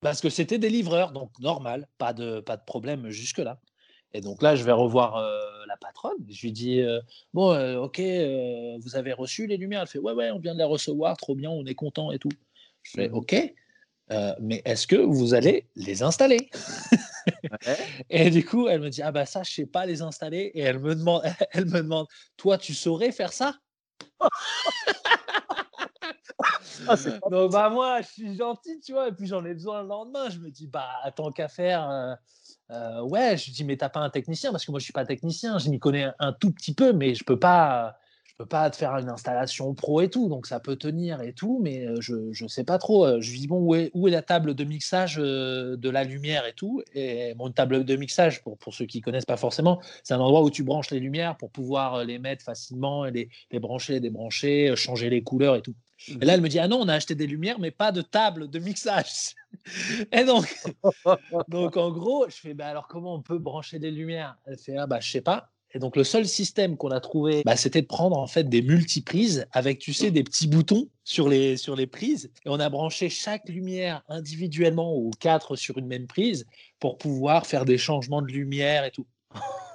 Parce 0.01 0.21
que 0.21 0.29
c'était 0.29 0.59
des 0.59 0.69
livreurs, 0.69 1.11
donc 1.11 1.31
normal, 1.39 1.87
pas 1.97 2.13
de, 2.13 2.39
pas 2.39 2.57
de 2.57 2.63
problème 2.63 3.09
jusque-là. 3.09 3.59
Et 4.15 4.21
donc 4.21 4.41
là, 4.41 4.55
je 4.55 4.63
vais 4.63 4.71
revoir 4.71 5.17
euh, 5.17 5.37
la 5.67 5.75
patronne. 5.75 6.15
Je 6.29 6.41
lui 6.41 6.53
dis 6.53 6.79
euh, 6.79 7.01
Bon, 7.33 7.51
euh, 7.51 7.79
ok, 7.79 7.99
vous 8.81 8.95
avez 8.95 9.11
reçu 9.11 9.45
les 9.45 9.57
lumières 9.57 9.81
Elle 9.81 9.87
fait 9.87 9.99
Ouais, 9.99 10.13
ouais, 10.13 10.31
on 10.31 10.39
vient 10.39 10.53
de 10.53 10.59
les 10.59 10.63
recevoir, 10.63 11.17
trop 11.17 11.35
bien, 11.35 11.49
on 11.49 11.65
est 11.65 11.75
content 11.75 12.13
et 12.13 12.17
tout. 12.17 12.31
Je 12.81 12.91
fais 12.91 13.09
mmh. 13.09 13.13
Ok, 13.13 13.53
mais 14.39 14.61
est-ce 14.63 14.87
que 14.87 14.95
vous 14.95 15.33
allez 15.33 15.67
les 15.75 16.01
installer? 16.01 16.49
Et 18.09 18.29
du 18.29 18.45
coup, 18.45 18.67
elle 18.69 18.79
me 18.79 18.89
dit 18.89 19.01
Ah, 19.01 19.11
bah 19.11 19.25
ça, 19.25 19.43
je 19.43 19.51
sais 19.51 19.65
pas 19.65 19.85
les 19.85 20.01
installer. 20.01 20.51
Et 20.53 20.61
elle 20.61 20.79
me 20.79 20.95
demande, 20.95 21.23
elle 21.51 21.65
me 21.65 21.81
demande 21.81 22.07
Toi, 22.37 22.57
tu 22.57 22.73
saurais 22.73 23.11
faire 23.11 23.33
ça 23.33 23.55
ah, 26.87 26.95
Donc, 27.29 27.51
bah, 27.51 27.69
moi, 27.69 28.01
je 28.01 28.07
suis 28.07 28.35
gentil, 28.35 28.79
tu 28.79 28.93
vois, 28.93 29.07
et 29.07 29.11
puis 29.11 29.27
j'en 29.27 29.43
ai 29.45 29.53
besoin 29.53 29.81
le 29.81 29.87
lendemain. 29.87 30.29
Je 30.29 30.39
me 30.39 30.49
dis 30.49 30.67
Bah, 30.67 30.87
tant 31.15 31.31
qu'à 31.31 31.47
faire 31.47 32.17
euh, 32.71 33.01
ouais, 33.03 33.37
je 33.37 33.51
dis, 33.51 33.63
mais 33.63 33.77
t'as 33.77 33.89
pas 33.89 33.99
un 33.99 34.09
technicien? 34.09 34.51
Parce 34.51 34.65
que 34.65 34.71
moi, 34.71 34.79
je 34.79 34.85
suis 34.85 34.93
pas 34.93 35.05
technicien, 35.05 35.57
je 35.57 35.69
m'y 35.69 35.79
connais 35.79 36.07
un, 36.19 36.33
tout 36.33 36.51
petit 36.51 36.73
peu, 36.73 36.93
mais 36.93 37.13
je 37.15 37.23
peux 37.23 37.39
pas. 37.39 37.97
Je 38.25 38.43
peux 38.43 38.49
pas 38.49 38.69
te 38.69 38.75
faire 38.75 38.93
une 38.97 39.07
installation 39.07 39.73
pro 39.73 40.01
et 40.01 40.09
tout, 40.09 40.27
donc 40.27 40.45
ça 40.45 40.59
peut 40.59 40.75
tenir 40.75 41.21
et 41.21 41.31
tout, 41.31 41.61
mais 41.63 41.87
euh, 41.87 42.01
je, 42.01 42.33
je 42.33 42.47
sais 42.47 42.65
pas 42.65 42.77
trop. 42.77 43.05
Euh, 43.05 43.21
je 43.21 43.31
lui 43.31 43.39
dis 43.39 43.47
bon 43.47 43.61
où 43.61 43.75
est, 43.75 43.91
où 43.93 44.09
est 44.09 44.11
la 44.11 44.21
table 44.21 44.55
de 44.55 44.65
mixage 44.65 45.15
de 45.15 45.89
la 45.89 46.03
lumière 46.03 46.45
et 46.45 46.51
tout? 46.51 46.81
Et 46.93 47.33
mon 47.35 47.49
table 47.49 47.85
de 47.85 47.95
mixage, 47.95 48.43
pour, 48.43 48.57
pour 48.57 48.73
ceux 48.73 48.87
qui 48.87 48.99
connaissent 48.99 49.23
pas 49.23 49.37
forcément, 49.37 49.79
c'est 50.03 50.15
un 50.15 50.19
endroit 50.19 50.43
où 50.43 50.49
tu 50.49 50.63
branches 50.63 50.91
les 50.91 50.99
lumières 50.99 51.37
pour 51.37 51.49
pouvoir 51.49 52.03
les 52.03 52.19
mettre 52.19 52.43
facilement, 52.43 53.05
les, 53.05 53.29
les 53.51 53.59
brancher, 53.59 53.93
les 53.93 53.99
débrancher, 54.01 54.75
changer 54.75 55.09
les 55.09 55.23
couleurs 55.23 55.55
et 55.55 55.61
tout. 55.61 55.75
Et 56.07 56.25
là, 56.25 56.33
elle 56.33 56.41
me 56.41 56.49
dit 56.49 56.59
Ah 56.59 56.67
non, 56.67 56.79
on 56.81 56.87
a 56.87 56.93
acheté 56.93 57.15
des 57.15 57.27
lumières, 57.27 57.59
mais 57.59 57.71
pas 57.71 57.91
de 57.91 58.01
table 58.01 58.49
de 58.49 58.59
mixage. 58.59 59.35
Et 60.11 60.23
donc, 60.23 60.53
donc 61.47 61.77
en 61.77 61.91
gros, 61.91 62.25
je 62.29 62.35
fais 62.35 62.53
bah, 62.53 62.67
Alors, 62.67 62.87
comment 62.87 63.15
on 63.15 63.21
peut 63.21 63.37
brancher 63.37 63.79
des 63.79 63.91
lumières? 63.91 64.35
Elle 64.45 64.57
fait 64.57 64.77
Ah 64.77 64.87
bah, 64.87 64.99
je 64.99 65.11
sais 65.11 65.21
pas. 65.21 65.49
Et 65.73 65.79
donc, 65.79 65.97
le 65.97 66.05
seul 66.05 66.25
système 66.25 66.77
qu'on 66.77 66.91
a 66.91 67.01
trouvé, 67.01 67.43
bah, 67.45 67.57
c'était 67.57 67.81
de 67.81 67.87
prendre 67.87 68.17
en 68.17 68.27
fait 68.27 68.47
des 68.47 68.61
multiprises 68.61 69.45
avec, 69.51 69.79
tu 69.79 69.91
sais, 69.91 70.09
des 70.09 70.23
petits 70.23 70.47
boutons 70.47 70.87
sur 71.03 71.27
les, 71.27 71.57
sur 71.57 71.75
les 71.75 71.85
prises. 71.85 72.31
Et 72.45 72.49
on 72.49 72.61
a 72.61 72.69
branché 72.69 73.09
chaque 73.09 73.49
lumière 73.49 74.01
individuellement 74.07 74.95
ou 74.95 75.11
quatre 75.19 75.57
sur 75.57 75.77
une 75.77 75.87
même 75.87 76.07
prise 76.07 76.45
pour 76.79 76.97
pouvoir 76.97 77.45
faire 77.45 77.65
des 77.65 77.77
changements 77.77 78.21
de 78.21 78.31
lumière 78.31 78.85
et 78.85 78.91
tout. 78.91 79.05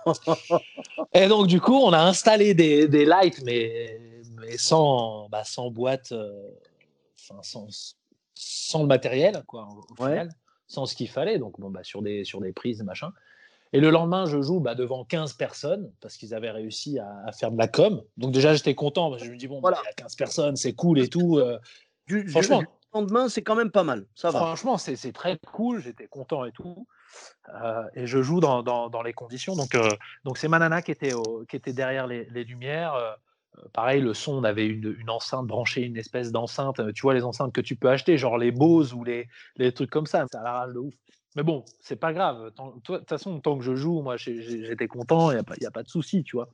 et 1.12 1.29
donc, 1.29 1.49
du 1.49 1.61
coup, 1.61 1.77
on 1.77 1.93
a 1.93 2.00
installé 2.00 2.55
des, 2.55 2.89
des 2.89 3.05
lights, 3.05 3.43
mais 3.45 4.20
mais 4.40 4.56
sans, 4.56 5.28
bah, 5.28 5.44
sans 5.44 5.70
boîte, 5.70 6.12
euh, 6.12 6.32
sans, 7.16 7.68
sans, 8.35 8.80
le 8.82 8.87
matériel, 8.87 9.42
quoi, 9.47 9.68
au 9.90 9.94
final, 9.94 10.30
sans 10.66 10.87
ce 10.87 10.94
qu'il 10.94 11.09
fallait. 11.09 11.38
Donc, 11.38 11.61
bon, 11.61 11.70
bah, 11.70 11.85
sur, 11.85 12.02
des, 12.02 12.25
sur 12.25 12.40
des 12.40 12.52
prises, 12.52 12.82
machin. 12.82 13.12
Et 13.73 13.80
le 13.80 13.90
lendemain, 13.90 14.26
je 14.26 14.40
joue 14.42 14.59
bah, 14.59 14.75
devant 14.75 15.04
15 15.04 15.35
personnes 15.35 15.92
parce 16.00 16.16
qu'ils 16.16 16.35
avaient 16.35 16.50
réussi 16.50 16.99
à, 16.99 17.30
faire 17.32 17.52
de 17.52 17.59
la 17.59 17.68
com. 17.68 18.02
Donc, 18.16 18.32
déjà, 18.32 18.54
j'étais 18.54 18.75
content. 18.75 19.16
je 19.18 19.30
me 19.30 19.37
dis, 19.37 19.47
bon, 19.47 19.61
bah, 19.61 19.70
il 19.82 19.87
y 19.87 19.88
a 19.88 19.92
15 19.92 20.16
personnes, 20.16 20.56
c'est 20.56 20.73
cool 20.73 20.99
et 20.99 21.09
tout. 21.09 21.38
Euh. 21.38 21.59
franchement. 22.28 22.62
Le 22.92 22.99
lendemain, 22.99 23.28
c'est 23.28 23.42
quand 23.42 23.54
même 23.54 23.70
pas 23.70 23.85
mal. 23.85 24.04
Ça 24.17 24.32
va. 24.32 24.41
Franchement, 24.41 24.76
c'est 24.76 25.12
très 25.12 25.38
cool. 25.52 25.80
J'étais 25.80 26.08
content 26.08 26.45
et 26.45 26.50
tout. 26.50 26.88
Euh, 27.49 27.84
et 27.95 28.08
je 28.08 28.21
joue 28.21 28.41
dans, 28.41 28.65
dans, 28.65 28.88
dans 28.88 29.02
les 29.02 29.12
conditions. 29.12 29.54
Donc, 29.54 29.76
donc 30.25 30.38
c'est 30.38 30.49
Manana 30.49 30.82
qui 30.82 30.91
était, 30.91 31.12
qui 31.49 31.54
était 31.54 31.73
derrière 31.73 32.08
les, 32.08 32.25
les 32.30 32.43
lumières. 32.43 33.17
Euh, 33.60 33.68
pareil, 33.73 34.00
le 34.00 34.14
son, 34.14 34.34
on 34.34 34.44
avait 34.44 34.66
une, 34.66 35.08
enceinte 35.08 35.46
branchée, 35.46 35.82
une 35.82 35.96
espèce 35.96 36.32
d'enceinte. 36.32 36.80
Euh, 36.80 36.92
tu 36.92 37.02
vois, 37.02 37.14
les 37.14 37.25
enceintes 37.25 37.52
que 37.52 37.60
tu 37.60 37.76
peux 37.76 37.88
acheter, 37.88 38.18
genre 38.18 38.38
les 38.38 38.50
Bose 38.50 38.94
ou 38.94 39.04
les, 39.04 39.28
les 39.56 39.73
trucs 39.73 39.90
comme 39.90 40.06
ça. 40.06 40.26
Ça 40.32 40.40
a 40.40 40.44
la 40.44 40.52
rage 40.52 40.75
de 40.75 40.78
ouf. 40.78 40.94
Mais 41.36 41.42
bon, 41.42 41.64
c'est 41.80 41.96
pas 41.96 42.12
grave. 42.12 42.52
De 42.56 42.80
toute 42.82 43.08
façon, 43.08 43.40
tant 43.40 43.56
que 43.56 43.64
je 43.64 43.75
joue, 43.75 44.02
moi, 44.02 44.16
j'étais 44.16 44.88
content. 44.88 45.30
Il 45.30 45.34
n'y 45.34 45.40
a, 45.40 45.44
pas, 45.44 45.54
a 45.64 45.70
pas 45.70 45.82
de 45.82 45.88
souci, 45.88 46.25
tu 46.25 46.36
vois. 46.36 46.49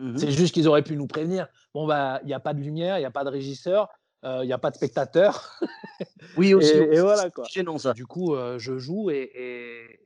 Mmh 0.00 0.16
c'est 0.16 0.30
juste 0.30 0.54
qu'ils 0.54 0.66
auraient 0.66 0.82
pu 0.82 0.96
nous 0.96 1.06
prévenir. 1.06 1.46
Bon, 1.72 1.86
bah, 1.86 2.20
il 2.22 2.26
n'y 2.26 2.34
a 2.34 2.40
pas 2.40 2.52
de 2.52 2.60
lumière, 2.60 2.96
il 2.98 3.00
n'y 3.00 3.06
a 3.06 3.12
pas 3.12 3.24
de 3.24 3.30
régisseur 3.30 3.88
il 4.24 4.28
euh, 4.28 4.44
n'y 4.46 4.52
a 4.52 4.58
pas 4.58 4.70
de 4.70 4.76
spectateurs. 4.76 5.60
Oui, 6.36 6.54
aussi. 6.54 6.72
et, 6.72 7.00
voilà 7.00 7.30
quoi. 7.30 7.44
Gênant, 7.48 7.78
ça. 7.78 7.92
Du 7.92 8.06
coup, 8.06 8.34
euh, 8.34 8.58
je 8.58 8.78
joue 8.78 9.10
et, 9.10 9.30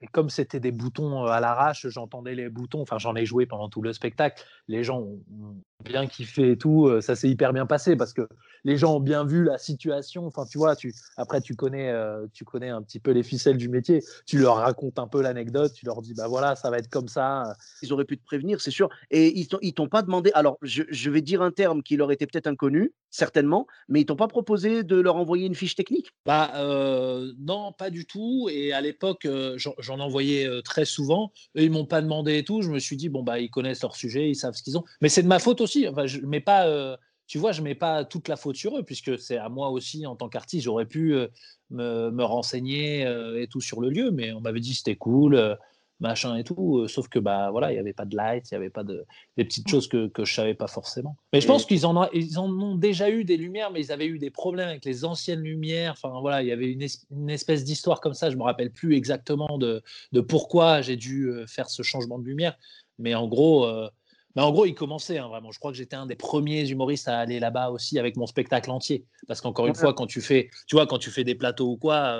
et, 0.02 0.06
comme 0.08 0.28
c'était 0.28 0.60
des 0.60 0.72
boutons 0.72 1.24
euh, 1.24 1.30
à 1.30 1.40
l'arrache, 1.40 1.86
j'entendais 1.88 2.34
les 2.34 2.50
boutons. 2.50 2.82
Enfin, 2.82 2.98
j'en 2.98 3.14
ai 3.14 3.24
joué 3.24 3.46
pendant 3.46 3.70
tout 3.70 3.80
le 3.80 3.94
spectacle. 3.94 4.44
Les 4.66 4.84
gens 4.84 4.98
ont 4.98 5.62
bien 5.84 6.06
kiffé 6.06 6.52
et 6.52 6.58
tout. 6.58 6.90
Ça 7.00 7.16
s'est 7.16 7.28
hyper 7.28 7.52
bien 7.52 7.66
passé 7.66 7.96
parce 7.96 8.12
que 8.12 8.28
les 8.64 8.76
gens 8.76 8.96
ont 8.96 9.00
bien 9.00 9.24
vu 9.24 9.44
la 9.44 9.58
situation. 9.58 10.26
Enfin, 10.26 10.44
tu 10.44 10.58
vois, 10.58 10.76
tu, 10.76 10.92
après, 11.16 11.40
tu 11.40 11.54
connais, 11.54 11.92
tu 12.32 12.44
connais 12.44 12.68
un 12.68 12.82
petit 12.82 13.00
peu 13.00 13.12
les 13.12 13.22
ficelles 13.22 13.56
du 13.56 13.68
métier. 13.68 14.02
Tu 14.26 14.38
leur 14.38 14.56
racontes 14.56 14.98
un 14.98 15.06
peu 15.06 15.22
l'anecdote. 15.22 15.72
Tu 15.72 15.86
leur 15.86 16.02
dis, 16.02 16.14
bah 16.14 16.26
voilà, 16.28 16.56
ça 16.56 16.70
va 16.70 16.78
être 16.78 16.88
comme 16.88 17.08
ça. 17.08 17.54
Ils 17.82 17.92
auraient 17.92 18.04
pu 18.04 18.18
te 18.18 18.24
prévenir, 18.24 18.60
c'est 18.60 18.70
sûr. 18.70 18.88
Et 19.10 19.38
ils 19.38 19.74
t'ont 19.74 19.88
pas 19.88 20.02
demandé. 20.02 20.30
Alors, 20.34 20.58
je, 20.62 20.82
je, 20.88 21.10
vais 21.10 21.22
dire 21.22 21.42
un 21.42 21.50
terme 21.50 21.82
qui 21.82 21.96
leur 21.96 22.10
était 22.12 22.26
peut-être 22.26 22.46
inconnu, 22.46 22.92
certainement, 23.10 23.66
mais 23.88 24.04
t'ont 24.04 24.16
pas 24.16 24.28
proposé 24.28 24.82
de 24.82 24.96
leur 24.96 25.16
envoyer 25.16 25.46
une 25.46 25.54
fiche 25.54 25.74
technique? 25.74 26.12
Bah 26.26 26.52
euh, 26.56 27.32
non, 27.38 27.72
pas 27.72 27.90
du 27.90 28.06
tout. 28.06 28.48
Et 28.50 28.72
à 28.72 28.80
l'époque, 28.80 29.24
euh, 29.24 29.56
j'en 29.56 30.00
envoyais 30.00 30.46
euh, 30.46 30.60
très 30.62 30.84
souvent. 30.84 31.32
Eux, 31.56 31.62
ils 31.62 31.70
m'ont 31.70 31.86
pas 31.86 32.02
demandé 32.02 32.38
et 32.38 32.44
tout. 32.44 32.62
Je 32.62 32.70
me 32.70 32.78
suis 32.78 32.96
dit 32.96 33.08
bon 33.08 33.22
bah 33.22 33.38
ils 33.38 33.50
connaissent 33.50 33.82
leur 33.82 33.96
sujet, 33.96 34.28
ils 34.28 34.36
savent 34.36 34.54
ce 34.54 34.62
qu'ils 34.62 34.76
ont. 34.76 34.84
Mais 35.00 35.08
c'est 35.08 35.22
de 35.22 35.28
ma 35.28 35.38
faute 35.38 35.60
aussi. 35.60 35.67
Enfin, 35.88 36.06
je 36.06 36.20
mets 36.20 36.40
pas. 36.40 36.96
tu 37.26 37.38
vois, 37.38 37.52
je 37.52 37.62
mets 37.62 37.74
pas 37.74 38.04
toute 38.04 38.28
la 38.28 38.36
faute 38.36 38.56
sur 38.56 38.76
eux 38.78 38.82
puisque 38.82 39.18
c'est 39.18 39.38
à 39.38 39.48
moi 39.48 39.70
aussi 39.70 40.06
en 40.06 40.16
tant 40.16 40.28
qu'artiste. 40.28 40.64
J'aurais 40.64 40.86
pu 40.86 41.14
me, 41.70 42.10
me, 42.10 42.24
renseigner 42.24 43.02
et 43.36 43.46
tout 43.48 43.60
sur 43.60 43.80
le 43.80 43.90
lieu, 43.90 44.10
mais 44.10 44.32
on 44.32 44.40
m'avait 44.40 44.60
dit 44.60 44.74
c'était 44.74 44.96
cool 44.96 45.58
machin 46.00 46.36
et 46.36 46.44
tout. 46.44 46.78
Euh, 46.78 46.88
sauf 46.88 47.08
que 47.08 47.18
bah 47.18 47.50
voilà, 47.50 47.70
il 47.70 47.74
n'y 47.74 47.80
avait 47.80 47.92
pas 47.92 48.04
de 48.04 48.16
light, 48.16 48.50
il 48.50 48.54
n'y 48.54 48.56
avait 48.56 48.70
pas 48.70 48.84
de 48.84 49.04
des 49.36 49.44
petites 49.44 49.66
mmh. 49.66 49.70
choses 49.70 49.88
que, 49.88 50.08
que 50.08 50.24
je 50.24 50.34
savais 50.34 50.54
pas 50.54 50.66
forcément. 50.66 51.16
Mais 51.32 51.40
je 51.40 51.46
pense 51.46 51.64
qu'ils 51.64 51.86
en 51.86 51.96
ont 51.96 52.08
ils 52.12 52.38
en 52.38 52.48
ont 52.48 52.74
déjà 52.74 53.10
eu 53.10 53.24
des 53.24 53.36
lumières, 53.36 53.70
mais 53.70 53.80
ils 53.80 53.92
avaient 53.92 54.06
eu 54.06 54.18
des 54.18 54.30
problèmes 54.30 54.68
avec 54.68 54.84
les 54.84 55.04
anciennes 55.04 55.40
lumières. 55.40 55.92
Enfin 55.92 56.20
voilà, 56.20 56.42
il 56.42 56.48
y 56.48 56.52
avait 56.52 56.70
une, 56.72 56.86
une 57.10 57.30
espèce 57.30 57.64
d'histoire 57.64 58.00
comme 58.00 58.14
ça. 58.14 58.30
Je 58.30 58.36
me 58.36 58.42
rappelle 58.42 58.70
plus 58.70 58.94
exactement 58.94 59.58
de, 59.58 59.82
de 60.12 60.20
pourquoi 60.20 60.82
j'ai 60.82 60.96
dû 60.96 61.28
euh, 61.28 61.46
faire 61.46 61.68
ce 61.70 61.82
changement 61.82 62.18
de 62.18 62.24
lumière. 62.24 62.56
Mais 62.98 63.14
en 63.14 63.28
gros. 63.28 63.64
Euh, 63.64 63.88
mais 64.38 64.44
en 64.44 64.52
gros, 64.52 64.66
il 64.66 64.74
commençait 64.76 65.18
hein, 65.18 65.26
vraiment. 65.26 65.50
Je 65.50 65.58
crois 65.58 65.72
que 65.72 65.76
j'étais 65.76 65.96
un 65.96 66.06
des 66.06 66.14
premiers 66.14 66.70
humoristes 66.70 67.08
à 67.08 67.18
aller 67.18 67.40
là-bas 67.40 67.70
aussi 67.70 67.98
avec 67.98 68.16
mon 68.16 68.28
spectacle 68.28 68.70
entier. 68.70 69.04
Parce 69.26 69.40
qu'encore 69.40 69.66
une 69.66 69.74
fois, 69.74 69.94
quand 69.94 70.06
tu 70.06 70.20
fais, 70.20 70.48
tu 70.68 70.76
vois, 70.76 70.86
quand 70.86 70.98
tu 70.98 71.10
fais 71.10 71.24
des 71.24 71.34
plateaux 71.34 71.72
ou 71.72 71.76
quoi, 71.76 72.16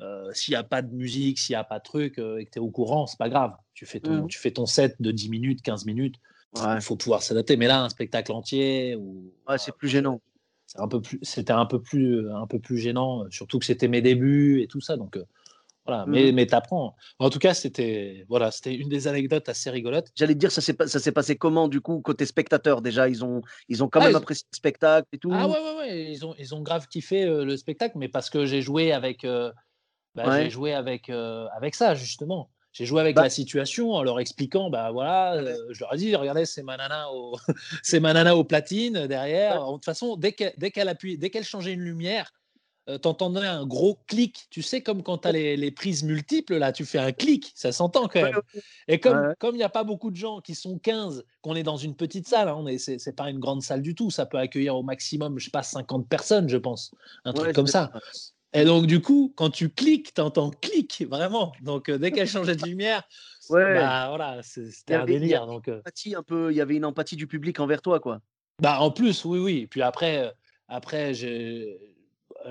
euh, 0.00 0.32
s'il 0.32 0.52
n'y 0.52 0.56
a 0.56 0.62
pas 0.62 0.80
de 0.80 0.94
musique, 0.94 1.38
s'il 1.38 1.52
n'y 1.52 1.58
a 1.58 1.64
pas 1.64 1.78
de 1.78 1.84
truc 1.84 2.18
euh, 2.18 2.38
et 2.38 2.46
que 2.46 2.52
tu 2.52 2.58
es 2.58 2.62
au 2.62 2.70
courant, 2.70 3.06
c'est 3.06 3.18
pas 3.18 3.28
grave. 3.28 3.52
Tu 3.74 3.84
fais, 3.84 4.00
ton, 4.00 4.22
mmh. 4.22 4.28
tu 4.28 4.38
fais 4.38 4.50
ton 4.50 4.64
set 4.64 4.96
de 4.98 5.10
10 5.10 5.28
minutes, 5.28 5.60
15 5.60 5.84
minutes. 5.84 6.16
Il 6.56 6.80
faut 6.80 6.96
pouvoir 6.96 7.22
s'adapter. 7.22 7.58
Mais 7.58 7.66
là, 7.66 7.84
un 7.84 7.90
spectacle 7.90 8.32
entier. 8.32 8.96
Ou, 8.96 9.30
ouais, 9.46 9.58
c'est 9.58 9.76
plus 9.76 9.88
gênant. 9.90 10.22
C'était 10.64 10.80
un 10.80 10.88
peu 10.88 11.02
plus, 11.02 11.18
c'était 11.20 11.52
un 11.52 11.66
peu 11.66 11.82
plus, 11.82 12.30
un 12.30 12.46
peu 12.46 12.58
plus 12.58 12.78
gênant, 12.78 13.26
surtout 13.30 13.58
que 13.58 13.66
c'était 13.66 13.88
mes 13.88 14.00
débuts 14.00 14.62
et 14.62 14.68
tout 14.68 14.80
ça. 14.80 14.96
Donc, 14.96 15.18
euh, 15.18 15.24
voilà. 15.86 16.06
Mmh. 16.06 16.10
Mais, 16.10 16.32
mais 16.32 16.46
t'apprends. 16.46 16.94
En 17.18 17.30
tout 17.30 17.38
cas, 17.38 17.54
c'était, 17.54 18.24
voilà, 18.28 18.50
c'était 18.50 18.74
une 18.74 18.88
des 18.88 19.08
anecdotes 19.08 19.48
assez 19.48 19.70
rigolotes. 19.70 20.08
J'allais 20.14 20.34
te 20.34 20.38
dire, 20.38 20.52
ça 20.52 20.60
s'est, 20.60 20.76
ça 20.86 20.98
s'est 20.98 21.12
passé 21.12 21.36
comment, 21.36 21.68
du 21.68 21.80
coup, 21.80 22.00
côté 22.00 22.26
spectateur 22.26 22.82
Déjà, 22.82 23.08
ils 23.08 23.24
ont, 23.24 23.42
ils 23.68 23.82
ont 23.82 23.88
quand 23.88 24.00
ah, 24.00 24.06
même 24.06 24.16
apprécié 24.16 24.46
le 24.52 24.56
spectacle 24.56 25.08
et 25.12 25.18
tout? 25.18 25.30
Ah 25.32 25.48
ouais, 25.48 25.58
ouais, 25.58 25.76
ouais. 25.78 26.12
Ils 26.12 26.26
ont, 26.26 26.34
ils 26.38 26.54
ont 26.54 26.60
grave 26.60 26.86
kiffé 26.86 27.26
le 27.26 27.56
spectacle, 27.56 27.98
mais 27.98 28.08
parce 28.08 28.30
que 28.30 28.46
j'ai 28.46 28.62
joué 28.62 28.92
avec. 28.92 29.24
Bah, 30.14 30.42
j'ai 30.42 30.50
joué 30.50 30.74
avec, 30.74 31.08
euh, 31.08 31.46
avec 31.56 31.74
ça, 31.74 31.94
justement. 31.94 32.50
J'ai 32.72 32.86
joué 32.86 33.00
avec 33.00 33.16
bah 33.16 33.22
la 33.22 33.30
situation 33.30 33.92
en 33.92 34.02
leur 34.04 34.20
expliquant, 34.20 34.70
bah 34.70 34.92
voilà, 34.92 35.34
euh, 35.34 35.56
je 35.70 35.80
leur 35.80 35.92
ai 35.92 35.96
dit, 35.96 36.14
regardez, 36.14 36.46
c'est 36.46 36.62
ma 36.62 36.76
nana 36.76 37.10
au, 37.10 37.36
c'est 37.82 37.98
ma 37.98 38.12
nana 38.12 38.36
au 38.36 38.44
platine 38.44 39.08
derrière. 39.08 39.66
De 39.66 39.72
toute 39.72 39.84
façon, 39.84 40.16
dès 40.16 40.32
qu'elle, 40.32 40.54
dès 40.56 40.70
qu'elle 40.70 40.88
appuie, 40.88 41.18
dès 41.18 41.30
qu'elle 41.30 41.44
changeait 41.44 41.72
une 41.72 41.80
lumière, 41.80 42.32
euh, 42.88 42.98
t'entendais 42.98 43.46
un 43.46 43.66
gros 43.66 43.98
clic. 44.06 44.46
Tu 44.50 44.62
sais, 44.62 44.82
comme 44.82 45.02
quand 45.02 45.18
tu 45.18 45.28
as 45.28 45.32
les, 45.32 45.56
les, 45.56 45.70
prises 45.70 46.02
multiples, 46.02 46.56
là, 46.56 46.72
tu 46.72 46.84
fais 46.84 46.98
un 46.98 47.12
clic, 47.12 47.52
ça 47.54 47.72
s'entend 47.72 48.08
quand 48.08 48.22
même. 48.22 48.40
Et 48.88 48.98
comme 48.98 49.54
il 49.54 49.58
n'y 49.58 49.62
a 49.62 49.68
pas 49.68 49.84
beaucoup 49.84 50.10
de 50.10 50.16
gens 50.16 50.40
qui 50.40 50.54
sont 50.54 50.78
15, 50.78 51.24
qu'on 51.42 51.54
est 51.54 51.62
dans 51.62 51.76
une 51.76 51.94
petite 51.94 52.26
salle, 52.26 52.48
hein, 52.48 52.56
on 52.56 52.66
est, 52.66 52.78
c'est, 52.78 52.98
c'est 52.98 53.14
pas 53.14 53.30
une 53.30 53.38
grande 53.38 53.62
salle 53.62 53.82
du 53.82 53.94
tout, 53.94 54.10
ça 54.10 54.26
peut 54.26 54.38
accueillir 54.38 54.76
au 54.76 54.82
maximum, 54.82 55.38
je 55.38 55.44
sais 55.44 55.50
pas, 55.50 55.62
50 55.62 56.08
personnes, 56.08 56.48
je 56.48 56.56
pense, 56.56 56.92
un 57.24 57.32
truc 57.32 57.54
comme 57.54 57.66
ça. 57.66 57.92
Et 58.52 58.64
donc, 58.64 58.86
du 58.86 59.00
coup, 59.00 59.32
quand 59.36 59.50
tu 59.50 59.70
cliques, 59.70 60.12
tu 60.12 60.20
entends 60.20 60.50
clic, 60.50 61.04
vraiment. 61.08 61.52
Donc, 61.62 61.88
euh, 61.88 61.98
dès 61.98 62.10
qu'elle 62.10 62.26
changeait 62.26 62.56
de 62.56 62.64
lumière, 62.64 63.04
Ouais. 63.50 63.74
bah 63.74 64.06
voilà, 64.08 64.42
c'était 64.42 64.94
un 64.94 65.00
avait, 65.00 65.14
il 65.14 65.16
y 65.16 65.20
délire. 65.20 65.46
Donc, 65.46 65.66
euh, 65.68 65.80
empathie 65.80 66.14
un 66.14 66.22
peu, 66.22 66.52
il 66.52 66.56
y 66.56 66.60
avait 66.60 66.76
une 66.76 66.84
empathie 66.84 67.16
du 67.16 67.26
public 67.26 67.58
envers 67.58 67.82
toi, 67.82 67.98
quoi. 67.98 68.20
bah, 68.60 68.80
en 68.80 68.90
plus, 68.90 69.24
oui, 69.24 69.38
oui. 69.40 69.66
Puis 69.66 69.82
après, 69.82 70.32
après 70.68 71.14
j'ai- 71.14 71.78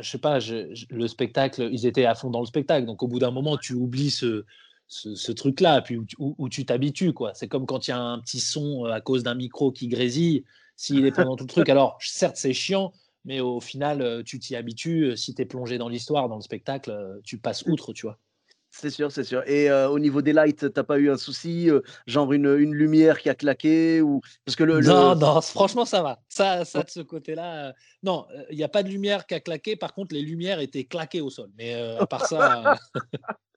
je 0.01 0.09
sais 0.09 0.17
pas, 0.17 0.39
je- 0.39 0.73
je- 0.73 0.85
le 0.89 1.07
spectacle, 1.07 1.69
ils 1.71 1.85
étaient 1.85 2.05
à 2.05 2.15
fond 2.15 2.29
dans 2.29 2.39
le 2.41 2.45
spectacle. 2.45 2.85
Donc, 2.85 3.03
au 3.03 3.07
bout 3.07 3.19
d'un 3.19 3.31
moment, 3.31 3.57
tu 3.57 3.73
oublies 3.73 4.11
ce, 4.11 4.45
ce, 4.87 5.15
ce 5.15 5.31
truc-là, 5.31 5.81
puis 5.81 5.97
où, 5.97 6.05
tu- 6.05 6.15
où- 6.19 6.35
où 6.37 6.49
tu 6.49 6.65
t'habitues, 6.65 7.13
quoi. 7.13 7.33
C'est 7.33 7.47
comme 7.47 7.65
quand 7.65 7.87
il 7.87 7.91
y 7.91 7.93
a 7.93 7.99
un 8.01 8.19
petit 8.19 8.39
son 8.39 8.85
euh, 8.85 8.91
à 8.91 9.01
cause 9.01 9.23
d'un 9.23 9.35
micro 9.35 9.71
qui 9.71 9.87
grésille, 9.87 10.45
s'il 10.75 11.05
est 11.05 11.11
pendant 11.11 11.35
tout 11.35 11.43
le 11.45 11.49
truc. 11.49 11.69
Alors, 11.69 11.97
certes, 12.01 12.37
c'est 12.37 12.53
chiant, 12.53 12.93
mais 13.25 13.39
au 13.39 13.59
final, 13.59 14.01
euh, 14.01 14.23
tu 14.23 14.39
t'y 14.39 14.55
habitues. 14.55 15.15
Si 15.17 15.35
tu 15.35 15.41
es 15.41 15.45
plongé 15.45 15.77
dans 15.77 15.89
l'histoire, 15.89 16.29
dans 16.29 16.35
le 16.37 16.41
spectacle, 16.41 16.91
euh, 16.91 17.19
tu 17.23 17.37
passes 17.37 17.63
outre, 17.67 17.93
tu 17.93 18.05
vois. 18.05 18.19
C'est 18.71 18.89
sûr, 18.89 19.11
c'est 19.11 19.23
sûr. 19.23 19.43
Et 19.47 19.69
euh, 19.69 19.89
au 19.89 19.99
niveau 19.99 20.21
des 20.21 20.31
lights, 20.31 20.71
t'as 20.73 20.83
pas 20.83 20.99
eu 20.99 21.09
un 21.09 21.17
souci, 21.17 21.69
euh, 21.69 21.81
genre 22.07 22.31
une, 22.33 22.45
une 22.45 22.73
lumière 22.73 23.19
qui 23.19 23.29
a 23.29 23.35
claqué 23.35 24.01
ou 24.01 24.21
parce 24.45 24.55
que 24.55 24.63
le, 24.63 24.79
Non, 24.79 25.13
le- 25.13 25.19
non, 25.19 25.41
franchement, 25.41 25.85
ça 25.85 26.01
va. 26.03 26.19
Ça, 26.29 26.63
ça 26.65 26.83
de 26.83 26.89
ce 26.89 26.99
côté-là, 26.99 27.69
euh, 27.69 27.73
non, 28.03 28.27
il 28.51 28.57
n'y 28.57 28.63
a 28.63 28.69
pas 28.69 28.83
de 28.83 28.89
lumière 28.89 29.25
qui 29.25 29.33
a 29.33 29.39
claqué. 29.39 29.75
Par 29.75 29.93
contre, 29.93 30.13
les 30.13 30.21
lumières 30.21 30.59
étaient 30.59 30.85
claquées 30.85 31.21
au 31.21 31.29
sol. 31.29 31.49
Mais 31.57 31.73
à 31.99 32.05
part 32.05 32.25
ça, 32.25 32.75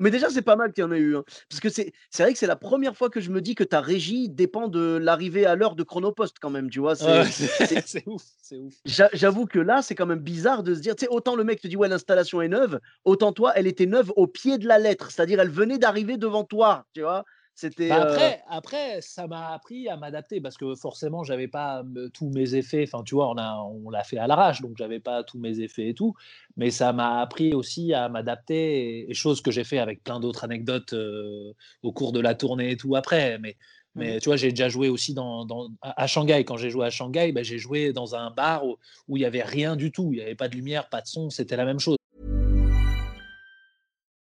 Mais 0.00 0.10
déjà, 0.10 0.28
c'est 0.30 0.42
pas 0.42 0.56
mal 0.56 0.72
qu'il 0.72 0.82
y 0.82 0.84
en 0.86 0.92
ait 0.92 0.98
eu. 0.98 1.16
hein. 1.16 1.24
Parce 1.48 1.60
que 1.60 1.68
c'est 1.68 1.92
c'est 2.10 2.22
vrai 2.22 2.32
que 2.32 2.38
c'est 2.38 2.46
la 2.46 2.56
première 2.56 2.96
fois 2.96 3.10
que 3.10 3.20
je 3.20 3.30
me 3.30 3.40
dis 3.40 3.54
que 3.54 3.64
ta 3.64 3.80
régie 3.80 4.28
dépend 4.28 4.68
de 4.68 4.96
l'arrivée 4.96 5.46
à 5.46 5.54
l'heure 5.56 5.76
de 5.76 5.82
Chronopost, 5.82 6.36
quand 6.40 6.50
même, 6.50 6.70
tu 6.70 6.80
vois. 6.80 6.96
C'est, 6.96 7.06
ouais, 7.12 7.24
c'est 7.66 7.82
c'est 7.86 8.02
ouf, 8.06 8.22
c'est 8.42 8.56
ouf. 8.58 8.74
j'a- 8.84 9.10
J'avoue 9.12 9.46
que 9.46 9.58
là, 9.58 9.82
c'est 9.82 9.94
quand 9.94 10.06
même 10.06 10.20
bizarre 10.20 10.62
de 10.62 10.74
se 10.74 10.80
dire, 10.80 10.96
tu 10.96 11.04
sais, 11.04 11.10
autant 11.10 11.36
le 11.36 11.44
mec 11.44 11.60
te 11.60 11.68
dit, 11.68 11.76
ouais, 11.76 11.88
l'installation 11.88 12.40
est 12.42 12.48
neuve, 12.48 12.80
autant 13.04 13.32
toi, 13.32 13.52
elle 13.56 13.66
était 13.66 13.86
neuve 13.86 14.12
au 14.16 14.26
pied 14.26 14.58
de 14.58 14.66
la 14.66 14.78
lettre. 14.78 15.10
C'est-à-dire, 15.10 15.40
elle 15.40 15.50
venait 15.50 15.78
d'arriver 15.78 16.16
devant 16.16 16.44
toi, 16.44 16.86
tu 16.94 17.02
vois. 17.02 17.24
C'était. 17.60 17.88
Bah 17.88 17.96
euh, 17.96 18.02
après, 18.04 18.42
après, 18.48 19.00
ça 19.00 19.26
m'a 19.26 19.48
appris 19.52 19.88
à 19.88 19.96
m'adapter 19.96 20.40
parce 20.40 20.56
que 20.56 20.76
forcément, 20.76 21.24
j'avais 21.24 21.48
pas 21.48 21.82
tous 22.14 22.30
mes 22.30 22.54
effets. 22.54 22.84
Enfin, 22.86 23.02
tu 23.02 23.16
vois, 23.16 23.28
on 23.30 23.36
a, 23.36 23.56
on 23.56 23.90
l'a 23.90 24.04
fait 24.04 24.16
à 24.16 24.28
l'arrache, 24.28 24.60
donc 24.60 24.76
j'avais 24.78 25.00
pas 25.00 25.24
tous 25.24 25.40
mes 25.40 25.58
effets 25.58 25.88
et 25.88 25.94
tout. 25.94 26.14
Mais 26.56 26.70
ça 26.70 26.92
m'a 26.92 27.20
appris 27.20 27.54
aussi 27.54 27.92
à 27.94 28.08
m'adapter, 28.08 29.00
et, 29.00 29.10
et 29.10 29.14
chose 29.14 29.42
que 29.42 29.50
j'ai 29.50 29.64
fait 29.64 29.78
avec 29.78 30.04
plein 30.04 30.20
d'autres 30.20 30.44
anecdotes 30.44 30.92
euh, 30.92 31.52
au 31.82 31.90
cours 31.92 32.12
de 32.12 32.20
la 32.20 32.36
tournée 32.36 32.70
et 32.70 32.76
tout 32.76 32.94
après. 32.94 33.38
Mais, 33.40 33.56
mais 33.96 34.20
tu 34.20 34.28
vois, 34.28 34.36
j'ai 34.36 34.50
déjà 34.50 34.68
joué 34.68 34.88
aussi 34.88 35.12
dans, 35.12 35.44
dans- 35.44 35.68
à 35.82 36.06
Shanghai. 36.06 36.44
Quand 36.44 36.56
j'ai 36.58 36.70
joué 36.70 36.86
à 36.86 36.90
Shanghai, 36.90 37.32
bah, 37.32 37.42
j'ai 37.42 37.58
joué 37.58 37.92
dans 37.92 38.14
un 38.14 38.30
bar 38.30 38.64
où 39.08 39.16
il 39.16 39.22
y 39.22 39.24
avait 39.24 39.42
rien 39.42 39.74
du 39.74 39.90
tout. 39.90 40.10
Il 40.12 40.20
y 40.20 40.22
avait 40.22 40.36
pas 40.36 40.48
de 40.48 40.54
lumière, 40.54 40.88
pas 40.88 41.00
de 41.00 41.08
son. 41.08 41.28
C'était 41.30 41.56
la 41.56 41.64
même 41.64 41.80
chose. 41.80 41.97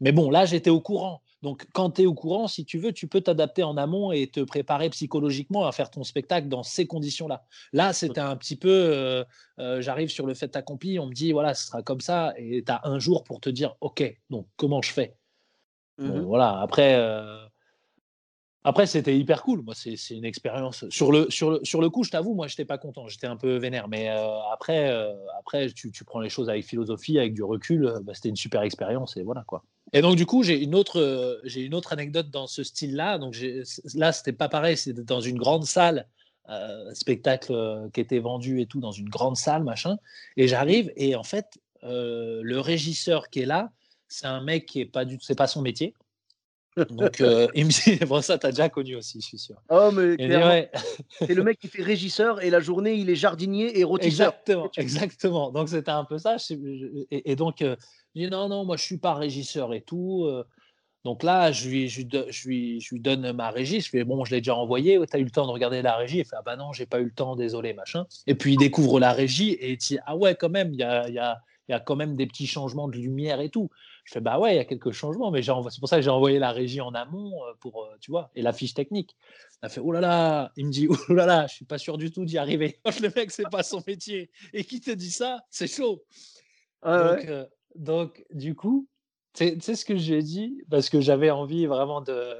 Mais 0.00 0.12
bon, 0.12 0.30
là, 0.30 0.44
j'étais 0.44 0.70
au 0.70 0.80
courant. 0.80 1.22
Donc, 1.42 1.66
quand 1.72 1.90
tu 1.90 2.02
es 2.02 2.06
au 2.06 2.14
courant, 2.14 2.48
si 2.48 2.64
tu 2.64 2.78
veux, 2.78 2.92
tu 2.92 3.06
peux 3.06 3.20
t'adapter 3.20 3.62
en 3.62 3.76
amont 3.76 4.10
et 4.10 4.26
te 4.26 4.40
préparer 4.40 4.90
psychologiquement 4.90 5.66
à 5.66 5.72
faire 5.72 5.90
ton 5.90 6.02
spectacle 6.02 6.48
dans 6.48 6.62
ces 6.62 6.86
conditions-là. 6.86 7.44
Là, 7.72 7.92
c'était 7.92 8.20
un 8.20 8.36
petit 8.36 8.56
peu, 8.56 8.68
euh, 8.68 9.24
euh, 9.58 9.80
j'arrive 9.80 10.08
sur 10.08 10.26
le 10.26 10.34
fait 10.34 10.56
accompli, 10.56 10.98
on 10.98 11.06
me 11.06 11.12
dit, 11.12 11.32
voilà, 11.32 11.54
ce 11.54 11.66
sera 11.66 11.82
comme 11.82 12.00
ça, 12.00 12.32
et 12.36 12.64
tu 12.64 12.72
as 12.72 12.80
un 12.84 12.98
jour 12.98 13.22
pour 13.22 13.40
te 13.40 13.50
dire, 13.50 13.76
OK, 13.80 14.02
donc 14.30 14.46
comment 14.56 14.82
je 14.82 14.92
fais? 14.92 15.14
Bon, 15.98 16.16
mhm. 16.16 16.22
Voilà, 16.22 16.60
après, 16.60 16.96
euh, 16.96 17.46
après 18.66 18.86
c'était 18.86 19.16
hyper 19.16 19.44
cool. 19.44 19.62
Moi, 19.62 19.74
c'est 19.76 19.94
une 20.10 20.24
expérience. 20.24 20.88
Sur 20.90 21.12
le, 21.12 21.30
sur, 21.30 21.52
le, 21.52 21.60
sur 21.62 21.80
le 21.80 21.88
coup, 21.88 22.02
je 22.02 22.10
t'avoue, 22.10 22.34
moi, 22.34 22.48
j'étais 22.48 22.64
pas 22.64 22.78
content, 22.78 23.06
j'étais 23.06 23.28
un 23.28 23.36
peu 23.36 23.58
vénère. 23.58 23.86
Mais 23.86 24.10
euh, 24.10 24.40
après, 24.52 24.90
euh, 24.90 25.14
après 25.38 25.70
tu, 25.70 25.92
tu 25.92 26.04
prends 26.04 26.18
les 26.18 26.28
choses 26.28 26.50
avec 26.50 26.66
philosophie, 26.66 27.16
avec 27.16 27.32
du 27.32 27.44
recul, 27.44 27.86
euh, 27.86 28.00
bah, 28.02 28.12
c'était 28.12 28.28
une 28.28 28.36
super 28.36 28.62
expérience, 28.62 29.16
et 29.16 29.22
voilà 29.22 29.44
quoi. 29.46 29.62
Et 29.92 30.02
donc, 30.02 30.16
du 30.16 30.26
coup, 30.26 30.42
j'ai 30.42 30.60
une, 30.60 30.74
autre, 30.74 31.40
une 31.44 31.74
autre 31.74 31.92
anecdote 31.92 32.28
dans 32.28 32.48
ce 32.48 32.64
style-là. 32.64 33.18
Donc, 33.18 33.36
là, 33.94 34.10
c'était 34.10 34.32
pas 34.32 34.48
pareil, 34.48 34.76
c'était 34.76 35.04
dans 35.04 35.20
une 35.20 35.38
grande 35.38 35.64
salle, 35.64 36.08
spectacle 36.92 37.88
qui 37.92 38.00
était 38.00 38.18
vendu 38.18 38.60
et 38.60 38.66
tout, 38.66 38.80
dans 38.80 38.90
une 38.90 39.08
grande 39.08 39.36
salle, 39.36 39.62
machin. 39.62 39.96
Et 40.36 40.48
j'arrive, 40.48 40.92
et 40.96 41.14
en 41.14 41.22
fait, 41.22 41.60
le 41.82 42.58
régisseur 42.58 43.30
qui 43.30 43.42
est 43.42 43.46
là, 43.46 43.70
c'est 44.08 44.26
un 44.26 44.40
mec 44.40 44.66
qui 44.66 44.80
est 44.80 44.86
pas 44.86 45.04
du 45.04 45.18
c'est 45.20 45.36
pas 45.36 45.46
son 45.46 45.62
métier. 45.62 45.94
Donc, 46.90 47.20
euh, 47.20 47.48
il 47.54 47.66
me 47.66 47.70
dit, 47.70 48.04
bon, 48.06 48.20
ça, 48.20 48.38
t'as 48.38 48.50
déjà 48.50 48.68
connu 48.68 48.96
aussi, 48.96 49.20
je 49.20 49.26
suis 49.26 49.38
sûr. 49.38 49.56
Oh, 49.70 49.90
mais 49.92 50.16
ouais, 50.18 50.70
c'est 51.18 51.34
le 51.34 51.42
mec 51.42 51.58
qui 51.58 51.68
fait 51.68 51.82
régisseur 51.82 52.42
et 52.42 52.50
la 52.50 52.60
journée, 52.60 52.94
il 52.94 53.10
est 53.10 53.16
jardinier 53.16 53.78
et 53.78 53.84
rôtisseur. 53.84 54.28
Exactement, 54.28 54.70
exactement. 54.76 55.50
Donc 55.50 55.68
c'était 55.68 55.90
un 55.90 56.04
peu 56.04 56.18
ça. 56.18 56.36
Et, 57.10 57.32
et 57.32 57.36
donc, 57.36 57.62
euh, 57.62 57.76
je 58.14 58.22
dis 58.22 58.30
non, 58.30 58.48
non, 58.48 58.64
moi 58.64 58.76
je 58.76 58.82
suis 58.82 58.98
pas 58.98 59.14
régisseur 59.14 59.72
et 59.74 59.80
tout. 59.80 60.24
euh. 60.26 60.44
Donc 61.04 61.22
là, 61.22 61.52
je 61.52 61.68
lui, 61.68 61.88
je, 61.88 62.00
lui 62.00 62.08
je 62.30 62.48
lui, 62.48 62.80
je 62.80 62.94
lui 62.94 63.00
donne 63.00 63.30
ma 63.32 63.50
régie. 63.50 63.80
Je 63.80 63.88
fais 63.88 64.02
bon, 64.02 64.24
je 64.24 64.34
l'ai 64.34 64.40
déjà 64.40 64.56
envoyé. 64.56 64.98
Tu 65.08 65.16
as 65.16 65.20
eu 65.20 65.24
le 65.24 65.30
temps 65.30 65.46
de 65.46 65.52
regarder 65.52 65.80
la 65.80 65.94
régie? 65.94 66.18
Il 66.18 66.24
fait 66.24 66.34
ah 66.36 66.42
bah 66.44 66.56
non, 66.56 66.72
j'ai 66.72 66.84
pas 66.84 66.98
eu 66.98 67.04
le 67.04 67.12
temps, 67.12 67.36
désolé, 67.36 67.74
machin. 67.74 68.06
Et 68.26 68.34
puis 68.34 68.54
il 68.54 68.56
découvre 68.56 68.98
la 68.98 69.12
régie 69.12 69.52
et 69.52 69.70
il 69.70 69.76
dit 69.76 69.98
ah 70.04 70.16
ouais, 70.16 70.34
quand 70.34 70.48
même, 70.48 70.72
il 70.74 70.80
y 70.80 70.82
a, 70.82 71.08
il 71.08 71.14
y, 71.14 71.20
a, 71.20 71.38
il 71.68 71.72
y 71.72 71.74
a 71.74 71.80
quand 71.80 71.96
même 71.96 72.16
des 72.16 72.26
petits 72.26 72.46
changements 72.46 72.88
de 72.88 72.96
lumière 72.96 73.40
et 73.40 73.50
tout. 73.50 73.70
Je 74.04 74.12
fais 74.12 74.20
bah 74.20 74.38
ouais, 74.38 74.54
il 74.54 74.56
y 74.56 74.60
a 74.60 74.64
quelques 74.64 74.92
changements, 74.92 75.30
mais 75.30 75.42
c'est 75.42 75.80
pour 75.80 75.88
ça 75.88 75.96
que 75.96 76.02
j'ai 76.02 76.10
envoyé 76.10 76.38
la 76.38 76.52
régie 76.52 76.80
en 76.80 76.94
amont 76.94 77.44
euh, 77.44 77.54
pour, 77.60 77.84
euh, 77.84 77.96
tu 78.00 78.10
vois, 78.10 78.30
et 78.36 78.42
la 78.42 78.52
fiche 78.52 78.74
technique. 78.74 79.16
Il 79.62 79.66
a 79.66 79.68
fait 79.68 79.80
oh 79.80 79.90
là 79.92 80.00
là, 80.00 80.52
il 80.56 80.66
me 80.66 80.70
dit 80.70 80.88
oh 80.88 81.12
là 81.12 81.26
là, 81.26 81.46
je 81.48 81.54
suis 81.54 81.64
pas 81.64 81.78
sûr 81.78 81.98
du 81.98 82.10
tout 82.10 82.24
d'y 82.24 82.38
arriver. 82.38 82.78
Quand 82.84 82.98
le 83.00 83.10
mec, 83.14 83.30
c'est 83.30 83.50
pas 83.50 83.62
son 83.62 83.82
métier 83.86 84.30
et 84.52 84.64
qui 84.64 84.80
te 84.80 84.90
dit 84.90 85.10
ça, 85.10 85.40
c'est 85.50 85.66
chaud. 85.66 86.04
Donc, 86.84 87.02
ouais. 87.02 87.28
euh, 87.28 87.46
donc, 87.74 88.24
du 88.32 88.54
coup, 88.54 88.88
tu 89.34 89.44
sais- 89.44 89.54
tu 89.54 89.60
sais 89.60 89.74
ce 89.74 89.84
que 89.84 89.96
j'ai 89.96 90.22
dit? 90.22 90.62
Parce 90.70 90.88
que 90.88 91.00
j'avais 91.00 91.30
envie 91.30 91.66
vraiment 91.66 92.00
de, 92.00 92.34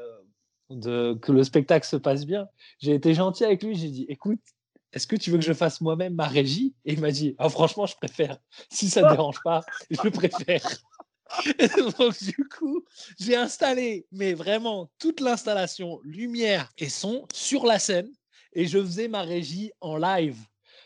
de, 0.70 1.14
que 1.20 1.32
le 1.32 1.44
spectacle 1.44 1.86
se 1.86 1.96
passe 1.96 2.26
bien. 2.26 2.48
J'ai 2.78 2.94
été 2.94 3.14
gentil 3.14 3.44
avec 3.44 3.62
lui. 3.62 3.74
J'ai 3.74 3.90
dit 3.90 4.06
écoute, 4.08 4.40
est-ce 4.96 5.06
que 5.06 5.16
tu 5.16 5.30
veux 5.30 5.36
que 5.36 5.44
je 5.44 5.52
fasse 5.52 5.82
moi-même 5.82 6.14
ma 6.14 6.26
régie? 6.26 6.74
Et 6.86 6.94
il 6.94 7.00
m'a 7.00 7.10
dit 7.10 7.34
ah, 7.36 7.50
franchement, 7.50 7.84
je 7.84 7.94
préfère. 7.94 8.38
Si 8.70 8.88
ça 8.88 9.02
ne 9.02 9.08
te 9.08 9.12
dérange 9.12 9.42
pas, 9.44 9.62
je 9.90 10.08
préfère. 10.08 10.66
Et 11.58 11.68
donc, 11.68 12.22
du 12.22 12.48
coup, 12.48 12.82
j'ai 13.20 13.36
installé, 13.36 14.06
mais 14.10 14.32
vraiment, 14.32 14.90
toute 14.98 15.20
l'installation, 15.20 16.00
lumière 16.02 16.72
et 16.78 16.88
son 16.88 17.26
sur 17.34 17.66
la 17.66 17.78
scène. 17.78 18.08
Et 18.54 18.66
je 18.66 18.78
faisais 18.78 19.06
ma 19.06 19.20
régie 19.20 19.70
en 19.82 19.98
live. 19.98 20.38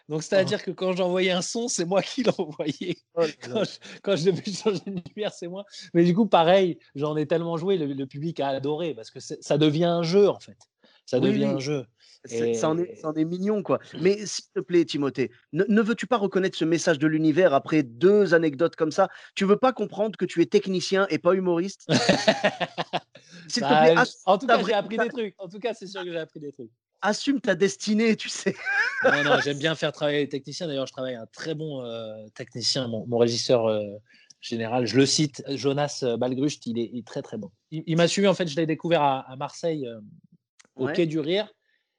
Donc, 0.09 0.25
c'est-à-dire 0.25 0.61
que 0.65 0.73
quand 0.73 0.93
j'envoyais 0.93 1.31
un 1.31 1.43
son, 1.43 1.69
c'est 1.69 1.85
moi 1.85 2.03
qui 2.03 2.25
l'envoyais. 2.39 2.97
Oh. 3.15 3.23
Quand 3.43 3.63
je, 3.63 3.79
quand 4.03 4.17
je 4.17 4.25
devais 4.25 4.53
changer 4.53 4.81
de 4.87 5.01
lumière, 5.09 5.33
c'est 5.33 5.47
moi. 5.47 5.65
Mais 5.95 6.03
du 6.03 6.17
coup, 6.17 6.27
pareil, 6.27 6.81
j'en 6.97 7.17
ai 7.17 7.27
tellement 7.29 7.57
joué, 7.57 7.77
le, 7.77 7.87
le 7.87 8.07
public 8.07 8.41
a 8.41 8.49
adoré 8.49 8.93
parce 8.93 9.13
que 9.13 9.21
ça 9.21 9.57
devient 9.57 9.85
un 9.85 10.03
jeu, 10.03 10.29
en 10.29 10.41
fait. 10.41 10.59
Ça 11.11 11.19
Oui, 11.19 11.27
devient 11.31 11.47
oui. 11.47 11.51
un 11.51 11.59
jeu. 11.59 11.87
Ça 12.25 12.69
en, 12.69 12.79
est, 12.79 12.93
Et- 12.93 12.97
ça 12.97 13.09
en 13.09 13.15
est 13.15 13.25
mignon, 13.25 13.65
quoi. 13.65 13.81
Mais 14.01 14.25
s'il 14.27 14.45
te 14.55 14.61
plaît, 14.61 14.85
Timothée, 14.85 15.33
ne, 15.53 15.65
ne 15.67 15.81
veux-tu 15.83 16.07
pas 16.07 16.19
reconnaître 16.19 16.57
ce 16.57 16.65
message 16.65 17.01
de 17.01 17.09
l'univers 17.09 17.53
après 17.53 17.83
deux 17.83 18.33
anecdotes 18.33 18.77
comme 18.77 18.93
ça? 18.93 19.09
Tu 19.35 19.45
veux 19.45 19.57
pas 19.57 19.73
comprendre 19.73 20.17
que 20.17 20.25
tu 20.25 20.41
es 20.41 20.47
technicien 20.47 21.09
et 21.11 21.19
pas 21.19 21.33
humoriste? 21.35 21.87
S'il 23.49 23.63
te 23.65 23.69
Bah, 23.69 23.81
plaît, 23.95 23.95
en 24.27 24.39
tout 24.39 24.47
cas, 24.47 24.63
j'ai 24.65 24.73
appris 24.75 24.99
des 24.99 25.09
trucs. 25.09 25.35
En 25.39 25.49
tout 25.49 25.59
cas, 25.59 25.75
c'est 25.75 25.87
sûr 25.89 26.05
que 26.05 26.13
j'ai 26.13 26.19
appris 26.19 26.39
des 26.39 26.53
trucs. 26.53 26.71
assume 27.01 27.41
ta 27.41 27.57
destinée, 27.57 28.15
tu 28.15 28.29
sais. 28.29 28.55
Non, 29.03 29.25
non, 29.25 29.41
j'aime 29.43 29.59
bien 29.59 29.75
faire 29.75 29.91
travailler 29.91 30.19
les 30.21 30.29
techniciens. 30.29 30.69
D'ailleurs, 30.69 30.87
je 30.87 30.93
travaille 30.93 31.15
un 31.17 31.27
très 31.27 31.55
bon 31.57 31.85
euh, 31.85 32.29
technicien, 32.37 32.87
mon, 32.87 33.05
mon 33.09 33.19
régisseur 33.19 33.67
euh, 33.67 33.83
général. 34.41 34.87
Je 34.87 34.97
le 34.97 35.07
cite, 35.07 35.43
Jonas 35.49 36.01
euh, 36.05 36.17
Balgrucht, 36.17 36.65
il 36.67 36.79
est, 36.79 36.91
il 36.93 36.99
est 37.01 37.07
très 37.07 37.23
très 37.23 37.39
bon. 37.39 37.51
Il, 37.73 37.83
il 37.87 37.97
m'a 37.97 38.07
suivi, 38.07 38.29
en 38.29 38.35
fait, 38.35 38.47
je 38.47 38.55
l'ai 38.57 38.67
découvert 38.67 39.03
à, 39.03 39.21
à 39.21 39.37
Marseille, 39.37 39.87
euh, 39.87 39.99
au 40.81 40.87
Ouais. 40.87 40.93
Quai 40.95 41.07
du 41.07 41.21
Rire. 41.21 41.53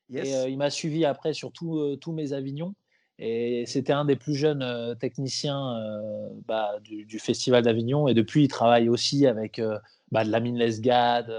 Yes. 0.09 0.27
Et 0.27 0.35
euh, 0.35 0.49
il 0.49 0.57
m'a 0.57 0.69
suivi 0.69 1.05
après 1.05 1.33
sur 1.33 1.51
tout, 1.51 1.77
euh, 1.77 1.95
tous 1.95 2.11
mes 2.11 2.33
Avignons. 2.33 2.75
Et 3.17 3.65
c'était 3.67 3.93
un 3.93 4.03
des 4.03 4.15
plus 4.15 4.33
jeunes 4.33 4.63
euh, 4.63 4.95
techniciens 4.95 5.75
bah, 6.47 6.79
du, 6.83 7.05
du 7.05 7.19
Festival 7.19 7.63
d'Avignon. 7.63 8.07
Et 8.07 8.13
depuis, 8.13 8.43
il 8.43 8.47
travaille 8.47 8.89
aussi 8.89 9.27
avec 9.27 9.61
bah, 10.11 10.25
de 10.25 10.31
Lamine 10.31 10.57
Lesgade, 10.57 11.31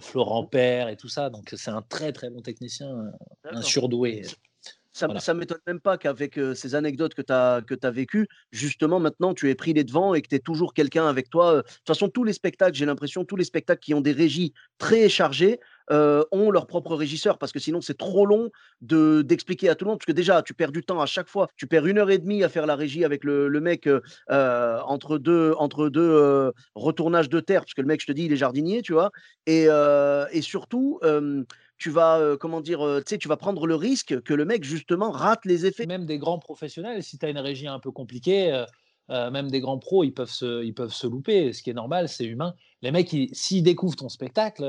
Florent 0.00 0.44
Père 0.44 0.88
et 0.88 0.96
tout 0.96 1.08
ça. 1.08 1.30
Donc, 1.30 1.54
c'est 1.56 1.70
un 1.70 1.82
très, 1.82 2.12
très 2.12 2.28
bon 2.28 2.42
technicien, 2.42 3.10
un 3.44 3.62
surdoué. 3.62 4.22
ça 4.92 5.08
ne 5.08 5.38
m'étonne 5.38 5.60
même 5.66 5.80
pas 5.80 5.96
qu'avec 5.96 6.38
ces 6.54 6.74
anecdotes 6.74 7.14
que 7.14 7.22
tu 7.22 7.32
as, 7.32 7.62
que 7.66 7.74
as 7.82 7.90
vécues, 7.90 8.28
justement, 8.50 9.00
maintenant, 9.00 9.32
tu 9.32 9.48
aies 9.48 9.54
pris 9.54 9.72
les 9.72 9.84
devants 9.84 10.12
et 10.12 10.20
que 10.20 10.28
tu 10.28 10.34
aies 10.34 10.40
toujours 10.40 10.74
quelqu'un 10.74 11.06
avec 11.08 11.30
toi. 11.30 11.56
De 11.56 11.62
toute 11.62 11.86
façon, 11.86 12.10
tous 12.10 12.24
les 12.24 12.34
spectacles, 12.34 12.76
j'ai 12.76 12.84
l'impression, 12.84 13.24
tous 13.24 13.36
les 13.36 13.44
spectacles 13.44 13.80
qui 13.80 13.94
ont 13.94 14.02
des 14.02 14.12
régies 14.12 14.52
très 14.76 15.08
chargées, 15.08 15.58
ont 15.90 16.50
leur 16.50 16.66
propre 16.66 16.94
régisseur 16.94 17.38
parce 17.38 17.52
que 17.52 17.58
sinon 17.58 17.80
c'est 17.80 17.96
trop 17.96 18.26
long 18.26 18.50
de 18.80 19.22
d'expliquer 19.22 19.68
à 19.68 19.74
tout 19.74 19.84
le 19.84 19.90
monde 19.90 19.98
parce 19.98 20.06
que 20.06 20.12
déjà 20.12 20.42
tu 20.42 20.54
perds 20.54 20.72
du 20.72 20.82
temps 20.82 21.00
à 21.00 21.06
chaque 21.06 21.28
fois 21.28 21.48
tu 21.56 21.66
perds 21.66 21.86
une 21.86 21.98
heure 21.98 22.10
et 22.10 22.18
demie 22.18 22.44
à 22.44 22.48
faire 22.48 22.66
la 22.66 22.76
régie 22.76 23.04
avec 23.04 23.24
le, 23.24 23.48
le 23.48 23.60
mec 23.60 23.88
entre 24.28 25.18
deux 25.18 25.54
entre 25.58 25.88
deux 25.88 26.52
retournages 26.74 27.28
de 27.28 27.40
terre 27.40 27.62
parce 27.62 27.74
que 27.74 27.80
le 27.80 27.88
mec 27.88 28.00
je 28.00 28.06
te 28.06 28.12
dis 28.12 28.24
il 28.24 28.32
est 28.32 28.36
jardinier 28.36 28.82
tu 28.82 28.92
vois 28.92 29.10
et, 29.46 29.68
et 30.32 30.42
surtout 30.42 31.00
tu 31.78 31.90
vas, 31.90 32.36
comment 32.40 32.60
dire, 32.60 33.00
tu 33.06 33.18
tu 33.18 33.28
vas 33.28 33.36
prendre 33.36 33.66
le 33.66 33.74
risque 33.74 34.20
que 34.22 34.34
le 34.34 34.44
mec, 34.44 34.64
justement, 34.64 35.10
rate 35.10 35.44
les 35.44 35.64
effets. 35.64 35.86
Même 35.86 36.06
des 36.06 36.18
grands 36.18 36.38
professionnels, 36.38 37.02
si 37.02 37.18
tu 37.18 37.26
as 37.26 37.28
une 37.28 37.38
régie 37.38 37.68
un 37.68 37.78
peu 37.78 37.90
compliquée, 37.92 38.64
même 39.08 39.50
des 39.50 39.60
grands 39.60 39.78
pros, 39.78 40.04
ils 40.04 40.12
peuvent 40.12 40.30
se, 40.30 40.64
ils 40.64 40.74
peuvent 40.74 40.92
se 40.92 41.06
louper, 41.06 41.52
ce 41.52 41.62
qui 41.62 41.70
est 41.70 41.74
normal, 41.74 42.08
c'est 42.08 42.24
humain. 42.24 42.54
Les 42.82 42.90
mecs, 42.90 43.14
s'ils 43.32 43.62
découvrent 43.62 43.96
ton 43.96 44.08
spectacle, 44.08 44.64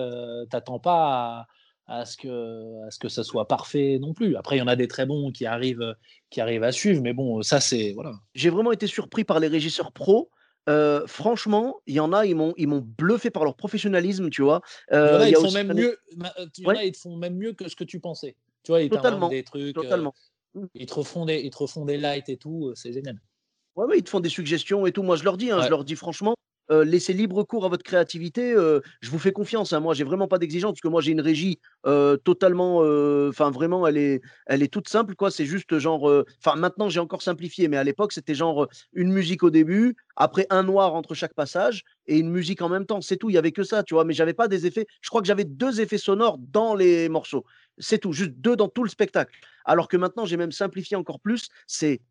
t'attends 0.49 0.79
pas 0.79 1.45
à, 1.87 2.05
ce 2.05 2.17
que, 2.17 2.85
à 2.87 2.91
ce 2.91 2.99
que 2.99 3.09
ça 3.09 3.23
soit 3.23 3.47
parfait 3.47 3.97
non 3.99 4.13
plus. 4.13 4.35
Après, 4.35 4.55
il 4.55 4.59
y 4.59 4.61
en 4.61 4.67
a 4.67 4.75
des 4.75 4.87
très 4.87 5.05
bons 5.05 5.31
qui 5.31 5.45
arrivent, 5.45 5.95
qui 6.29 6.39
arrivent 6.41 6.63
à 6.63 6.71
suivre, 6.71 7.01
mais 7.01 7.13
bon, 7.13 7.41
ça, 7.41 7.59
c'est. 7.59 7.93
Voilà. 7.93 8.13
J'ai 8.33 8.49
vraiment 8.49 8.71
été 8.71 8.87
surpris 8.87 9.23
par 9.23 9.39
les 9.39 9.47
régisseurs 9.47 9.91
pros 9.91 10.29
franchement, 11.07 11.77
il 11.87 11.95
y 11.95 11.99
en 11.99 12.13
a, 12.13 12.25
ils 12.25 12.35
m'ont 12.35 12.53
ils 12.57 12.67
m'ont 12.67 12.85
bluffé 12.97 13.29
par 13.29 13.43
leur 13.43 13.55
professionnalisme, 13.55 14.29
tu 14.29 14.41
vois? 14.41 14.61
il 14.91 14.95
y 14.95 14.99
en 14.99 15.19
a, 15.19 15.29
ils 15.29 15.35
font 15.35 15.51
même 15.51 15.73
mieux 15.73 15.97
ils 16.83 16.95
font 16.95 17.15
même 17.15 17.35
mieux 17.35 17.53
que 17.53 17.69
ce 17.69 17.75
que 17.75 17.83
tu 17.83 17.99
pensais. 17.99 18.35
Tu 18.63 18.71
vois? 18.71 18.81
Ils 18.81 18.89
Totalement, 18.89 19.29
des 19.29 19.43
trucs, 19.43 19.73
totalement. 19.73 20.13
Ils 20.73 20.85
te 20.85 20.93
refont 20.93 21.25
des 21.25 21.39
ils 21.39 21.49
te 21.49 21.57
refont 21.57 21.85
des 21.85 21.97
lights 21.97 22.29
et 22.29 22.37
tout, 22.37 22.71
c'est 22.75 22.93
génial. 22.93 23.19
Ouais, 23.79 23.85
ouais, 23.85 23.97
ils 23.99 24.03
te 24.03 24.09
font 24.09 24.19
des 24.19 24.27
suggestions 24.27 24.85
et 24.85 24.91
tout. 24.91 25.03
Moi, 25.03 25.15
je 25.15 25.23
leur 25.23 25.37
dis, 25.37 25.51
hein, 25.51 25.61
je 25.63 25.69
leur 25.69 25.85
dis 25.85 25.95
franchement, 25.95 26.35
laissez 26.69 27.13
libre 27.13 27.43
cours 27.43 27.63
à 27.63 27.69
votre 27.69 27.83
créativité. 27.83 28.51
je 28.51 29.09
vous 29.09 29.19
fais 29.19 29.31
confiance. 29.31 29.71
Hein. 29.71 29.79
Moi, 29.79 29.93
j'ai 29.93 30.03
vraiment 30.03 30.27
pas 30.27 30.37
d'exigence 30.37 30.73
parce 30.73 30.81
que 30.81 30.89
moi, 30.89 30.99
j'ai 30.99 31.13
une 31.13 31.21
régie 31.21 31.61
totalement, 32.25 32.79
enfin 33.29 33.51
vraiment, 33.51 33.87
elle 33.87 33.95
est, 33.95 34.21
elle 34.47 34.63
est 34.63 34.67
toute 34.67 34.89
simple 34.89 35.15
quoi. 35.15 35.31
C'est 35.31 35.45
juste 35.45 35.79
genre, 35.79 36.11
enfin 36.43 36.57
maintenant, 36.57 36.89
j'ai 36.89 36.99
encore 36.99 37.21
simplifié, 37.21 37.69
mais 37.69 37.77
à 37.77 37.85
l'époque, 37.85 38.11
c'était 38.11 38.35
genre 38.35 38.67
une 38.91 39.13
musique 39.13 39.43
au 39.43 39.49
début, 39.49 39.95
après 40.17 40.45
un 40.49 40.63
noir 40.63 40.93
entre 40.93 41.13
chaque 41.13 41.33
passage 41.33 41.85
et 42.05 42.17
une 42.17 42.29
musique 42.29 42.61
en 42.61 42.67
même 42.67 42.85
temps. 42.85 42.99
C'est 42.99 43.15
tout. 43.15 43.29
Il 43.29 43.33
y 43.33 43.37
avait 43.37 43.53
que 43.53 43.63
ça, 43.63 43.83
tu 43.83 43.93
vois. 43.93 44.03
Mais 44.03 44.13
j'avais 44.13 44.33
pas 44.33 44.49
des 44.49 44.67
effets. 44.67 44.87
Je 44.99 45.07
crois 45.07 45.21
que 45.21 45.27
j'avais 45.27 45.45
deux 45.45 45.79
effets 45.79 45.97
sonores 45.97 46.37
dans 46.37 46.75
les 46.75 47.07
morceaux. 47.07 47.45
C'est 47.77 47.99
tout, 47.99 48.11
juste 48.11 48.33
deux 48.33 48.57
dans 48.57 48.67
tout 48.67 48.83
le 48.83 48.89
spectacle. 48.89 49.39
Alors 49.63 49.87
que 49.87 49.95
maintenant, 49.95 50.25
j'ai 50.25 50.35
même 50.35 50.51
simplifié 50.51 50.97
encore 50.97 51.21
plus. 51.21 51.47
C'est 51.65 52.01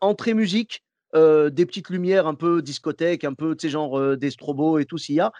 entrée 0.00 0.34
musique 0.34 0.84
des 1.14 1.66
petites 1.66 1.90
lumières 1.90 2.26
un 2.26 2.34
peu 2.34 2.62
discothèque, 2.62 3.24
un 3.24 3.34
peu, 3.34 3.56
tu 3.56 3.66
sais, 3.66 3.70
genre 3.70 4.16
des 4.16 4.30
strobos 4.30 4.78
et 4.78 4.84
tout 4.84 4.98
s'il 4.98 5.16
y 5.16 5.20
a. 5.20 5.32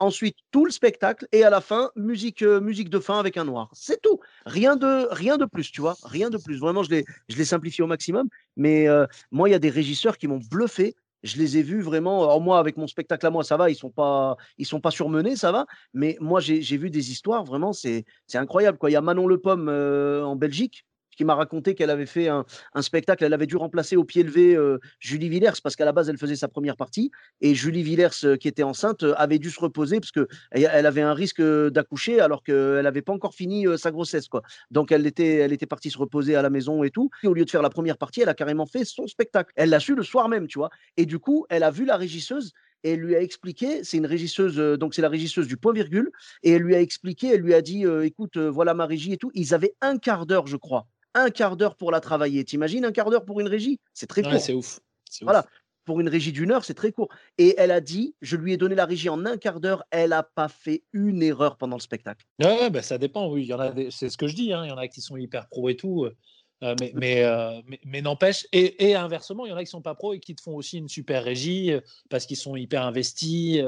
ensuite, 0.00 0.36
tout 0.50 0.64
le 0.64 0.70
spectacle 0.70 1.26
et 1.32 1.44
à 1.44 1.50
la 1.50 1.60
fin, 1.60 1.90
musique, 1.96 2.42
musique 2.42 2.88
de 2.90 2.98
fin 2.98 3.18
avec 3.18 3.36
un 3.36 3.44
noir. 3.44 3.70
C'est 3.72 4.00
tout. 4.00 4.20
Rien 4.46 4.76
de, 4.76 5.08
rien 5.10 5.36
de 5.36 5.44
plus, 5.44 5.70
tu 5.70 5.80
vois. 5.80 5.96
Rien 6.04 6.30
de 6.30 6.38
plus. 6.38 6.58
Vraiment, 6.58 6.82
je 6.82 6.90
l'ai, 6.90 7.04
je 7.28 7.42
simplifié 7.44 7.84
au 7.84 7.86
maximum. 7.86 8.28
Mais 8.56 8.86
moi, 9.30 9.48
il 9.48 9.52
y 9.52 9.54
a 9.54 9.58
des 9.58 9.70
régisseurs 9.70 10.18
qui 10.18 10.28
m'ont 10.28 10.40
bluffé. 10.50 10.94
Je 11.22 11.36
les 11.36 11.56
ai 11.58 11.62
vus 11.62 11.82
vraiment. 11.82 12.24
Alors 12.24 12.40
moi, 12.40 12.58
avec 12.58 12.76
mon 12.76 12.86
spectacle 12.86 13.26
à 13.26 13.30
moi, 13.30 13.44
ça 13.44 13.56
va. 13.56 13.70
Ils 13.70 13.76
sont 13.76 13.90
pas, 13.90 14.36
ils 14.58 14.66
sont 14.66 14.80
pas 14.80 14.90
surmenés, 14.90 15.36
ça 15.36 15.52
va. 15.52 15.66
Mais 15.94 16.16
moi, 16.20 16.40
j'ai, 16.40 16.60
vu 16.76 16.90
des 16.90 17.12
histoires. 17.12 17.44
Vraiment, 17.44 17.72
c'est, 17.72 18.04
c'est 18.26 18.38
incroyable. 18.38 18.78
Quoi. 18.78 18.90
Il 18.90 18.94
y 18.94 18.96
a 18.96 19.00
Manon 19.00 19.26
Le 19.26 19.38
Pomme 19.38 19.68
en 19.68 20.36
Belgique 20.36 20.84
qui 21.16 21.24
m'a 21.24 21.34
raconté 21.34 21.74
qu'elle 21.74 21.90
avait 21.90 22.06
fait 22.06 22.28
un, 22.28 22.44
spectacle, 22.80 23.24
elle 23.24 23.32
avait 23.32 23.46
dû 23.46 23.56
remplacer 23.56 23.96
au 23.96 24.04
pied 24.04 24.22
levé 24.22 24.54
euh, 24.54 24.78
Julie 24.98 25.28
Villers 25.28 25.60
parce 25.62 25.76
qu'à 25.76 25.84
la 25.84 25.92
base 25.92 26.08
elle 26.08 26.18
faisait 26.18 26.36
sa 26.36 26.48
première 26.48 26.76
partie 26.76 27.10
et 27.40 27.54
Julie 27.54 27.82
Villers 27.82 28.08
euh, 28.24 28.36
qui 28.36 28.48
était 28.48 28.62
enceinte 28.62 29.02
euh, 29.02 29.14
avait 29.16 29.38
dû 29.38 29.50
se 29.50 29.60
reposer 29.60 30.00
parce 30.00 30.10
que 30.10 30.26
elle 30.50 30.86
avait 30.86 31.02
un 31.02 31.14
risque 31.14 31.42
d'accoucher 31.42 32.20
alors 32.20 32.42
qu'elle 32.42 32.82
n'avait 32.82 33.02
pas 33.02 33.12
encore 33.12 33.34
fini 33.34 33.66
sa 33.76 33.90
grossesse 33.90 34.28
quoi. 34.28 34.42
Donc 34.70 34.92
elle 34.92 35.06
était, 35.06 35.36
elle 35.36 35.52
était 35.52 35.66
partie 35.66 35.90
se 35.90 35.98
reposer 35.98 36.34
à 36.34 36.42
la 36.42 36.50
maison 36.50 36.82
et 36.82 36.90
tout. 36.90 37.10
Et 37.22 37.28
au 37.28 37.34
lieu 37.34 37.44
de 37.44 37.50
faire 37.50 37.62
la 37.62 37.70
première 37.70 37.98
partie, 37.98 38.22
elle 38.22 38.28
a 38.28 38.34
carrément 38.34 38.66
fait 38.66 38.84
son 38.84 39.06
spectacle. 39.06 39.52
Elle 39.56 39.70
l'a 39.70 39.80
su 39.80 39.94
le 39.94 40.02
soir 40.02 40.28
même, 40.28 40.46
tu 40.46 40.58
vois. 40.58 40.70
Et 40.96 41.06
du 41.06 41.18
coup, 41.18 41.46
elle 41.48 41.62
a 41.62 41.70
vu 41.70 41.84
la 41.84 41.96
régisseuse 41.96 42.52
et 42.84 42.92
elle 42.92 43.00
lui 43.00 43.14
a 43.14 43.20
expliqué, 43.20 43.84
c'est 43.84 43.96
une 43.96 44.06
régisseuse, 44.06 44.56
donc 44.78 44.94
c'est 44.94 45.02
la 45.02 45.08
régisseuse 45.08 45.46
du 45.46 45.56
point 45.56 45.72
virgule, 45.72 46.10
et 46.42 46.52
elle 46.52 46.62
lui 46.62 46.74
a 46.74 46.80
expliqué, 46.80 47.28
elle 47.28 47.40
lui 47.40 47.54
a 47.54 47.62
dit, 47.62 47.84
écoute, 48.02 48.36
voilà 48.38 48.74
ma 48.74 48.86
régie 48.86 49.12
et 49.12 49.16
tout. 49.16 49.30
Ils 49.34 49.54
avaient 49.54 49.74
un 49.80 49.98
quart 49.98 50.26
d'heure, 50.26 50.48
je 50.48 50.56
crois, 50.56 50.86
un 51.14 51.30
quart 51.30 51.56
d'heure 51.56 51.76
pour 51.76 51.90
la 51.90 52.00
travailler. 52.00 52.44
T'imagines 52.44 52.84
un 52.84 52.92
quart 52.92 53.10
d'heure 53.10 53.24
pour 53.24 53.40
une 53.40 53.48
régie? 53.48 53.80
C'est 53.94 54.06
très 54.06 54.22
court. 54.22 54.40
c'est 54.40 54.54
ouf. 54.54 54.80
Voilà. 55.20 55.46
Pour 55.84 56.00
une 56.00 56.08
régie 56.08 56.30
d'une 56.30 56.52
heure, 56.52 56.64
c'est 56.64 56.74
très 56.74 56.92
court. 56.92 57.08
Et 57.38 57.56
elle 57.58 57.72
a 57.72 57.80
dit, 57.80 58.14
je 58.22 58.36
lui 58.36 58.52
ai 58.52 58.56
donné 58.56 58.76
la 58.76 58.86
régie 58.86 59.08
en 59.08 59.26
un 59.26 59.36
quart 59.36 59.58
d'heure, 59.58 59.82
elle 59.90 60.10
n'a 60.10 60.22
pas 60.22 60.48
fait 60.48 60.84
une 60.92 61.22
erreur 61.22 61.56
pendant 61.56 61.76
le 61.76 61.82
spectacle. 61.82 62.24
Ouais, 62.40 62.70
bah, 62.70 62.82
ça 62.82 62.98
dépend, 62.98 63.28
oui. 63.28 63.42
Il 63.42 63.48
y 63.48 63.54
en 63.54 63.58
a 63.58 63.72
c'est 63.90 64.08
ce 64.08 64.16
que 64.16 64.28
je 64.28 64.36
dis, 64.36 64.52
hein. 64.52 64.64
il 64.64 64.68
y 64.68 64.72
en 64.72 64.76
a 64.76 64.86
qui 64.86 65.00
sont 65.00 65.16
hyper 65.16 65.48
pro 65.48 65.68
et 65.68 65.76
tout. 65.76 66.04
Euh, 66.04 66.14
euh, 66.62 66.76
mais, 66.94 67.24
euh, 67.24 67.60
mais, 67.66 67.80
mais, 67.84 68.00
n'empêche, 68.00 68.46
et, 68.52 68.94
inversement, 68.94 69.44
il 69.44 69.48
y 69.50 69.52
en 69.52 69.56
a 69.56 69.64
qui 69.64 69.70
sont 69.70 69.82
pas 69.82 69.96
pro 69.96 70.14
et 70.14 70.20
qui 70.20 70.36
te 70.36 70.42
font 70.42 70.54
aussi 70.54 70.78
une 70.78 70.88
super 70.88 71.24
régie 71.24 71.72
parce 72.08 72.26
qu'ils 72.26 72.36
sont 72.36 72.54
hyper 72.54 72.86
investis, 72.86 73.60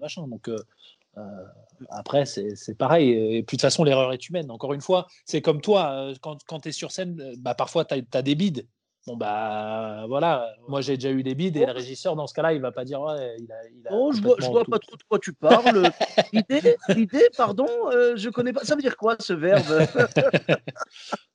machin. 0.00 0.26
Donc, 0.26 0.50
après, 1.90 2.24
c'est 2.26 2.76
pareil. 2.76 3.10
Et 3.10 3.42
puis 3.42 3.56
de 3.56 3.56
toute 3.60 3.60
façon, 3.62 3.84
l'erreur 3.84 4.12
est 4.12 4.28
humaine. 4.28 4.50
Encore 4.50 4.72
une 4.72 4.80
fois, 4.80 5.06
c'est 5.24 5.42
comme 5.42 5.60
toi, 5.60 5.92
euh, 5.92 6.14
quand, 6.20 6.38
quand 6.46 6.60
tu 6.60 6.68
es 6.68 6.72
sur 6.72 6.90
scène, 6.90 7.20
euh, 7.20 7.34
bah, 7.38 7.54
parfois 7.54 7.84
tu 7.84 7.94
as, 8.12 8.22
des 8.22 8.34
bides. 8.34 8.66
Bon, 9.04 9.16
bah 9.16 10.04
voilà, 10.06 10.54
moi 10.68 10.80
j'ai 10.80 10.96
déjà 10.96 11.10
eu 11.10 11.24
des 11.24 11.34
bides 11.34 11.56
et 11.56 11.66
le 11.66 11.72
régisseur, 11.72 12.14
dans 12.14 12.28
ce 12.28 12.34
cas-là, 12.34 12.52
il 12.52 12.60
va 12.60 12.70
pas 12.70 12.84
dire 12.84 13.00
ouais, 13.00 13.36
il 13.40 13.50
a. 13.50 13.56
Il 13.74 13.88
a 13.88 13.90
oh, 13.90 14.12
je 14.12 14.22
vois, 14.22 14.36
je 14.38 14.46
vois 14.46 14.64
pas 14.64 14.78
trop 14.78 14.96
de 14.96 15.02
quoi 15.02 15.18
tu 15.18 15.32
parles. 15.32 15.90
L'idée, 16.88 17.28
pardon, 17.36 17.66
je 17.90 18.28
connais 18.28 18.52
pas. 18.52 18.64
Ça 18.64 18.76
veut 18.76 18.80
dire 18.80 18.96
quoi 18.96 19.16
ce 19.18 19.32
verbe? 19.32 19.64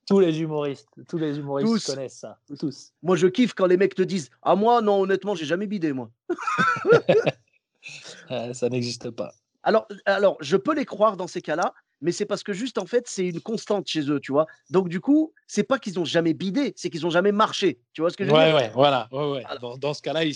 Tous 0.08 0.22
les 0.22 0.40
humoristes, 0.40 0.88
tous 1.10 1.18
les 1.18 1.38
humoristes 1.38 1.86
connaissent 1.86 2.20
ça. 2.20 2.40
Tous. 2.58 2.94
Moi, 3.04 3.18
je 3.18 3.28
kiffe 3.28 3.54
quand 3.54 3.66
les 3.66 3.76
mecs 3.76 3.94
te 3.94 4.02
disent 4.02 4.30
Ah, 4.42 4.56
moi, 4.56 4.82
non, 4.82 5.02
honnêtement, 5.02 5.36
j'ai 5.36 5.44
jamais 5.44 5.68
bidé, 5.68 5.92
moi. 5.92 6.10
ça 8.54 8.70
n'existe 8.70 9.10
pas. 9.10 9.34
Alors, 9.68 9.86
alors, 10.06 10.38
je 10.40 10.56
peux 10.56 10.74
les 10.74 10.86
croire 10.86 11.18
dans 11.18 11.28
ces 11.28 11.42
cas-là, 11.42 11.74
mais 12.00 12.14
c'est 12.14 12.26
parce 12.26 12.42
que 12.42 12.54
juste 12.54 12.78
en 12.78 12.86
fait, 12.86 13.04
c'est 13.06 13.28
une 13.28 13.42
constante 13.42 13.86
chez 13.86 14.10
eux, 14.10 14.22
tu 14.22 14.32
vois. 14.32 14.48
Donc 14.70 14.88
du 14.88 15.02
coup, 15.02 15.34
c'est 15.46 15.66
pas 15.66 15.78
qu'ils 15.78 16.00
ont 16.00 16.06
jamais 16.06 16.34
bidé, 16.34 16.72
c'est 16.78 16.90
qu'ils 16.90 17.06
ont 17.06 17.10
jamais 17.10 17.34
marché. 17.34 17.82
Tu 17.92 18.00
vois 18.00 18.10
ce 18.10 18.16
que 18.16 18.24
je 18.24 18.32
veux 18.32 18.38
dire? 18.38 18.56
Ouais, 18.56 18.72
voilà. 18.74 19.10
Ouais, 19.12 19.30
ouais. 19.30 19.44
Dans, 19.82 19.94
ce 19.94 20.02
cas-là, 20.04 20.24
ils, 20.24 20.34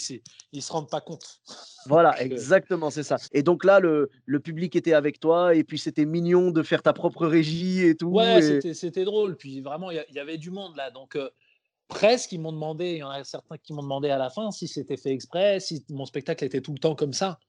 ils 0.52 0.62
se 0.62 0.70
rendent 0.70 0.90
pas 0.90 1.00
compte. 1.00 1.40
Voilà, 1.88 2.22
exactement, 2.22 2.92
c'est 2.92 3.02
ça. 3.02 3.18
Et 3.32 3.42
donc 3.42 3.64
là, 3.64 3.80
le, 3.80 4.12
le, 4.26 4.40
public 4.40 4.76
était 4.76 4.94
avec 4.94 5.20
toi, 5.20 5.56
et 5.56 5.64
puis 5.64 5.80
c'était 5.80 6.06
mignon 6.06 6.52
de 6.52 6.62
faire 6.62 6.84
ta 6.84 6.94
propre 6.94 7.26
régie 7.26 7.84
et 7.84 7.96
tout. 7.96 8.10
Ouais, 8.10 8.62
c'était 8.74 9.04
drôle. 9.04 9.36
Puis 9.36 9.62
vraiment, 9.62 9.90
il 9.90 10.06
y, 10.12 10.20
avait 10.20 10.38
du 10.38 10.52
monde 10.52 10.76
là, 10.76 10.92
donc. 10.92 11.16
Euh, 11.16 11.30
presque, 11.88 12.34
ils 12.34 12.40
m'ont 12.40 12.54
demandé, 12.54 12.92
il 12.92 12.98
y 12.98 13.04
en 13.04 13.10
a 13.10 13.24
certains 13.24 13.58
qui 13.58 13.74
m'ont 13.74 13.82
demandé 13.82 14.12
à 14.12 14.20
la 14.20 14.30
fin 14.30 14.52
si 14.52 14.68
c'était 14.68 14.96
fait 14.96 15.10
exprès, 15.10 15.60
si 15.60 15.84
mon 15.90 16.06
spectacle 16.06 16.46
était 16.46 16.62
tout 16.62 16.72
le 16.72 16.80
temps 16.80 16.96
comme 16.96 17.14
ça. 17.14 17.40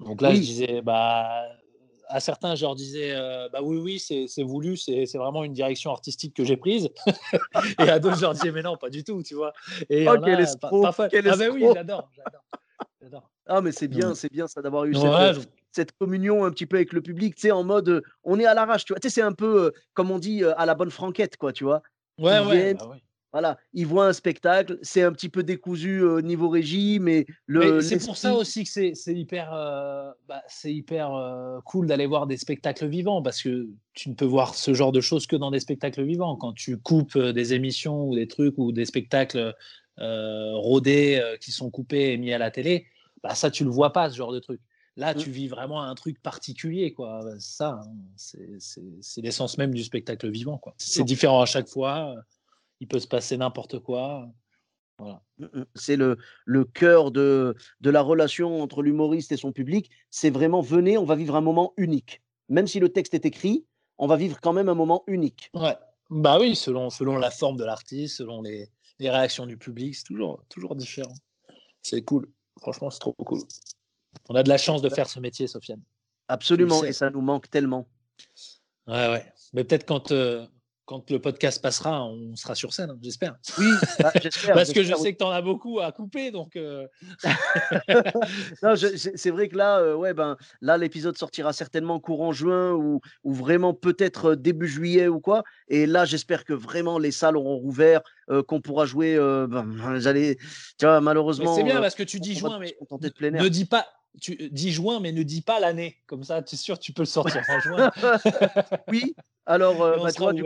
Donc 0.00 0.20
là, 0.20 0.34
je 0.34 0.40
disais, 0.40 0.82
bah, 0.82 1.44
à 2.08 2.20
certains, 2.20 2.54
je 2.54 2.64
leur 2.64 2.74
disais, 2.74 3.12
euh, 3.12 3.48
bah 3.52 3.60
oui, 3.62 3.78
oui, 3.78 4.28
c'est 4.28 4.42
voulu, 4.42 4.76
c'est 4.76 5.06
vraiment 5.14 5.44
une 5.44 5.52
direction 5.52 5.90
artistique 5.90 6.34
que 6.34 6.44
j'ai 6.44 6.56
prise. 6.56 6.90
et 7.80 7.88
à 7.88 7.98
d'autres, 7.98 8.16
je 8.16 8.22
leur 8.22 8.34
disais, 8.34 8.52
mais 8.52 8.62
non, 8.62 8.76
pas 8.76 8.90
du 8.90 9.04
tout, 9.04 9.22
tu 9.22 9.34
vois. 9.34 9.52
Et 9.88 10.08
oh, 10.08 10.16
quel 10.22 10.40
escroc, 10.40 10.82
parfois... 10.82 11.08
Ah 11.12 11.36
ben 11.36 11.50
oui, 11.52 11.64
j'adore, 11.74 12.10
j'adore. 12.16 13.30
Ah, 13.48 13.60
mais 13.60 13.70
c'est 13.70 13.88
bien, 13.88 14.14
c'est 14.14 14.30
bien 14.30 14.48
ça 14.48 14.60
d'avoir 14.60 14.86
eu 14.86 14.94
cette, 15.70 15.92
communion 15.92 16.44
un 16.44 16.50
petit 16.50 16.66
peu 16.66 16.76
avec 16.76 16.92
le 16.92 17.00
public, 17.00 17.34
tu 17.34 17.42
sais, 17.42 17.50
en 17.50 17.62
mode, 17.62 17.88
euh, 17.88 18.02
on 18.24 18.40
est 18.40 18.46
à 18.46 18.54
l'arrache, 18.54 18.86
tu 18.86 18.94
vois. 18.94 18.98
Tu 18.98 19.08
sais, 19.08 19.16
c'est 19.16 19.22
un 19.22 19.34
peu, 19.34 19.66
euh, 19.66 19.70
comme 19.92 20.10
on 20.10 20.18
dit, 20.18 20.42
à 20.42 20.64
la 20.64 20.74
bonne 20.74 20.90
franquette, 20.90 21.36
quoi, 21.36 21.52
tu 21.52 21.64
vois. 21.64 21.82
Ouais, 22.18 22.40
ouais, 22.40 22.74
bah 22.74 22.88
ouais. 22.88 23.02
Voilà, 23.32 23.58
ils 23.74 23.86
voient 23.86 24.06
un 24.06 24.12
spectacle, 24.12 24.78
c'est 24.82 25.02
un 25.02 25.12
petit 25.12 25.28
peu 25.28 25.42
décousu 25.42 26.02
au 26.02 26.22
niveau 26.22 26.48
régie, 26.48 26.98
mais 27.00 27.26
le. 27.46 27.80
c'est 27.80 27.98
pour 28.04 28.16
ça 28.16 28.34
aussi 28.34 28.64
que 28.64 28.70
c'est 28.70 29.14
hyper, 29.14 29.50
bah, 30.28 30.42
c'est 30.48 30.72
hyper 30.72 31.10
cool 31.64 31.86
d'aller 31.86 32.06
voir 32.06 32.26
des 32.26 32.38
spectacles 32.38 32.86
vivants 32.86 33.22
parce 33.22 33.42
que 33.42 33.68
tu 33.92 34.08
ne 34.08 34.14
peux 34.14 34.24
voir 34.24 34.54
ce 34.54 34.72
genre 34.72 34.92
de 34.92 35.00
choses 35.00 35.26
que 35.26 35.36
dans 35.36 35.50
des 35.50 35.60
spectacles 35.60 36.04
vivants. 36.04 36.36
Quand 36.36 36.54
tu 36.54 36.78
coupes 36.78 37.18
des 37.18 37.52
émissions 37.52 38.08
ou 38.08 38.14
des 38.14 38.28
trucs 38.28 38.56
ou 38.56 38.72
des 38.72 38.86
spectacles 38.86 39.54
rodés 39.98 41.22
qui 41.40 41.52
sont 41.52 41.70
coupés 41.70 42.12
et 42.12 42.16
mis 42.16 42.32
à 42.32 42.38
la 42.38 42.50
télé, 42.50 42.86
bah, 43.22 43.34
ça 43.34 43.50
tu 43.50 43.64
le 43.64 43.70
vois 43.70 43.92
pas 43.92 44.08
ce 44.08 44.16
genre 44.16 44.32
de 44.32 44.38
truc. 44.38 44.60
Là, 44.96 45.12
mmh. 45.12 45.18
tu 45.18 45.30
vis 45.30 45.48
vraiment 45.48 45.82
un 45.82 45.94
truc 45.94 46.22
particulier, 46.22 46.94
quoi. 46.94 47.20
Ça, 47.38 47.80
hein, 47.82 47.92
c'est 48.16 49.20
l'essence 49.20 49.58
même 49.58 49.74
du 49.74 49.84
spectacle 49.84 50.30
vivant, 50.30 50.56
quoi. 50.56 50.74
C'est 50.78 51.04
différent 51.04 51.42
à 51.42 51.46
chaque 51.46 51.68
fois 51.68 52.14
il 52.80 52.88
peut 52.88 52.98
se 52.98 53.08
passer 53.08 53.36
n'importe 53.36 53.78
quoi. 53.78 54.28
Voilà. 54.98 55.22
Mmh, 55.38 55.44
mmh. 55.44 55.64
C'est 55.74 55.96
le, 55.96 56.18
le 56.44 56.64
cœur 56.64 57.10
de, 57.10 57.54
de 57.80 57.90
la 57.90 58.02
relation 58.02 58.62
entre 58.62 58.82
l'humoriste 58.82 59.32
et 59.32 59.36
son 59.36 59.52
public. 59.52 59.90
C'est 60.10 60.30
vraiment 60.30 60.60
venez, 60.60 60.96
on 60.98 61.04
va 61.04 61.16
vivre 61.16 61.36
un 61.36 61.40
moment 61.40 61.74
unique. 61.76 62.22
Même 62.48 62.66
si 62.66 62.80
le 62.80 62.88
texte 62.88 63.14
est 63.14 63.26
écrit, 63.26 63.66
on 63.98 64.06
va 64.06 64.16
vivre 64.16 64.40
quand 64.40 64.52
même 64.52 64.68
un 64.68 64.74
moment 64.74 65.04
unique. 65.06 65.50
Ouais. 65.54 65.76
Bah 66.10 66.38
oui, 66.38 66.54
selon, 66.54 66.90
selon 66.90 67.16
la 67.16 67.30
forme 67.30 67.56
de 67.56 67.64
l'artiste, 67.64 68.18
selon 68.18 68.42
les, 68.42 68.68
les, 69.00 69.10
réactions 69.10 69.46
du 69.46 69.56
public, 69.56 69.94
c'est 69.94 70.04
toujours, 70.04 70.42
toujours 70.48 70.76
différent. 70.76 71.14
C'est 71.82 72.02
cool. 72.02 72.30
Franchement, 72.60 72.90
c'est 72.90 73.00
trop 73.00 73.12
cool. 73.12 73.40
On 74.28 74.34
a 74.34 74.42
de 74.42 74.48
la 74.48 74.58
chance 74.58 74.82
de 74.82 74.88
faire 74.88 75.08
ce 75.08 75.18
métier, 75.18 75.46
Sofiane. 75.48 75.82
Absolument, 76.28 76.84
et 76.84 76.92
ça 76.92 77.10
nous 77.10 77.20
manque 77.20 77.50
tellement. 77.50 77.88
Ouais, 78.86 79.08
ouais. 79.08 79.32
Mais 79.52 79.64
peut-être 79.64 79.84
quand, 79.84 80.12
euh, 80.12 80.46
quand 80.86 81.10
le 81.10 81.18
podcast 81.18 81.60
passera, 81.60 82.04
on 82.04 82.36
sera 82.36 82.54
sur 82.54 82.72
scène, 82.72 82.90
hein, 82.90 82.98
j'espère. 83.02 83.34
Oui, 83.58 83.66
bah, 83.98 84.12
j'espère. 84.22 84.54
Parce 84.54 84.72
que 84.72 84.84
je 84.84 84.94
sais 84.94 85.12
que 85.12 85.18
tu 85.18 85.24
en 85.24 85.30
as 85.30 85.42
beaucoup 85.42 85.80
à 85.80 85.90
couper, 85.90 86.30
donc. 86.30 86.54
Euh. 86.54 86.86
c'est 89.16 89.30
vrai 89.30 89.48
que 89.48 89.56
là, 89.56 89.80
euh, 89.80 89.96
ouais, 89.96 90.14
ben, 90.14 90.36
là, 90.60 90.78
l'épisode 90.78 91.18
sortira 91.18 91.52
certainement 91.52 91.98
courant 91.98 92.32
juin 92.32 92.72
ou, 92.72 93.00
ou 93.24 93.34
vraiment 93.34 93.74
peut-être 93.74 94.30
euh, 94.30 94.36
début 94.36 94.68
juillet 94.68 95.08
ou 95.08 95.18
quoi. 95.18 95.42
Et 95.66 95.86
là, 95.86 96.04
j'espère 96.04 96.44
que 96.44 96.52
vraiment 96.52 97.00
les 97.00 97.10
salles 97.10 97.36
auront 97.36 97.56
rouvert, 97.56 98.00
qu'on 98.46 98.60
pourra 98.60 98.86
jouer. 98.86 99.16
Ben, 99.16 99.98
j'allais, 99.98 100.36
tu 100.78 100.86
vois, 100.86 101.00
malheureusement. 101.00 101.54
C'est 101.54 101.64
bien 101.64 101.80
parce 101.80 101.94
que 101.96 102.04
tu 102.04 102.20
dis 102.20 102.34
juin, 102.36 102.60
mais 102.60 102.76
ne 103.30 103.48
dis 103.48 103.64
pas. 103.64 103.86
Tu 104.20 104.48
dis 104.50 104.72
juin, 104.72 104.98
mais 105.00 105.12
ne 105.12 105.22
dis 105.22 105.42
pas 105.42 105.60
l'année. 105.60 105.96
Comme 106.06 106.24
ça, 106.24 106.42
tu 106.42 106.54
es 106.54 106.58
sûr, 106.58 106.78
tu 106.78 106.92
peux 106.92 107.02
le 107.02 107.06
sortir 107.06 107.42
en 107.48 107.60
juin. 107.60 107.90
oui. 108.88 109.14
Alors, 109.44 109.76
bah, 110.02 110.10
toi, 110.12 110.32
du, 110.32 110.42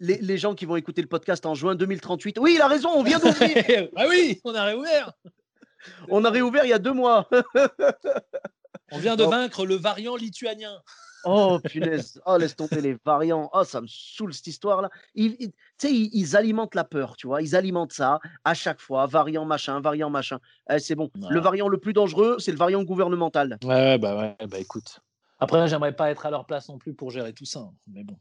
les, 0.00 0.38
gens 0.38 0.54
qui 0.54 0.64
vont 0.64 0.76
écouter 0.76 1.02
le 1.02 1.08
podcast 1.08 1.46
en 1.46 1.54
juin 1.54 1.74
2038. 1.74 2.38
Oui, 2.40 2.54
il 2.56 2.60
a 2.60 2.68
raison, 2.68 2.90
on 2.94 3.02
vient 3.02 3.18
d'ouvrir. 3.18 3.88
ah 3.96 4.06
oui, 4.08 4.40
on 4.44 4.54
a 4.54 4.64
réouvert. 4.64 5.12
on 6.08 6.24
a 6.24 6.30
réouvert 6.30 6.64
il 6.64 6.70
y 6.70 6.72
a 6.72 6.78
deux 6.78 6.92
mois. 6.92 7.28
on 8.92 8.98
vient 8.98 9.16
de 9.16 9.24
vaincre 9.24 9.66
le 9.66 9.76
variant 9.76 10.16
lituanien. 10.16 10.80
Oh 11.24 11.58
punaise, 11.62 12.20
oh 12.26 12.38
laisse 12.38 12.54
tomber 12.54 12.80
les 12.80 12.96
variants. 13.04 13.50
Oh 13.52 13.64
ça 13.64 13.80
me 13.80 13.86
saoule 13.88 14.32
cette 14.32 14.46
histoire-là. 14.46 14.88
Ils, 15.14 15.36
tu 15.36 15.52
sais, 15.78 15.92
ils, 15.92 16.36
alimentent 16.36 16.74
la 16.74 16.84
peur, 16.84 17.16
tu 17.16 17.26
vois. 17.26 17.42
Ils 17.42 17.56
alimentent 17.56 17.92
ça 17.92 18.20
à 18.44 18.54
chaque 18.54 18.80
fois. 18.80 19.06
Variant 19.06 19.44
machin, 19.44 19.80
variant 19.80 20.10
machin. 20.10 20.38
Eh, 20.70 20.78
c'est 20.78 20.94
bon. 20.94 21.10
Le 21.28 21.40
variant 21.40 21.68
le 21.68 21.78
plus 21.78 21.92
dangereux, 21.92 22.36
c'est 22.38 22.52
le 22.52 22.56
variant 22.56 22.82
gouvernemental. 22.84 23.58
Ouais, 23.64 23.98
bah 23.98 24.16
ouais, 24.16 24.46
bah 24.46 24.58
écoute. 24.58 25.00
Après, 25.40 25.66
j'aimerais 25.68 25.94
pas 25.94 26.10
être 26.10 26.26
à 26.26 26.30
leur 26.30 26.46
place 26.46 26.68
non 26.68 26.78
plus 26.78 26.94
pour 26.94 27.10
gérer 27.10 27.32
tout 27.32 27.44
ça. 27.44 27.60
Hein, 27.60 27.72
mais 27.86 28.04
bon. 28.04 28.16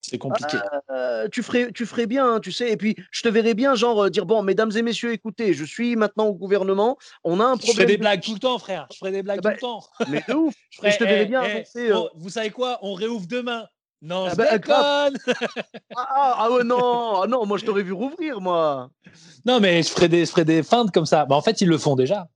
C'est 0.00 0.18
compliqué. 0.18 0.56
Euh, 0.90 1.28
tu, 1.28 1.42
ferais, 1.42 1.70
tu 1.72 1.84
ferais 1.84 2.06
bien, 2.06 2.34
hein, 2.34 2.40
tu 2.40 2.52
sais. 2.52 2.70
Et 2.70 2.76
puis, 2.76 2.96
je 3.10 3.22
te 3.22 3.28
verrais 3.28 3.54
bien, 3.54 3.74
genre, 3.74 4.04
euh, 4.04 4.10
dire 4.10 4.26
Bon, 4.26 4.42
mesdames 4.42 4.70
et 4.76 4.82
messieurs, 4.82 5.12
écoutez, 5.12 5.54
je 5.54 5.64
suis 5.64 5.96
maintenant 5.96 6.26
au 6.26 6.34
gouvernement. 6.34 6.96
On 7.24 7.40
a 7.40 7.44
un 7.44 7.56
problème. 7.56 7.66
Je 7.66 7.72
ferai 7.72 7.86
des 7.86 7.96
blagues 7.98 8.20
tout 8.22 8.34
le 8.34 8.38
temps, 8.38 8.58
frère. 8.58 8.86
Je 8.92 8.98
ferai 8.98 9.10
des 9.10 9.22
blagues 9.22 9.40
ah 9.44 9.50
tout 9.50 9.54
le 9.54 9.60
temps. 9.60 9.84
Mais 10.08 10.24
de 10.28 10.34
ouf. 10.34 10.54
je, 10.70 10.96
te 10.96 11.04
verrais 11.04 11.26
bien 11.26 11.42
eh, 11.44 11.64
eh, 11.74 11.90
euh 11.90 12.08
vous 12.14 12.30
savez 12.30 12.50
quoi? 12.50 12.78
On 12.82 12.94
réouvre 12.94 13.26
demain. 13.26 13.66
Non, 14.00 14.26
ah 14.26 14.30
je 14.30 14.36
bah, 14.36 14.44
ah, 14.68 15.08
ah, 15.96 16.34
ah, 16.38 16.50
ouais, 16.52 16.62
non, 16.62 17.22
ah, 17.22 17.26
non, 17.26 17.44
moi 17.46 17.58
je 17.58 17.64
t'aurais 17.64 17.82
vu 17.82 17.92
rouvrir, 17.92 18.40
moi. 18.40 18.90
Non, 19.44 19.58
mais 19.58 19.82
je 19.82 19.88
ferais 19.88 20.08
des, 20.08 20.24
je 20.24 20.30
ferais 20.30 20.44
des 20.44 20.62
feintes 20.62 20.92
comme 20.92 21.06
ça. 21.06 21.24
Bah, 21.24 21.34
en 21.34 21.42
fait, 21.42 21.60
ils 21.60 21.68
le 21.68 21.78
font 21.78 21.96
déjà. 21.96 22.28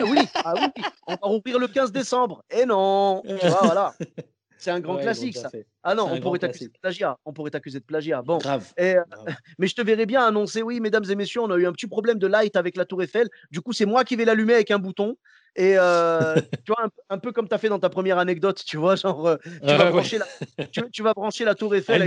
oui, 0.00 0.20
ah 0.36 0.54
oui, 0.56 0.84
on 1.08 1.12
va 1.12 1.18
rouvrir 1.22 1.58
le 1.58 1.66
15 1.66 1.90
décembre. 1.90 2.44
Et 2.48 2.64
non, 2.64 3.22
tu 3.26 3.46
vois, 3.48 3.60
voilà. 3.64 3.92
C'est 4.60 4.70
un 4.70 4.80
grand 4.80 4.98
classique, 4.98 5.38
ça. 5.38 5.50
Ah 5.82 5.94
non, 5.94 6.06
on 6.12 6.20
pourrait 6.20 6.38
t'accuser 6.38 6.68
de 6.68 6.78
plagiat. 6.80 7.16
On 7.24 7.32
pourrait 7.32 7.50
t'accuser 7.50 7.80
de 7.80 7.84
plagiat. 7.84 8.20
Bon. 8.20 8.36
Grave, 8.36 8.72
euh, 8.78 9.02
Mais 9.58 9.66
je 9.66 9.74
te 9.74 9.80
verrais 9.80 10.04
bien 10.04 10.22
annoncer, 10.22 10.60
oui, 10.60 10.80
mesdames 10.80 11.04
et 11.08 11.14
messieurs, 11.14 11.40
on 11.40 11.50
a 11.50 11.56
eu 11.56 11.66
un 11.66 11.72
petit 11.72 11.86
problème 11.86 12.18
de 12.18 12.26
light 12.26 12.56
avec 12.56 12.76
la 12.76 12.84
Tour 12.84 13.02
Eiffel. 13.02 13.28
Du 13.50 13.62
coup, 13.62 13.72
c'est 13.72 13.86
moi 13.86 14.04
qui 14.04 14.16
vais 14.16 14.26
l'allumer 14.26 14.52
avec 14.52 14.70
un 14.70 14.78
bouton. 14.78 15.16
Et 15.56 15.76
euh, 15.78 16.34
tu 16.64 16.72
vois, 16.72 16.88
un, 17.08 17.18
peu 17.18 17.32
comme 17.32 17.48
tu 17.48 17.54
as 17.54 17.58
fait 17.58 17.70
dans 17.70 17.78
ta 17.78 17.88
première 17.88 18.18
anecdote, 18.18 18.62
tu 18.64 18.76
vois, 18.76 18.96
genre, 18.96 19.26
euh, 19.26 19.36
tu, 19.44 19.66
vas 19.66 19.90
brancher 19.90 20.18
la, 20.18 20.26
tu, 20.66 21.02
vas 21.02 21.14
brancher 21.14 21.46
la 21.46 21.54
Tour 21.54 21.74
Eiffel 21.74 22.02
à 22.02 22.04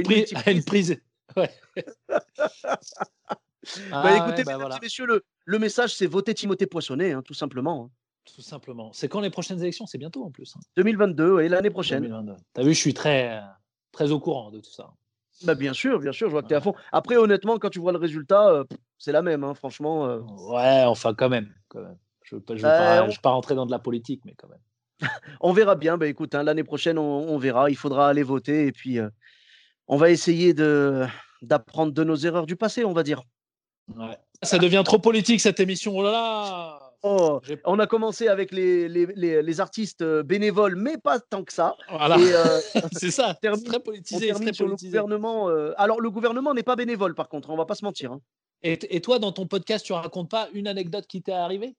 une, 0.52 0.64
prise. 0.64 1.02
Ouais. 1.36 1.50
bah, 3.90 4.18
écoutez, 4.18 4.44
bah, 4.44 4.58
mesdames 4.58 4.78
et 4.78 4.84
messieurs, 4.84 5.08
le, 5.08 5.24
le 5.46 5.58
message, 5.58 5.96
c'est 5.96 6.06
voter 6.06 6.36
Timothée 6.36 6.68
Poissonnet, 6.68 7.14
hein, 7.14 7.24
tout 7.24 7.34
simplement. 7.34 7.90
Hein. 8.24 8.32
Tout 8.36 8.42
simplement. 8.42 8.92
C'est 8.94 9.08
quand 9.08 9.22
les 9.22 9.30
prochaines 9.30 9.60
élections? 9.62 9.86
C'est 9.86 9.98
bientôt 9.98 10.24
en 10.24 10.32
plus. 10.32 10.56
2022 10.78 11.42
et 11.42 11.50
l'année 11.50 11.70
prochaine. 11.70 12.36
Tu 12.54 12.62
as 12.62 12.64
vu, 12.64 12.74
je 12.74 12.80
suis 12.80 12.94
très, 12.94 13.42
très 13.92 14.12
au 14.12 14.20
courant 14.20 14.52
de 14.52 14.60
tout 14.60 14.72
ça. 14.72 14.92
Bah 15.44 15.56
bien 15.56 15.74
sûr, 15.74 16.00
bien 16.00 16.12
sûr, 16.12 16.28
je 16.28 16.32
vois 16.32 16.42
que 16.44 16.48
tu 16.48 16.54
es 16.54 16.58
à 16.58 16.62
fond. 16.62 16.76
Après, 16.92 17.18
honnêtement, 17.18 17.58
quand 17.58 17.70
tu 17.70 17.80
vois 17.80 17.92
le 17.92 17.98
résultat, 17.98 18.50
euh, 18.50 18.64
c'est 18.98 19.12
la 19.12 19.22
même, 19.22 19.44
hein, 19.44 19.54
franchement. 19.56 20.06
Euh. 20.06 20.20
Ouais, 20.20 20.84
enfin, 20.86 21.14
quand 21.14 21.28
même. 21.28 21.54
Quand 21.68 21.82
même. 21.82 21.98
Je 22.24 22.36
ne 22.36 22.40
veux, 22.40 22.62
bah, 22.62 23.08
pas, 23.22 23.30
rentrer 23.32 23.56
dans 23.56 23.66
de 23.66 23.72
la 23.72 23.80
politique, 23.80 24.22
mais 24.26 24.36
quand 24.38 24.48
même. 24.48 24.62
on 25.42 25.52
verra 25.52 25.76
bien. 25.76 25.98
Bah, 25.98 26.08
écoute, 26.08 26.36
hein, 26.36 26.44
l'année 26.44 26.64
prochaine, 26.64 26.98
on, 26.98 27.38
verra. 27.38 27.70
Il 27.70 27.76
faudra 27.76 28.08
aller 28.08 28.24
voter 28.24 28.68
et 28.68 28.72
puis 28.72 29.00
euh, 29.00 29.10
on 29.88 29.98
va 29.98 30.12
essayer 30.12 30.54
d'apprendre 30.54 31.92
de 31.92 32.04
nos 32.04 32.16
erreurs 32.16 32.46
du 32.46 32.56
passé, 32.56 32.86
on 32.86 32.94
va 32.94 33.04
dire. 33.04 33.24
Ouais. 33.98 34.18
Ça 34.44 34.60
devient 34.60 34.84
trop 34.86 35.00
politique 35.00 35.42
cette 35.42 35.60
émission. 35.60 35.98
Oh 35.98 36.04
là 36.04 36.12
là 36.12 36.73
Oh, 37.06 37.42
on 37.66 37.80
a 37.80 37.88
commencé 37.88 38.30
avec 38.30 38.52
les, 38.54 38.88
les, 38.88 39.60
artistes 39.60 40.02
euh, 40.02 40.24
bénévoles, 40.24 40.78
mais 40.78 40.98
pas 40.98 41.20
tant 41.20 41.44
que 41.44 41.52
ça. 41.52 41.76
Voilà. 41.90 42.18
Euh, 42.18 42.62
c'est 42.94 43.12
ça. 43.12 43.34
Termine, 43.42 43.66
très 43.66 43.82
politisé. 43.82 44.32
très 44.32 44.54
sur 44.54 44.68
le 44.68 44.76
gouvernement. 44.76 45.50
Euh, 45.50 45.74
alors, 45.76 46.00
le 46.00 46.10
gouvernement 46.10 46.54
n'est 46.54 46.64
pas 46.64 46.78
bénévole, 46.78 47.14
par 47.14 47.28
contre. 47.28 47.50
On 47.50 47.58
va 47.58 47.66
pas 47.66 47.76
se 47.76 47.84
mentir. 47.84 48.14
Hein. 48.14 48.22
Et, 48.64 49.02
toi, 49.02 49.20
dans 49.20 49.34
ton 49.34 49.46
podcast, 49.46 49.86
tu 49.86 49.92
racontes 49.92 50.32
pas 50.32 50.48
une 50.54 50.70
anecdote 50.70 51.06
qui 51.06 51.22
t'est 51.22 51.34
arrivée? 51.34 51.76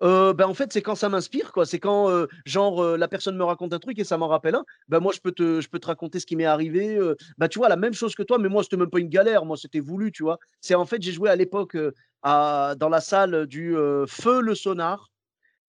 Ben 0.00 0.44
en 0.44 0.54
fait, 0.54 0.72
c'est 0.72 0.82
quand 0.82 0.94
ça 0.94 1.08
m'inspire, 1.08 1.52
quoi. 1.52 1.66
C'est 1.66 1.78
quand, 1.78 2.26
genre, 2.44 2.96
la 2.96 3.08
personne 3.08 3.36
me 3.36 3.44
raconte 3.44 3.72
un 3.72 3.78
truc 3.78 3.98
et 3.98 4.04
ça 4.04 4.16
m'en 4.18 4.28
rappelle 4.28 4.54
un. 4.54 4.64
Ben 4.88 5.00
moi, 5.00 5.12
je 5.14 5.20
peux 5.20 5.32
te, 5.32 5.60
je 5.60 5.68
peux 5.68 5.78
te 5.78 5.86
raconter 5.86 6.20
ce 6.20 6.26
qui 6.26 6.36
m'est 6.36 6.44
arrivé. 6.44 6.98
ben 7.38 7.48
tu 7.48 7.58
vois, 7.58 7.68
la 7.68 7.76
même 7.76 7.94
chose 7.94 8.14
que 8.14 8.22
toi, 8.22 8.38
mais 8.38 8.48
moi, 8.48 8.62
c'était 8.62 8.76
même 8.76 8.90
pas 8.90 9.00
une 9.00 9.08
galère. 9.08 9.44
Moi, 9.44 9.56
c'était 9.56 9.80
voulu, 9.80 10.12
tu 10.12 10.22
vois. 10.22 10.38
C'est 10.60 10.74
en 10.74 10.86
fait, 10.86 11.02
j'ai 11.02 11.12
joué 11.12 11.30
à 11.30 11.36
l'époque 11.36 11.76
dans 12.22 12.88
la 12.90 13.00
salle 13.00 13.46
du 13.46 13.74
Feu 14.06 14.40
le 14.40 14.54
Sonar, 14.54 15.10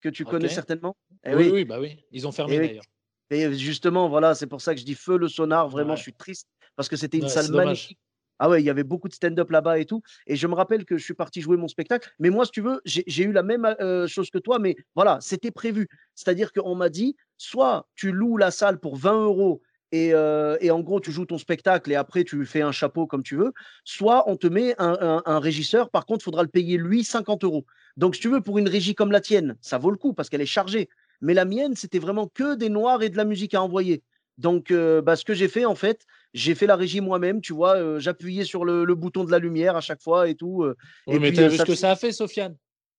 que 0.00 0.08
tu 0.08 0.24
connais 0.24 0.48
certainement. 0.48 0.96
Eh 1.24 1.34
oui, 1.34 1.50
oui, 1.50 1.64
bah 1.64 1.80
oui, 1.80 2.04
ils 2.10 2.26
ont 2.26 2.32
fermé 2.32 2.58
d'ailleurs. 2.58 2.84
Et 3.30 3.54
justement, 3.54 4.08
voilà, 4.08 4.34
c'est 4.34 4.46
pour 4.46 4.60
ça 4.60 4.74
que 4.74 4.80
je 4.80 4.84
dis 4.84 4.94
Feu 4.94 5.16
le 5.16 5.28
Sonar. 5.28 5.68
Vraiment, 5.68 5.96
je 5.96 6.02
suis 6.02 6.12
triste 6.12 6.48
parce 6.76 6.88
que 6.88 6.96
c'était 6.96 7.18
une 7.18 7.28
salle 7.28 7.50
magnifique. 7.50 7.98
Ah 8.38 8.48
ouais, 8.48 8.62
il 8.62 8.64
y 8.64 8.70
avait 8.70 8.84
beaucoup 8.84 9.08
de 9.08 9.14
stand-up 9.14 9.50
là-bas 9.50 9.78
et 9.78 9.84
tout. 9.84 10.02
Et 10.26 10.36
je 10.36 10.46
me 10.46 10.54
rappelle 10.54 10.84
que 10.84 10.98
je 10.98 11.04
suis 11.04 11.14
parti 11.14 11.40
jouer 11.40 11.56
mon 11.56 11.68
spectacle. 11.68 12.10
Mais 12.18 12.30
moi, 12.30 12.44
si 12.44 12.52
tu 12.52 12.60
veux, 12.60 12.80
j'ai 12.84 13.22
eu 13.22 13.32
la 13.32 13.42
même 13.42 13.76
chose 14.08 14.30
que 14.30 14.38
toi, 14.38 14.58
mais 14.58 14.76
voilà, 14.94 15.18
c'était 15.20 15.50
prévu. 15.50 15.88
C'est-à-dire 16.14 16.52
qu'on 16.52 16.74
m'a 16.74 16.88
dit, 16.88 17.16
soit 17.38 17.88
tu 17.94 18.12
loues 18.12 18.36
la 18.36 18.50
salle 18.50 18.78
pour 18.80 18.96
20 18.96 19.24
euros 19.24 19.62
et, 19.94 20.70
en 20.70 20.80
gros, 20.80 20.98
tu 20.98 21.12
joues 21.12 21.26
ton 21.26 21.38
spectacle 21.38 21.92
et 21.92 21.94
après, 21.94 22.24
tu 22.24 22.44
fais 22.46 22.62
un 22.62 22.72
chapeau 22.72 23.06
comme 23.06 23.22
tu 23.22 23.36
veux. 23.36 23.52
Soit 23.84 24.28
on 24.28 24.36
te 24.36 24.48
met 24.48 24.74
un, 24.78 25.38
régisseur, 25.38 25.90
par 25.90 26.04
contre, 26.04 26.22
il 26.22 26.24
faudra 26.24 26.42
le 26.42 26.48
payer 26.48 26.76
lui 26.78 27.04
50 27.04 27.44
euros. 27.44 27.64
Donc, 27.96 28.16
si 28.16 28.20
tu 28.20 28.28
veux, 28.28 28.40
pour 28.40 28.58
une 28.58 28.68
régie 28.68 28.96
comme 28.96 29.12
la 29.12 29.20
tienne, 29.20 29.56
ça 29.60 29.78
vaut 29.78 29.90
le 29.90 29.96
coup 29.96 30.12
parce 30.12 30.28
qu'elle 30.28 30.40
est 30.40 30.46
chargée. 30.46 30.88
Mais 31.20 31.32
la 31.32 31.44
mienne, 31.44 31.76
c'était 31.76 32.00
vraiment 32.00 32.26
que 32.26 32.56
des 32.56 32.68
noirs 32.68 33.02
et 33.02 33.08
de 33.08 33.16
la 33.16 33.24
musique 33.24 33.54
à 33.54 33.62
envoyer. 33.62 34.02
Donc, 34.38 34.72
bah, 34.72 35.16
ce 35.16 35.24
que 35.24 35.34
j'ai 35.34 35.48
fait, 35.48 35.64
en 35.64 35.74
fait, 35.74 36.06
j'ai 36.32 36.54
fait 36.54 36.66
la 36.66 36.76
régie 36.76 37.00
moi-même, 37.00 37.40
tu 37.40 37.52
vois, 37.52 37.98
j'appuyais 37.98 38.44
sur 38.44 38.64
le, 38.64 38.94
bouton 38.94 39.24
de 39.24 39.30
la 39.30 39.38
lumière 39.38 39.76
à 39.76 39.80
chaque 39.80 40.02
fois 40.02 40.28
et 40.28 40.34
tout. 40.34 40.64
et 41.06 41.18
mais 41.18 41.32
tu 41.32 41.46
vu 41.46 41.56
ce 41.56 41.62
que 41.62 41.74
ça 41.74 41.92
a 41.92 41.96
fait, 41.96 42.12
Sofiane? 42.12 42.56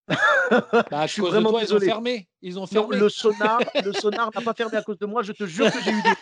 Bah, 0.92 1.08
je 1.08 1.14
suis 1.14 1.22
vraiment 1.22 1.50
toi, 1.50 1.62
désolé. 1.62 1.86
Ils 1.86 1.90
ont 1.90 1.94
fermé. 1.94 2.28
Ils 2.42 2.60
ont 2.60 2.68
fermé. 2.68 2.98
le 2.98 3.10
sonar, 3.10 3.60
le 3.84 3.94
sonar 3.94 4.32
n'a 4.34 4.42
pas 4.42 4.54
fermé 4.54 4.78
à 4.78 4.84
cause 4.84 5.00
de 5.00 5.06
moi. 5.06 5.24
Je 5.24 5.32
te 5.32 5.46
jure 5.46 5.72
que 5.72 5.82
j'ai 5.82 5.92
eu 5.92 6.02
des 6.02 6.14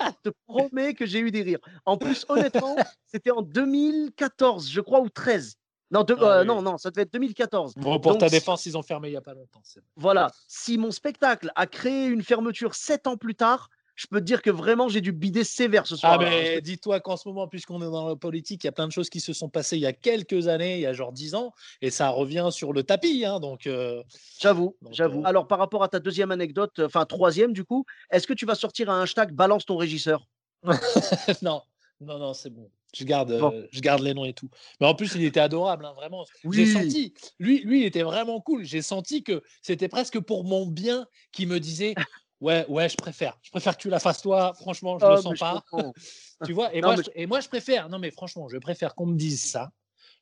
Je 0.00 0.30
te 0.30 0.34
promets 0.46 0.94
que 0.94 1.06
j'ai 1.06 1.20
eu 1.20 1.30
des 1.30 1.42
rires. 1.42 1.60
En 1.84 1.96
plus, 1.96 2.24
honnêtement, 2.28 2.76
c'était 3.06 3.30
en 3.30 3.42
2014, 3.42 4.70
je 4.70 4.80
crois, 4.80 5.00
ou 5.00 5.08
13. 5.08 5.56
Non, 5.92 6.04
ah 6.08 6.22
euh, 6.22 6.44
non, 6.44 6.62
non, 6.62 6.78
ça 6.78 6.90
devait 6.90 7.02
être 7.02 7.12
2014. 7.12 7.74
Bon, 7.74 7.98
pour 7.98 8.16
ta 8.16 8.28
défense, 8.28 8.64
ils 8.64 8.78
ont 8.78 8.82
fermé 8.82 9.08
il 9.08 9.12
n'y 9.12 9.16
a 9.16 9.22
pas 9.22 9.34
longtemps. 9.34 9.60
Voilà. 9.96 10.30
Si 10.46 10.78
mon 10.78 10.92
spectacle 10.92 11.50
a 11.56 11.66
créé 11.66 12.06
une 12.06 12.22
fermeture 12.22 12.76
sept 12.76 13.08
ans 13.08 13.16
plus 13.16 13.34
tard, 13.34 13.70
je 14.00 14.06
peux 14.06 14.18
te 14.18 14.24
dire 14.24 14.40
que 14.40 14.48
vraiment, 14.48 14.88
j'ai 14.88 15.02
dû 15.02 15.12
bider 15.12 15.44
sévère 15.44 15.86
ce 15.86 15.94
soir. 15.94 16.14
Ah, 16.14 16.18
mais 16.18 16.62
dis-toi 16.62 17.00
qu'en 17.00 17.18
ce 17.18 17.28
moment, 17.28 17.46
puisqu'on 17.46 17.82
est 17.82 17.90
dans 17.90 18.08
la 18.08 18.16
politique, 18.16 18.64
il 18.64 18.66
y 18.66 18.68
a 18.68 18.72
plein 18.72 18.86
de 18.86 18.92
choses 18.92 19.10
qui 19.10 19.20
se 19.20 19.34
sont 19.34 19.50
passées 19.50 19.76
il 19.76 19.82
y 19.82 19.86
a 19.86 19.92
quelques 19.92 20.48
années, 20.48 20.76
il 20.76 20.80
y 20.80 20.86
a 20.86 20.94
genre 20.94 21.12
10 21.12 21.34
ans, 21.34 21.52
et 21.82 21.90
ça 21.90 22.08
revient 22.08 22.48
sur 22.50 22.72
le 22.72 22.82
tapis. 22.82 23.26
Hein, 23.26 23.40
donc, 23.40 23.66
euh, 23.66 24.02
J'avoue, 24.40 24.74
j'avoue. 24.90 25.20
Euh, 25.20 25.26
Alors, 25.26 25.46
par 25.46 25.58
rapport 25.58 25.82
à 25.82 25.88
ta 25.88 26.00
deuxième 26.00 26.30
anecdote, 26.30 26.78
euh, 26.78 26.86
enfin, 26.86 27.04
troisième 27.04 27.52
du 27.52 27.62
coup, 27.62 27.84
est-ce 28.10 28.26
que 28.26 28.32
tu 28.32 28.46
vas 28.46 28.54
sortir 28.54 28.88
un 28.88 29.02
hashtag 29.02 29.32
balance 29.32 29.66
ton 29.66 29.76
régisseur? 29.76 30.26
Non, 31.42 31.60
non, 32.00 32.18
non, 32.18 32.32
c'est 32.32 32.48
bon. 32.48 32.70
Je 32.94 33.04
garde, 33.04 33.38
je 33.70 33.80
garde 33.80 34.00
les 34.00 34.14
noms 34.14 34.24
et 34.24 34.32
tout. 34.32 34.48
Mais 34.80 34.86
en 34.86 34.94
plus, 34.94 35.14
il 35.14 35.24
était 35.24 35.40
adorable, 35.40 35.84
hein, 35.84 35.92
vraiment. 35.92 36.24
J'ai 36.50 36.64
senti, 36.64 37.12
lui, 37.38 37.60
lui, 37.60 37.80
il 37.82 37.84
était 37.84 38.02
vraiment 38.02 38.40
cool. 38.40 38.64
J'ai 38.64 38.82
senti 38.82 39.22
que 39.22 39.42
c'était 39.60 39.88
presque 39.88 40.18
pour 40.20 40.44
mon 40.44 40.66
bien 40.66 41.06
qu'il 41.32 41.48
me 41.48 41.60
disait 41.60 41.94
Ouais, 42.40 42.64
ouais, 42.68 42.88
je 42.88 42.96
préfère. 42.96 43.38
Je 43.42 43.50
préfère 43.50 43.76
que 43.76 43.82
tu 43.82 43.90
la 43.90 44.00
fasses 44.00 44.22
toi. 44.22 44.54
Franchement, 44.54 44.98
je 44.98 45.04
ne 45.04 45.10
le 45.10 45.18
oh, 45.18 45.22
sens 45.22 45.38
pas. 45.38 45.62
tu 46.46 46.52
vois? 46.52 46.74
Et, 46.74 46.80
moi, 46.80 46.96
je, 46.96 47.02
et 47.14 47.26
moi, 47.26 47.40
je 47.40 47.48
préfère. 47.48 47.88
Non, 47.88 47.98
mais 47.98 48.10
franchement, 48.10 48.48
je 48.48 48.56
préfère 48.58 48.94
qu'on 48.94 49.06
me 49.06 49.16
dise 49.16 49.44
ça, 49.44 49.72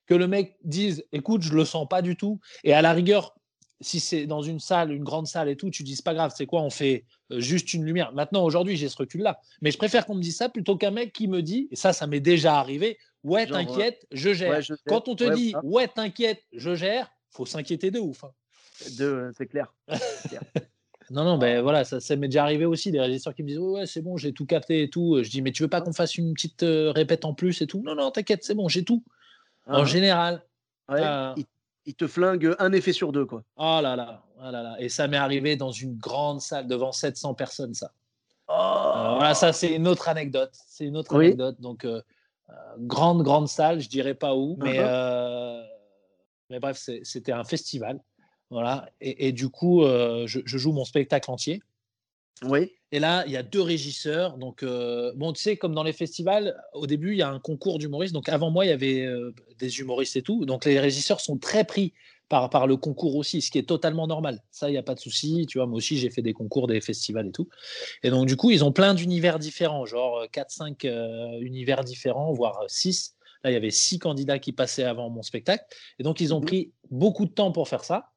que 0.07 0.15
le 0.15 0.27
mec 0.27 0.57
dise 0.65 1.05
écoute, 1.13 1.43
je 1.43 1.53
le 1.53 1.65
sens 1.65 1.87
pas 1.89 2.03
du 2.03 2.17
tout. 2.17 2.41
Et 2.65 2.73
à 2.73 2.83
la 2.83 2.93
rigueur, 2.93 3.35
si 3.81 4.01
c'est 4.01 4.27
dans 4.27 4.43
une 4.43 4.59
salle, 4.59 4.93
une 4.93 5.05
grande 5.05 5.27
salle 5.27 5.49
et 5.49 5.57
tout, 5.57 5.71
tu 5.71 5.83
dis 5.85 5.95
c'est 5.95 6.05
pas 6.05 6.15
grave, 6.15 6.33
c'est 6.37 6.47
quoi, 6.47 6.63
on 6.63 6.71
fait 6.71 7.05
euh, 7.31 7.41
juste 7.41 7.73
une 7.75 7.85
lumière. 7.85 8.13
Maintenant, 8.13 8.45
aujourd'hui, 8.45 8.77
j'ai 8.77 8.89
ce 8.89 8.97
recul-là. 8.97 9.39
Mais 9.63 9.71
je 9.71 9.79
préfère 9.79 10.05
qu'on 10.05 10.17
me 10.17 10.23
dise 10.23 10.37
ça 10.37 10.49
plutôt 10.49 10.77
qu'un 10.77 10.91
mec 10.91 11.13
qui 11.13 11.29
me 11.29 11.43
dit, 11.43 11.69
et 11.71 11.77
ça, 11.77 11.93
ça 11.93 12.07
m'est 12.07 12.21
déjà 12.21 12.59
arrivé, 12.59 12.99
ouais, 13.23 13.47
t'inquiète, 13.47 14.07
je 14.11 14.33
gère. 14.33 14.61
Quand 14.87 15.09
on 15.09 15.15
te 15.15 15.33
dit, 15.35 15.55
ouais, 15.63 15.87
t'inquiète, 15.87 16.43
je 16.53 16.75
gère, 16.75 17.09
faut 17.31 17.47
s'inquiéter 17.47 17.91
de 17.91 18.01
ouf. 18.01 18.25
Hein. 18.25 18.33
De, 18.99 19.31
c'est 19.37 19.47
clair. 19.47 19.73
non, 21.11 21.25
non, 21.25 21.39
ben 21.39 21.63
voilà, 21.63 21.85
ça, 21.85 22.01
ça 22.01 22.17
m'est 22.17 22.29
déjà 22.29 22.43
arrivé 22.43 22.65
aussi, 22.65 22.91
des 22.91 23.01
régisseurs 23.01 23.35
qui 23.35 23.43
me 23.43 23.49
disent, 23.49 23.59
ouais, 23.59 23.87
c'est 23.87 24.03
bon, 24.03 24.17
j'ai 24.17 24.33
tout 24.33 24.47
capté 24.47 24.83
et 24.83 24.91
tout. 24.91 25.19
Je 25.23 25.31
dis, 25.31 25.43
mais 25.43 25.53
tu 25.53 25.63
veux 25.63 25.69
pas 25.69 25.81
qu'on 25.81 25.93
fasse 25.93 26.17
une 26.17 26.35
petite 26.35 26.63
euh, 26.63 26.91
répète 26.91 27.25
en 27.25 27.35
plus 27.35 27.63
et 27.63 27.67
tout? 27.67 27.83
Non, 27.83 27.95
non, 27.95 28.11
t'inquiète, 28.11 28.45
c'est 28.45 28.55
bon, 28.55 28.69
j'ai 28.69 28.85
tout. 28.85 29.03
En 29.67 29.83
ah. 29.83 29.85
général. 29.85 30.45
Euh, 30.91 31.35
il 31.87 31.95
te 31.95 32.07
flingue 32.07 32.55
un 32.59 32.73
effet 32.73 32.93
sur 32.93 33.13
deux. 33.13 33.25
Quoi. 33.25 33.43
Oh 33.57 33.81
là 33.83 33.97
là, 33.97 34.23
oh 34.39 34.51
là, 34.51 34.63
là. 34.63 34.77
Et 34.79 34.89
ça 34.89 35.09
m'est 35.09 35.17
arrivé 35.17 35.57
dans 35.57 35.71
une 35.71 35.97
grande 35.97 36.41
salle 36.41 36.67
devant 36.67 36.93
700 36.93 37.35
personnes, 37.35 37.75
ça. 37.75 37.93
Oh. 38.49 38.53
Euh, 38.53 39.15
voilà, 39.17 39.35
ça, 39.35 39.53
c'est 39.53 39.75
une 39.75 39.89
autre 39.89 40.09
anecdote. 40.09 40.53
C'est 40.69 40.85
une 40.85 40.97
autre 40.97 41.17
anecdote. 41.17 41.61
Donc, 41.61 41.87
grande, 42.81 43.23
grande 43.23 43.49
salle, 43.49 43.81
je 43.81 43.89
dirais 43.89 44.15
pas 44.15 44.35
où, 44.35 44.57
mais, 44.61 44.79
mais 46.51 46.61
bref, 46.61 46.89
c'était 47.03 47.33
un 47.33 47.45
festival. 47.45 48.01
Voilà. 48.51 48.91
Et, 49.01 49.33
du 49.33 49.49
coup, 49.49 49.83
je, 49.83 50.41
joue 50.45 50.73
mon 50.73 50.85
spectacle 50.85 51.31
entier. 51.31 51.61
Oui. 52.45 52.73
Et 52.91 53.01
là, 53.01 53.25
il 53.27 53.33
y 53.33 53.37
a 53.37 53.43
deux 53.43 53.61
régisseurs. 53.61 54.39
Donc, 54.39 54.63
euh, 54.63 55.13
bon, 55.17 55.33
tu 55.33 55.43
sais, 55.43 55.57
comme 55.57 55.75
dans 55.75 55.83
les 55.83 55.93
festivals, 55.93 56.57
au 56.73 56.87
début, 56.87 57.13
il 57.13 57.19
y 57.19 57.23
a 57.23 57.29
un 57.29 57.39
concours 57.39 57.79
d'humoristes. 57.79 58.15
Donc, 58.15 58.29
avant 58.29 58.51
moi, 58.51 58.65
il 58.65 58.69
y 58.69 58.73
avait 58.73 59.05
euh, 59.05 59.35
des 59.59 59.81
humoristes 59.81 60.17
et 60.17 60.23
tout. 60.23 60.47
Donc, 60.47 60.65
les 60.65 60.81
régisseurs 60.81 61.21
sont 61.21 61.37
très 61.37 61.65
pris 61.65 61.93
par, 62.29 62.49
par 62.49 62.67
le 62.67 62.77
concours 62.77 63.17
aussi, 63.17 63.43
ce 63.43 63.51
qui 63.51 63.59
est 63.59 63.69
totalement 63.69 64.07
normal. 64.07 64.43
Ça, 64.51 64.69
il 64.69 64.73
n'y 64.73 64.79
a 64.79 64.83
pas 64.83 64.95
de 64.95 65.01
souci. 65.01 65.47
Tu 65.47 65.59
vois, 65.59 65.67
moi 65.67 65.77
aussi, 65.77 65.99
j'ai 65.99 66.11
fait 66.11 66.23
des 66.23 66.33
concours, 66.33 66.67
des 66.67 66.81
festivals 66.81 67.29
et 67.29 67.33
tout. 67.33 67.49
Et 68.03 68.11
donc, 68.11 68.27
du 68.27 68.37
coup, 68.37 68.51
ils 68.51 68.65
ont 68.65 68.73
plein 68.73 68.95
d'univers 68.95 69.39
différents, 69.39 69.85
genre 69.85 70.25
4-5 70.33 70.87
euh, 70.87 71.41
univers 71.41 71.85
différents, 71.85 72.33
voire 72.33 72.65
6. 72.69 73.17
Là, 73.45 73.51
il 73.51 73.55
y 73.55 73.57
avait 73.57 73.71
6 73.71 73.99
candidats 73.99 74.39
qui 74.39 74.53
passaient 74.53 74.85
avant 74.85 75.11
mon 75.11 75.23
spectacle. 75.23 75.65
Et 75.99 76.03
donc, 76.03 76.21
ils 76.21 76.33
ont 76.33 76.41
mmh 76.41 76.47
pris 76.47 76.73
beaucoup 76.91 77.27
de 77.27 77.33
temps 77.33 77.53
pour 77.53 77.69
faire 77.69 77.85
ça. 77.85 78.11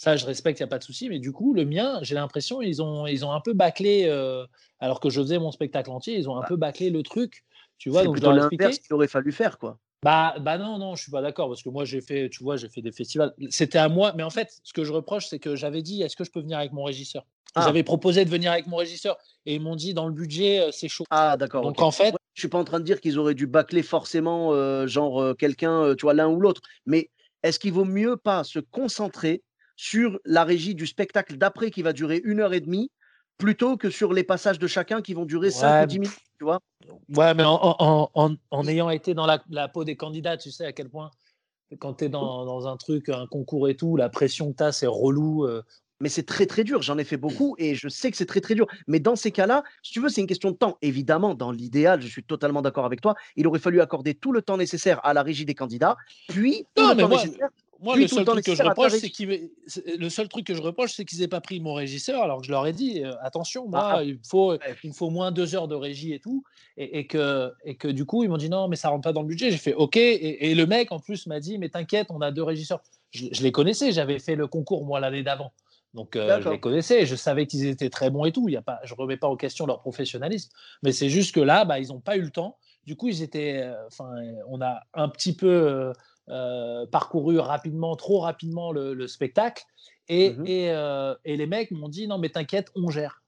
Ça, 0.00 0.16
je 0.16 0.24
respecte, 0.24 0.58
il 0.58 0.62
n'y 0.62 0.64
a 0.64 0.68
pas 0.68 0.78
de 0.78 0.82
souci. 0.82 1.10
Mais 1.10 1.18
du 1.18 1.30
coup, 1.30 1.52
le 1.52 1.66
mien, 1.66 1.98
j'ai 2.00 2.14
l'impression, 2.14 2.62
ils 2.62 2.80
ont, 2.80 3.06
ils 3.06 3.22
ont 3.26 3.32
un 3.32 3.40
peu 3.42 3.52
bâclé, 3.52 4.06
euh, 4.06 4.46
alors 4.78 4.98
que 4.98 5.10
je 5.10 5.20
faisais 5.20 5.38
mon 5.38 5.52
spectacle 5.52 5.90
entier, 5.90 6.16
ils 6.16 6.26
ont 6.26 6.38
un 6.38 6.40
bah. 6.40 6.46
peu 6.48 6.56
bâclé 6.56 6.88
le 6.88 7.02
truc. 7.02 7.44
Tu 7.76 7.90
vois, 7.90 8.04
donc 8.04 8.14
plutôt 8.14 8.32
l'inverse 8.32 8.78
qu'il 8.78 8.94
aurait 8.94 9.08
fallu 9.08 9.30
faire, 9.30 9.58
quoi. 9.58 9.76
Bah, 10.02 10.36
bah 10.40 10.56
non, 10.56 10.78
non, 10.78 10.94
je 10.94 11.02
suis 11.02 11.12
pas 11.12 11.20
d'accord 11.20 11.48
parce 11.48 11.62
que 11.62 11.68
moi 11.68 11.84
j'ai 11.84 12.00
fait, 12.00 12.30
tu 12.30 12.42
vois, 12.42 12.56
j'ai 12.56 12.70
fait 12.70 12.80
des 12.80 12.92
festivals. 12.92 13.34
C'était 13.50 13.76
à 13.76 13.90
moi, 13.90 14.14
mais 14.16 14.22
en 14.22 14.30
fait, 14.30 14.48
ce 14.64 14.72
que 14.72 14.84
je 14.84 14.92
reproche, 14.94 15.26
c'est 15.26 15.38
que 15.38 15.54
j'avais 15.54 15.82
dit, 15.82 16.00
est-ce 16.00 16.16
que 16.16 16.24
je 16.24 16.30
peux 16.30 16.40
venir 16.40 16.56
avec 16.56 16.72
mon 16.72 16.84
régisseur? 16.84 17.26
Ah. 17.54 17.64
J'avais 17.66 17.82
proposé 17.82 18.24
de 18.24 18.30
venir 18.30 18.52
avec 18.52 18.68
mon 18.68 18.78
régisseur 18.78 19.18
et 19.44 19.56
ils 19.56 19.60
m'ont 19.60 19.76
dit 19.76 19.92
dans 19.92 20.06
le 20.06 20.14
budget, 20.14 20.60
euh, 20.60 20.70
c'est 20.72 20.88
chaud. 20.88 21.04
Ah 21.10 21.36
d'accord. 21.36 21.62
Donc 21.62 21.82
en 21.82 21.90
fait, 21.90 22.14
je 22.32 22.40
suis 22.40 22.48
pas 22.48 22.58
en 22.58 22.64
train 22.64 22.80
de 22.80 22.86
dire 22.86 23.02
qu'ils 23.02 23.18
auraient 23.18 23.34
dû 23.34 23.46
bâcler 23.46 23.82
forcément, 23.82 24.54
euh, 24.54 24.86
genre 24.86 25.36
quelqu'un, 25.36 25.94
tu 25.94 26.06
vois, 26.06 26.14
l'un 26.14 26.28
ou 26.28 26.40
l'autre, 26.40 26.62
mais 26.86 27.10
est-ce 27.42 27.58
qu'il 27.58 27.74
vaut 27.74 27.84
mieux 27.84 28.16
pas 28.16 28.44
se 28.44 28.60
concentrer 28.60 29.42
sur 29.80 30.20
la 30.26 30.44
régie 30.44 30.74
du 30.74 30.86
spectacle 30.86 31.38
d'après 31.38 31.70
qui 31.70 31.80
va 31.80 31.94
durer 31.94 32.20
une 32.22 32.40
heure 32.40 32.52
et 32.52 32.60
demie 32.60 32.90
plutôt 33.38 33.78
que 33.78 33.88
sur 33.88 34.12
les 34.12 34.24
passages 34.24 34.58
de 34.58 34.66
chacun 34.66 35.00
qui 35.00 35.14
vont 35.14 35.24
durer 35.24 35.50
5 35.50 35.84
ou 35.84 35.86
10 35.86 35.98
minutes, 36.00 36.18
tu 36.38 36.44
vois 36.44 36.60
Ouais, 37.16 37.32
mais 37.32 37.44
en, 37.46 38.66
ayant 38.66 38.90
été 38.90 39.14
dans 39.14 39.24
la, 39.24 39.68
peau 39.68 39.84
des 39.84 39.96
candidats, 39.96 40.36
tu 40.36 40.50
sais 40.50 40.66
à 40.66 40.72
quel 40.72 40.90
point, 40.90 41.10
quand 41.78 41.94
tu 41.94 42.04
es 42.04 42.08
dans, 42.10 42.68
un 42.68 42.76
truc, 42.76 43.08
un 43.08 43.26
concours 43.26 43.70
et 43.70 43.74
tout, 43.74 43.96
la 43.96 44.10
pression 44.10 44.52
que 44.52 44.58
tu 44.58 44.64
as, 44.64 44.72
c'est 44.72 44.86
relou. 44.86 45.46
Euh. 45.46 45.62
Mais 46.02 46.10
c'est 46.10 46.24
très 46.24 46.44
très 46.44 46.62
dur, 46.62 46.82
j'en 46.82 46.98
ai 46.98 47.04
fait 47.04 47.16
beaucoup 47.16 47.56
et 47.58 47.74
je 47.74 47.88
sais 47.88 48.10
que 48.10 48.18
c'est 48.18 48.26
très 48.26 48.42
très 48.42 48.54
dur. 48.54 48.66
Mais 48.86 49.00
dans 49.00 49.16
ces 49.16 49.30
cas-là, 49.30 49.64
si 49.82 49.94
tu 49.94 50.00
veux, 50.00 50.10
c'est 50.10 50.20
une 50.20 50.26
question 50.26 50.50
de 50.50 50.56
temps. 50.56 50.76
Évidemment, 50.82 51.34
dans 51.34 51.52
l'idéal, 51.52 52.02
je 52.02 52.06
suis 52.06 52.22
totalement 52.22 52.60
d'accord 52.60 52.84
avec 52.84 53.00
toi, 53.00 53.14
il 53.36 53.46
aurait 53.46 53.58
fallu 53.58 53.80
accorder 53.80 54.14
tout 54.14 54.32
le 54.32 54.42
temps 54.42 54.58
nécessaire 54.58 55.02
à 55.06 55.14
la 55.14 55.22
régie 55.22 55.46
des 55.46 55.54
candidats, 55.54 55.96
puis 56.28 56.66
non, 56.76 56.94
mais 56.94 57.08
moi, 57.08 57.22
moi, 57.80 57.96
le 57.96 58.06
seul, 58.06 58.24
truc 58.24 58.44
que 58.44 58.54
je 58.54 58.62
reproche, 58.62 58.92
c'est 58.92 59.98
le 59.98 60.08
seul 60.10 60.28
truc 60.28 60.46
que 60.46 60.54
je 60.54 60.60
reproche, 60.60 60.92
c'est 60.92 61.04
qu'ils 61.04 61.20
n'aient 61.20 61.28
pas 61.28 61.40
pris 61.40 61.60
mon 61.60 61.72
régisseur, 61.72 62.22
alors 62.22 62.40
que 62.40 62.46
je 62.46 62.50
leur 62.50 62.66
ai 62.66 62.72
dit, 62.72 63.02
euh, 63.02 63.14
attention, 63.22 63.68
moi, 63.68 63.94
ah. 63.96 64.02
il, 64.02 64.18
faut, 64.28 64.54
il 64.84 64.92
faut 64.92 65.08
moins 65.08 65.32
deux 65.32 65.54
heures 65.54 65.68
de 65.68 65.74
régie 65.74 66.12
et 66.12 66.20
tout, 66.20 66.44
et, 66.76 67.06
que, 67.06 67.52
et 67.64 67.76
que 67.76 67.88
du 67.88 68.04
coup, 68.04 68.22
ils 68.22 68.28
m'ont 68.28 68.36
dit 68.36 68.50
non, 68.50 68.68
mais 68.68 68.76
ça 68.76 68.90
rentre 68.90 69.02
pas 69.02 69.12
dans 69.12 69.22
le 69.22 69.28
budget. 69.28 69.50
J'ai 69.50 69.56
fait 69.56 69.74
OK, 69.74 69.96
et, 69.96 70.54
le 70.54 70.66
mec, 70.66 70.92
en 70.92 71.00
plus, 71.00 71.26
m'a 71.26 71.40
dit, 71.40 71.58
mais 71.58 71.70
t'inquiète, 71.70 72.08
on 72.10 72.20
a 72.20 72.30
deux 72.30 72.42
régisseurs. 72.42 72.82
Je, 73.10 73.28
les 73.42 73.52
connaissais, 73.52 73.92
j'avais 73.92 74.18
fait 74.18 74.34
le 74.34 74.46
concours, 74.46 74.84
moi, 74.84 75.00
l'année 75.00 75.22
d'avant. 75.22 75.52
Donc, 75.94 76.16
euh, 76.16 76.40
je 76.40 76.48
les 76.50 76.60
connaissais, 76.60 77.06
je 77.06 77.16
savais 77.16 77.46
qu'ils 77.46 77.66
étaient 77.66 77.90
très 77.90 78.10
bons 78.10 78.24
et 78.24 78.32
tout. 78.32 78.48
Y 78.48 78.56
a 78.56 78.62
pas, 78.62 78.78
je 78.84 78.94
ne 78.94 78.98
remets 78.98 79.16
pas 79.16 79.26
en 79.26 79.36
question 79.36 79.66
leur 79.66 79.80
professionnalisme, 79.80 80.50
mais 80.82 80.92
c'est 80.92 81.08
juste 81.08 81.34
que 81.34 81.40
là, 81.40 81.64
bah, 81.64 81.80
ils 81.80 81.88
n'ont 81.88 82.00
pas 82.00 82.16
eu 82.16 82.22
le 82.22 82.30
temps. 82.30 82.56
Du 82.84 82.96
coup, 82.96 83.08
ils 83.08 83.22
étaient, 83.22 83.62
euh, 83.62 83.74
on 84.48 84.60
a 84.60 84.82
un 84.94 85.08
petit 85.08 85.34
peu 85.34 85.92
euh, 86.30 86.86
parcouru 86.86 87.38
rapidement, 87.38 87.96
trop 87.96 88.20
rapidement 88.20 88.72
le, 88.72 89.06
spectacle. 89.06 89.64
Et, 90.08 90.30
mmh 90.30 90.44
euh, 90.48 91.14
et, 91.24 91.36
les 91.36 91.46
mecs 91.46 91.70
m'ont 91.70 91.88
dit 91.88 92.06
non, 92.08 92.18
mais 92.18 92.28
t'inquiète, 92.28 92.70
on 92.74 92.90
gère. 92.90 93.22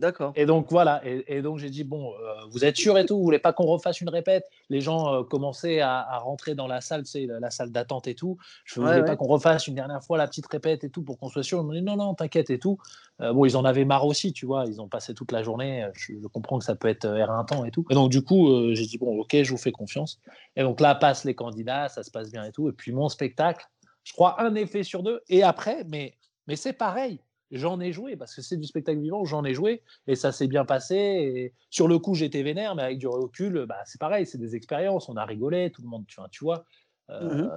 D'accord. 0.00 0.32
Et 0.34 0.46
donc 0.46 0.68
voilà, 0.70 1.02
et, 1.04 1.42
donc 1.42 1.58
j'ai 1.58 1.68
dit 1.68 1.84
bon, 1.84 2.14
euh, 2.14 2.32
vous 2.50 2.64
êtes 2.64 2.78
sûr 2.78 2.96
et 2.96 3.04
tout, 3.04 3.18
vous 3.18 3.22
voulez 3.22 3.38
pas 3.38 3.52
qu'on 3.52 3.66
refasse 3.66 4.00
une 4.00 4.08
répète? 4.08 4.46
Les 4.70 4.80
gens 4.80 5.12
euh, 5.12 5.22
commençaient 5.24 5.80
à, 5.80 6.18
rentrer 6.20 6.54
dans 6.54 6.66
la 6.66 6.80
salle, 6.80 7.02
tu 7.04 7.26
la, 7.26 7.50
salle 7.50 7.70
d'attente 7.70 8.08
et 8.08 8.14
tout. 8.14 8.38
Je 8.64 8.80
ne 8.80 8.86
voulais 8.86 9.04
pas 9.04 9.16
qu'on 9.16 9.26
refasse 9.26 9.66
une 9.66 9.74
dernière 9.74 10.02
fois 10.02 10.16
la 10.16 10.26
petite 10.26 10.46
répète 10.46 10.84
et 10.84 10.90
tout 10.90 11.02
pour 11.02 11.18
qu'on 11.18 11.28
soit 11.28 11.42
sûr. 11.42 11.58
Ils 11.58 11.66
m'ont 11.66 11.74
dit 11.74 11.82
non, 11.82 11.96
non, 11.96 12.14
t'inquiète 12.14 12.48
et 12.48 12.58
tout. 12.58 12.78
Euh, 13.20 13.34
bon, 13.34 13.44
ils 13.44 13.58
en 13.58 13.64
avaient 13.66 13.84
marre 13.84 14.06
aussi, 14.06 14.32
tu 14.32 14.46
vois, 14.46 14.64
ils 14.66 14.80
ont 14.80 14.88
passé 14.88 15.12
toute 15.12 15.32
la 15.32 15.42
journée. 15.42 15.86
Je, 15.92 16.14
comprends 16.32 16.58
que 16.58 16.64
ça 16.64 16.74
peut 16.74 16.88
être 16.88 17.04
éreintant 17.04 17.66
et 17.66 17.70
tout. 17.70 17.84
Et 17.90 17.94
donc 17.94 18.10
du 18.10 18.22
coup, 18.22 18.48
j'ai 18.72 18.86
dit 18.86 18.96
bon, 18.96 19.20
ok, 19.20 19.36
je 19.42 19.50
vous 19.50 19.58
fais 19.58 19.72
confiance. 19.72 20.18
Et 20.56 20.62
donc 20.62 20.80
là 20.80 20.94
passent 20.94 21.24
les 21.26 21.34
candidats, 21.34 21.90
ça 21.90 22.02
se 22.02 22.10
passe 22.10 22.32
bien 22.32 22.44
et 22.44 22.52
tout. 22.52 22.70
Et 22.70 22.72
puis 22.72 22.92
mon 22.92 23.10
spectacle, 23.10 23.66
je 24.04 24.14
crois 24.14 24.40
un 24.40 24.54
effet 24.54 24.82
sur 24.82 25.02
deux. 25.02 25.20
Et 25.28 25.42
après, 25.42 25.84
mais 25.90 26.14
mais 26.46 26.56
c'est 26.56 26.72
pareil 26.72 27.20
j'en 27.50 27.80
ai 27.80 27.92
joué 27.92 28.16
parce 28.16 28.34
que 28.34 28.42
c'est 28.42 28.56
du 28.56 28.66
spectacle 28.66 29.00
vivant, 29.00 29.24
j'en 29.24 29.44
ai 29.44 29.54
joué 29.54 29.82
et 30.06 30.14
ça 30.14 30.32
s'est 30.32 30.46
bien 30.46 30.64
passé. 30.64 30.96
Et 30.96 31.54
sur 31.70 31.88
le 31.88 31.98
coup, 31.98 32.14
j'étais 32.14 32.42
vénère, 32.42 32.74
mais 32.74 32.82
avec 32.82 32.98
du 32.98 33.06
recul, 33.06 33.66
bah, 33.66 33.78
c'est 33.84 34.00
pareil, 34.00 34.26
c'est 34.26 34.38
des 34.38 34.56
expériences, 34.56 35.08
on 35.08 35.16
a 35.16 35.24
rigolé, 35.24 35.70
tout 35.70 35.82
le 35.82 35.88
monde, 35.88 36.04
tu, 36.06 36.20
tu 36.30 36.44
vois. 36.44 36.64
Euh, 37.10 37.44
mmh 37.44 37.50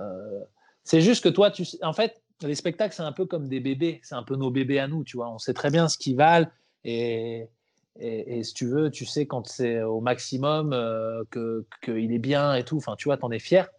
c'est 0.86 1.00
juste 1.00 1.24
que 1.24 1.30
toi, 1.30 1.50
tu 1.50 1.64
en 1.82 1.94
fait, 1.94 2.22
les 2.42 2.56
spectacles, 2.56 2.94
c'est 2.94 3.04
un 3.04 3.14
peu 3.14 3.26
comme 3.26 3.48
des 3.48 3.62
bébés, 3.62 4.02
c'est 4.04 4.16
un 4.16 4.24
peu 4.24 4.36
nos 4.36 4.52
bébés 4.52 4.80
à 4.80 4.88
nous, 4.88 5.06
tu 5.06 5.16
vois. 5.16 5.30
On 5.30 5.38
sait 5.38 5.54
très 5.54 5.70
bien 5.70 5.88
ce 5.88 5.98
qu'ils 5.98 6.18
valent 6.18 6.50
et, 6.84 7.48
et, 8.00 8.44
si 8.44 8.54
tu 8.54 8.68
veux, 8.68 8.92
tu 8.92 9.06
sais 9.06 9.26
quand 9.26 9.48
c'est 9.48 9.82
au 9.82 10.02
maximum 10.02 10.74
euh, 10.74 11.24
que 11.30 11.66
qu'il 11.84 12.12
est 12.12 12.20
bien 12.20 12.54
et 12.56 12.64
tout, 12.66 12.78
enfin, 12.78 12.96
tu 12.98 13.06
vois, 13.06 13.18
t'en 13.18 13.32
es 13.32 13.40
fier. 13.40 13.70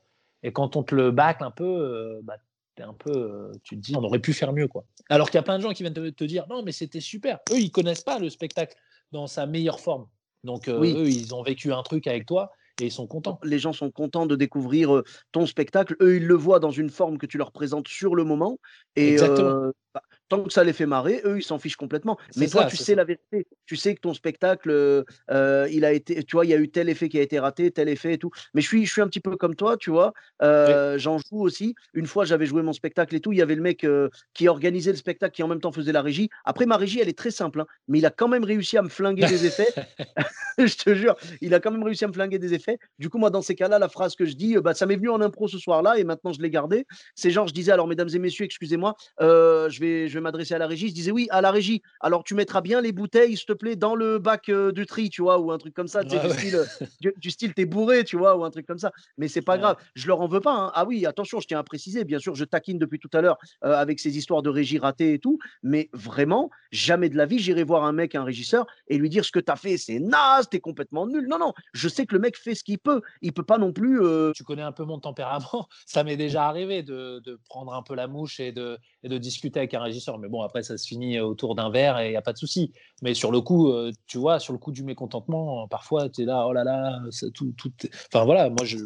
Et 0.42 0.52
quand 0.52 0.76
on 0.76 0.82
te 0.82 0.94
le 0.94 1.10
bâcle 1.10 1.44
un 1.44 1.50
peu, 1.50 1.64
euh, 1.64 2.20
bah, 2.22 2.36
un 2.82 2.94
peu, 2.94 3.10
euh, 3.10 3.52
tu 3.62 3.76
te 3.76 3.80
dis, 3.80 3.96
on 3.96 4.02
aurait 4.02 4.18
pu 4.18 4.32
faire 4.32 4.52
mieux, 4.52 4.68
quoi. 4.68 4.84
Alors 5.08 5.30
qu'il 5.30 5.36
y 5.36 5.40
a 5.40 5.42
plein 5.42 5.58
de 5.58 5.62
gens 5.62 5.72
qui 5.72 5.82
viennent 5.82 5.94
te, 5.94 6.24
dire, 6.24 6.46
non, 6.48 6.62
mais 6.62 6.72
c'était 6.72 7.00
super. 7.00 7.38
Eux, 7.50 7.58
ils 7.58 7.70
connaissent 7.70 8.02
pas 8.02 8.18
le 8.18 8.30
spectacle 8.30 8.76
dans 9.12 9.26
sa 9.26 9.46
meilleure 9.46 9.80
forme. 9.80 10.06
Donc, 10.42 10.68
euh, 10.68 10.80
eux, 10.82 11.08
ils 11.08 11.34
ont 11.34 11.42
vécu 11.42 11.72
un 11.72 11.82
truc 11.82 12.06
avec 12.06 12.26
toi 12.26 12.50
et 12.80 12.86
ils 12.86 12.92
sont 12.92 13.06
contents. 13.06 13.38
Les 13.44 13.58
gens 13.58 13.72
sont 13.72 13.90
contents 13.90 14.26
de 14.26 14.36
découvrir 14.36 14.94
euh, 14.94 15.04
ton 15.32 15.46
spectacle. 15.46 15.96
Eux, 16.00 16.16
ils 16.16 16.26
le 16.26 16.34
voient 16.34 16.60
dans 16.60 16.70
une 16.70 16.90
forme 16.90 17.18
que 17.18 17.26
tu 17.26 17.38
leur 17.38 17.52
présentes 17.52 17.88
sur 17.88 18.14
le 18.14 18.24
moment. 18.24 18.58
Et 18.96 19.12
Exactement. 19.12 19.72
Bah, 19.94 20.02
tant 20.28 20.42
que 20.42 20.52
ça 20.52 20.64
les 20.64 20.72
fait 20.72 20.86
marrer, 20.86 21.20
eux, 21.24 21.38
ils 21.38 21.42
s'en 21.42 21.58
fichent 21.58 21.76
complètement. 21.76 22.18
Mais 22.36 22.48
toi, 22.48 22.64
tu 22.66 22.76
sais 22.76 22.94
la 22.94 23.04
vérité. 23.04 23.46
Tu 23.66 23.76
sais 23.76 23.94
que 23.94 24.00
ton 24.00 24.14
spectacle, 24.14 24.70
euh, 24.70 25.04
euh, 25.30 25.68
il 25.70 25.84
a 25.84 25.92
été, 25.92 26.22
tu 26.22 26.36
vois, 26.36 26.44
il 26.44 26.50
y 26.50 26.54
a 26.54 26.58
eu 26.58 26.68
tel 26.68 26.88
effet 26.88 27.08
qui 27.08 27.18
a 27.18 27.22
été 27.22 27.38
raté, 27.38 27.70
tel 27.70 27.88
effet 27.88 28.14
et 28.14 28.18
tout. 28.18 28.30
Mais 28.54 28.60
je 28.60 28.66
suis, 28.66 28.86
je 28.86 28.92
suis 28.92 29.02
un 29.02 29.08
petit 29.08 29.20
peu 29.20 29.36
comme 29.36 29.54
toi, 29.54 29.76
tu 29.76 29.90
vois. 29.90 30.12
Euh, 30.42 30.98
j'en 30.98 31.18
joue 31.18 31.40
aussi. 31.40 31.74
Une 31.92 32.06
fois, 32.06 32.24
j'avais 32.24 32.46
joué 32.46 32.62
mon 32.62 32.72
spectacle 32.72 33.14
et 33.14 33.20
tout. 33.20 33.32
Il 33.32 33.38
y 33.38 33.42
avait 33.42 33.54
le 33.54 33.62
mec 33.62 33.86
qui 34.32 34.48
organisait 34.48 34.90
le 34.90 34.96
spectacle, 34.96 35.34
qui 35.34 35.42
en 35.42 35.48
même 35.48 35.60
temps 35.60 35.72
faisait 35.72 35.92
la 35.92 36.02
régie. 36.02 36.30
Après, 36.44 36.66
ma 36.66 36.76
régie, 36.76 37.00
elle 37.00 37.08
est 37.08 37.18
très 37.18 37.30
simple, 37.30 37.60
hein, 37.60 37.66
mais 37.88 37.98
il 37.98 38.06
a 38.06 38.10
quand 38.10 38.28
même 38.28 38.44
réussi 38.44 38.76
à 38.76 38.82
me 38.82 38.88
flinguer 38.88 39.26
des 39.26 39.46
effets. 39.46 39.72
je 40.58 40.76
te 40.76 40.94
jure, 40.94 41.16
il 41.40 41.54
a 41.54 41.60
quand 41.60 41.70
même 41.70 41.82
réussi 41.82 42.04
à 42.04 42.08
me 42.08 42.12
flinguer 42.12 42.38
des 42.38 42.54
effets. 42.54 42.78
Du 42.98 43.10
coup, 43.10 43.18
moi, 43.18 43.30
dans 43.30 43.42
ces 43.42 43.54
cas-là, 43.54 43.78
la 43.78 43.88
phrase 43.88 44.14
que 44.14 44.24
je 44.24 44.34
dis, 44.34 44.56
bah, 44.56 44.74
ça 44.74 44.86
m'est 44.86 44.96
venu 44.96 45.10
en 45.10 45.20
impro 45.20 45.48
ce 45.48 45.58
soir-là 45.58 45.98
et 45.98 46.04
maintenant 46.04 46.32
je 46.32 46.40
l'ai 46.40 46.50
gardé. 46.50 46.86
C'est 47.14 47.30
genre, 47.30 47.46
je 47.46 47.54
disais, 47.54 47.72
alors, 47.72 47.86
mesdames 47.86 48.08
et 48.12 48.18
messieurs, 48.18 48.44
excusez-moi, 48.44 48.94
je 49.20 49.80
vais, 49.80 50.08
je 50.08 50.14
vais 50.14 50.23
m'adresser 50.24 50.54
à 50.54 50.58
la 50.58 50.66
régie, 50.66 50.88
je 50.88 50.94
disais 50.94 51.10
oui, 51.10 51.28
à 51.30 51.40
la 51.40 51.50
régie. 51.50 51.82
Alors 52.00 52.24
tu 52.24 52.34
mettras 52.34 52.60
bien 52.60 52.80
les 52.80 52.92
bouteilles, 52.92 53.36
s'il 53.36 53.46
te 53.46 53.52
plaît, 53.52 53.76
dans 53.76 53.94
le 53.94 54.18
bac 54.18 54.48
euh, 54.48 54.72
du 54.72 54.86
tri, 54.86 55.10
tu 55.10 55.22
vois, 55.22 55.38
ou 55.38 55.52
un 55.52 55.58
truc 55.58 55.74
comme 55.74 55.88
ça, 55.88 56.02
du, 56.02 56.16
style, 56.30 56.64
du, 57.00 57.30
style 57.30 57.54
t'es 57.54 57.64
bourré, 57.64 58.04
tu 58.04 58.16
vois, 58.16 58.36
ou 58.36 58.44
un 58.44 58.50
truc 58.50 58.66
comme 58.66 58.78
ça. 58.78 58.90
Mais 59.18 59.28
c'est 59.28 59.42
pas 59.42 59.58
grave, 59.58 59.76
je 59.94 60.06
leur 60.08 60.20
en 60.20 60.26
veux 60.26 60.40
pas. 60.40 60.54
Hein. 60.54 60.72
Ah 60.74 60.84
oui, 60.84 61.06
attention, 61.06 61.40
je 61.40 61.46
tiens 61.46 61.60
à 61.60 61.62
préciser, 61.62 62.04
bien 62.04 62.18
sûr, 62.18 62.34
je 62.34 62.44
taquine 62.44 62.78
depuis 62.78 62.98
tout 62.98 63.10
à 63.12 63.20
l'heure 63.20 63.38
avec 63.62 64.00
ces 64.00 64.18
histoires 64.18 64.42
de 64.42 64.50
régie 64.50 64.78
ratée 64.78 65.14
et 65.14 65.18
tout, 65.18 65.38
mais 65.62 65.88
vraiment, 65.92 66.50
jamais 66.72 67.08
de 67.08 67.16
la 67.16 67.26
vie, 67.26 67.38
j'irai 67.38 67.62
voir 67.62 67.84
un 67.84 67.92
mec, 67.92 68.14
un 68.14 68.24
régisseur, 68.24 68.66
et 68.88 68.98
lui 68.98 69.08
dire 69.08 69.24
ce 69.24 69.32
que 69.32 69.40
tu 69.40 69.52
as 69.52 69.56
fait, 69.56 69.76
c'est 69.76 70.00
naze, 70.00 70.48
t'es 70.48 70.60
complètement 70.60 71.06
nul. 71.06 71.26
Non, 71.28 71.38
non, 71.38 71.52
je 71.72 71.88
sais 71.88 72.06
que 72.06 72.14
le 72.14 72.20
mec 72.20 72.36
fait 72.36 72.54
ce 72.54 72.64
qu'il 72.64 72.78
peut. 72.78 73.02
Il 73.22 73.32
peut 73.32 73.44
pas 73.44 73.58
non 73.58 73.72
plus. 73.72 74.00
Tu 74.34 74.44
connais 74.44 74.62
un 74.62 74.72
peu 74.72 74.84
mon 74.84 74.98
tempérament. 74.98 75.68
Ça 75.86 76.04
m'est 76.04 76.16
déjà 76.16 76.46
arrivé 76.46 76.82
de, 76.82 77.20
de, 77.20 77.38
prendre 77.48 77.74
un 77.74 77.82
peu 77.82 77.94
la 77.94 78.06
mouche 78.06 78.40
et 78.40 78.52
de, 78.52 78.78
et 79.02 79.08
de 79.08 79.18
discuter 79.18 79.60
avec 79.60 79.74
un 79.74 79.82
régisseur. 79.82 80.03
Mais 80.18 80.28
bon, 80.28 80.42
après, 80.42 80.62
ça 80.62 80.76
se 80.76 80.86
finit 80.86 81.20
autour 81.20 81.54
d'un 81.54 81.70
verre 81.70 81.98
et 81.98 82.08
il 82.08 82.10
n'y 82.10 82.16
a 82.16 82.22
pas 82.22 82.32
de 82.32 82.38
souci. 82.38 82.72
Mais 83.02 83.14
sur 83.14 83.30
le 83.30 83.40
coup, 83.40 83.72
tu 84.06 84.18
vois, 84.18 84.38
sur 84.38 84.52
le 84.52 84.58
coup 84.58 84.72
du 84.72 84.84
mécontentement, 84.84 85.66
parfois, 85.68 86.08
tu 86.08 86.22
es 86.22 86.24
là, 86.24 86.46
oh 86.46 86.52
là 86.52 86.64
là, 86.64 87.00
tout, 87.34 87.52
tout. 87.56 87.72
Enfin 88.12 88.24
voilà, 88.24 88.48
moi, 88.50 88.64
je, 88.64 88.78
je, 88.78 88.84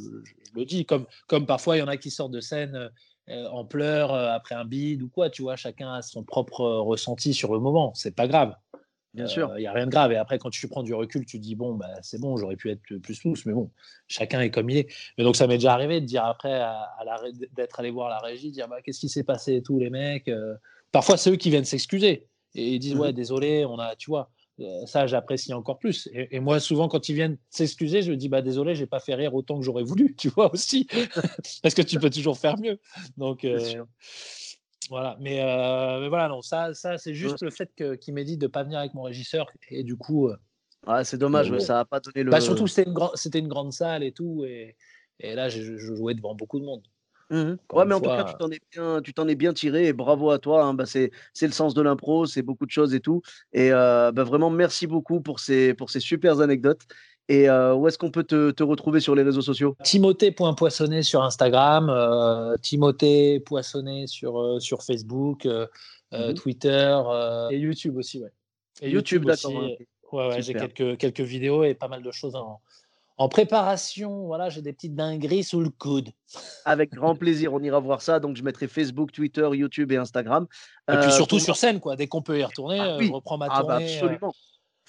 le 0.55 0.65
dis, 0.65 0.87
comme, 0.87 1.07
comme 1.27 1.47
parfois, 1.47 1.77
il 1.77 1.81
y 1.81 1.83
en 1.83 1.89
a 1.89 1.97
qui 1.97 2.11
sortent 2.11 2.33
de 2.33 2.41
scène 2.41 2.91
en 3.29 3.65
pleurs 3.65 4.15
après 4.15 4.55
un 4.55 4.65
bide 4.65 5.03
ou 5.03 5.09
quoi, 5.09 5.31
tu 5.31 5.43
vois, 5.43 5.57
chacun 5.57 5.93
a 5.93 6.03
son 6.03 6.25
propre 6.25 6.65
ressenti 6.65 7.35
sur 7.35 7.53
le 7.53 7.61
moment. 7.61 7.93
C'est 7.95 8.15
pas 8.15 8.27
grave. 8.27 8.55
Bien 9.15 9.27
sûr. 9.27 9.53
Il 9.57 9.61
n'y 9.61 9.67
a 9.67 9.73
rien 9.73 9.87
de 9.87 9.91
grave. 9.91 10.13
Et 10.13 10.17
après, 10.17 10.39
quand 10.39 10.51
tu 10.51 10.69
prends 10.69 10.83
du 10.83 10.95
recul, 10.95 11.25
tu 11.25 11.39
dis, 11.39 11.55
bon, 11.55 11.75
bah, 11.75 11.89
c'est 12.03 12.21
bon, 12.21 12.37
j'aurais 12.37 12.57
pu 12.57 12.71
être 12.71 12.83
plus 12.99 13.25
loose, 13.25 13.47
mais 13.47 13.53
bon, 13.53 13.71
chacun 14.07 14.41
est 14.41 14.51
comme 14.51 14.71
il 14.71 14.79
est. 14.79 14.93
Mais 15.17 15.25
donc, 15.25 15.35
ça 15.37 15.47
m'est 15.47 15.57
déjà 15.57 15.73
arrivé 15.73 16.01
de 16.01 16.07
dire 16.07 16.25
après, 16.25 16.61
à, 16.61 16.87
d'être 17.53 17.81
allé 17.81 17.91
voir 17.91 18.11
la 18.11 18.19
régie, 18.19 18.51
dire, 18.51 18.69
bah, 18.69 18.81
qu'est-ce 18.83 19.01
qui 19.01 19.09
s'est 19.09 19.25
passé 19.25 19.57
et 19.57 19.63
tout, 19.63 19.79
les 19.79 19.91
mecs. 19.91 20.31
Parfois, 20.93 21.17
c'est 21.17 21.31
eux 21.31 21.37
qui 21.37 21.51
viennent 21.51 21.65
s'excuser 21.65 22.27
et 22.55 22.75
ils 22.75 22.79
disent, 22.79 22.95
mmh 22.95 23.01
ouais, 23.01 23.13
désolé, 23.13 23.65
on 23.65 23.79
a, 23.79 23.97
tu 23.97 24.11
vois. 24.11 24.31
Ça, 24.87 25.07
j'apprécie 25.07 25.55
encore 25.55 25.79
plus. 25.79 26.09
Et, 26.13 26.41
moi, 26.41 26.59
souvent, 26.59 26.89
quand 26.89 27.09
ils 27.09 27.15
viennent 27.15 27.39
s'excuser, 27.49 28.03
je 28.03 28.13
dis 28.13 28.29
bah 28.29 28.43
désolé, 28.43 28.75
j'ai 28.75 28.87
pas 28.87 28.99
fait 28.99 29.15
rire 29.15 29.33
autant 29.35 29.57
que 29.57 29.65
j'aurais 29.65 29.85
voulu, 29.85 30.17
tu 30.19 30.31
vois 30.31 30.53
aussi, 30.53 30.89
parce 31.63 31.75
que 31.75 31.83
tu 31.83 32.01
peux 32.01 32.11
toujours 32.11 32.37
faire 32.39 32.59
mieux. 32.59 32.81
Donc, 33.17 33.47
voilà, 34.91 35.17
mais, 35.21 35.41
euh, 35.43 36.01
mais, 36.01 36.09
voilà, 36.09 36.29
non, 36.29 36.43
ça, 36.43 36.73
ça 36.75 36.99
c'est 36.99 37.15
juste 37.15 37.43
le 37.43 37.51
fait 37.51 37.71
qu'il 38.01 38.15
m'ait 38.15 38.25
dit 38.25 38.37
de 38.37 38.47
pas 38.47 38.65
venir 38.65 38.79
avec 38.79 38.95
mon 38.95 39.03
régisseur. 39.03 39.47
Et 39.71 39.85
du 39.85 39.97
coup. 39.97 40.29
Euh, 40.29 40.37
c'est 41.05 41.19
dommage, 41.19 41.51
mais 41.51 41.61
ça 41.61 41.75
n'a 41.75 41.85
pas 41.85 42.01
donné 42.01 42.23
le. 42.23 42.31
Bah, 42.31 42.41
surtout, 42.41 42.67
c'était 42.67 42.85
une, 42.85 43.45
une, 43.45 43.49
grande 43.49 43.73
salle 43.73 44.03
et 44.03 44.13
tout. 44.13 44.45
Et, 44.45 44.77
et 45.21 45.35
là, 45.35 45.49
je, 45.49 45.77
jouais 45.77 46.15
devant 46.15 46.35
beaucoup 46.35 46.59
de 46.59 46.65
monde. 46.65 46.83
Mmh 47.31 47.57
ouais, 47.75 47.85
mais 47.85 47.95
en 47.95 48.01
tout 48.01 48.09
cas, 48.09 48.25
tu 48.25 48.35
t'en 48.39 48.51
es 48.51 48.59
bien, 48.73 49.03
tu 49.03 49.13
t'en 49.13 49.29
es 49.29 49.35
bien 49.35 49.53
tiré 49.53 49.87
et 49.87 49.93
bravo 49.93 50.31
à 50.31 50.39
toi. 50.39 50.65
Hein. 50.65 50.75
Bah, 50.75 50.87
c'est, 50.87 51.11
le 51.41 51.51
sens 51.51 51.75
de 51.75 51.83
l'impro, 51.83 52.27
c'est 52.27 52.43
beaucoup 52.43 52.65
de 52.65 52.71
choses 52.71 52.95
et 52.95 53.01
tout. 53.01 53.21
Et 53.53 53.71
euh, 53.73 54.13
bah, 54.13 54.25
vraiment, 54.25 54.51
merci 54.51 54.87
beaucoup 54.87 55.21
pour 55.21 55.39
ces, 55.41 55.75
pour 55.75 55.91
ces 55.91 56.01
super 56.01 56.41
anecdotes. 56.41 56.83
Et 57.29 57.49
euh, 57.51 57.75
où 57.75 57.87
est-ce 57.87 57.99
qu'on 57.99 58.11
peut 58.11 58.25
te, 58.25 58.63
retrouver 58.63 59.01
sur 59.01 59.15
les 59.15 59.23
réseaux 59.23 59.43
sociaux? 59.43 59.77
Timothée.poissonné 59.85 61.03
sur 61.03 61.23
Instagram, 61.23 61.91
euh, 61.91 62.57
Timothée 62.63 63.41
Poissonné 63.41 64.07
sur, 64.07 64.41
euh, 64.41 64.61
sur 64.61 64.83
Facebook, 64.83 65.47
mmh 65.47 66.35
Twitter 66.35 66.99
et 67.51 67.59
YouTube 67.59 67.99
aussi. 67.99 68.23
Ouais. 68.23 68.31
Et 68.81 68.91
YouTube, 68.91 69.27
d'accord. 69.27 69.53
Ouais, 70.11 70.29
ouais, 70.29 70.41
j'ai 70.41 70.55
quelques, 70.55 70.97
quelques 70.97 71.21
vidéos 71.21 71.65
et 71.65 71.75
pas 71.75 71.89
mal 71.89 72.03
de 72.03 72.11
choses 72.11 72.35
en, 72.35 72.63
en 73.19 73.29
préparation. 73.29 74.27
Voilà, 74.27 74.49
j'ai 74.49 74.63
des 74.63 74.73
petites 74.73 74.95
dingueries 74.95 75.45
sous 75.45 75.61
le 75.61 75.71
coude. 75.71 76.09
Avec 76.65 76.93
grand 76.93 77.15
plaisir, 77.15 77.53
on 77.53 77.61
ira 77.61 77.81
voir 77.81 78.01
ça. 78.01 78.21
Donc, 78.21 78.37
je 78.37 78.43
mettrai 78.43 78.69
Facebook, 78.69 79.13
Twitter, 79.13 79.49
YouTube 79.53 79.93
et 79.93 79.97
Instagram. 79.97 80.47
Et 80.91 80.97
puis 80.97 81.13
surtout 81.13 81.39
sur 81.39 81.57
scène, 81.57 81.81
quoi. 81.81 81.97
Dès 81.97 82.07
qu'on 82.07 82.23
peut 82.23 82.39
y 82.39 82.45
retourner, 82.45 82.81
ah 82.81 82.99
je 83.01 83.11
reprends 83.11 83.37
ma 83.37 83.49
ah, 83.51 83.63
bah, 83.63 83.79
tournée. 83.79 83.95
absolument. 83.95 84.33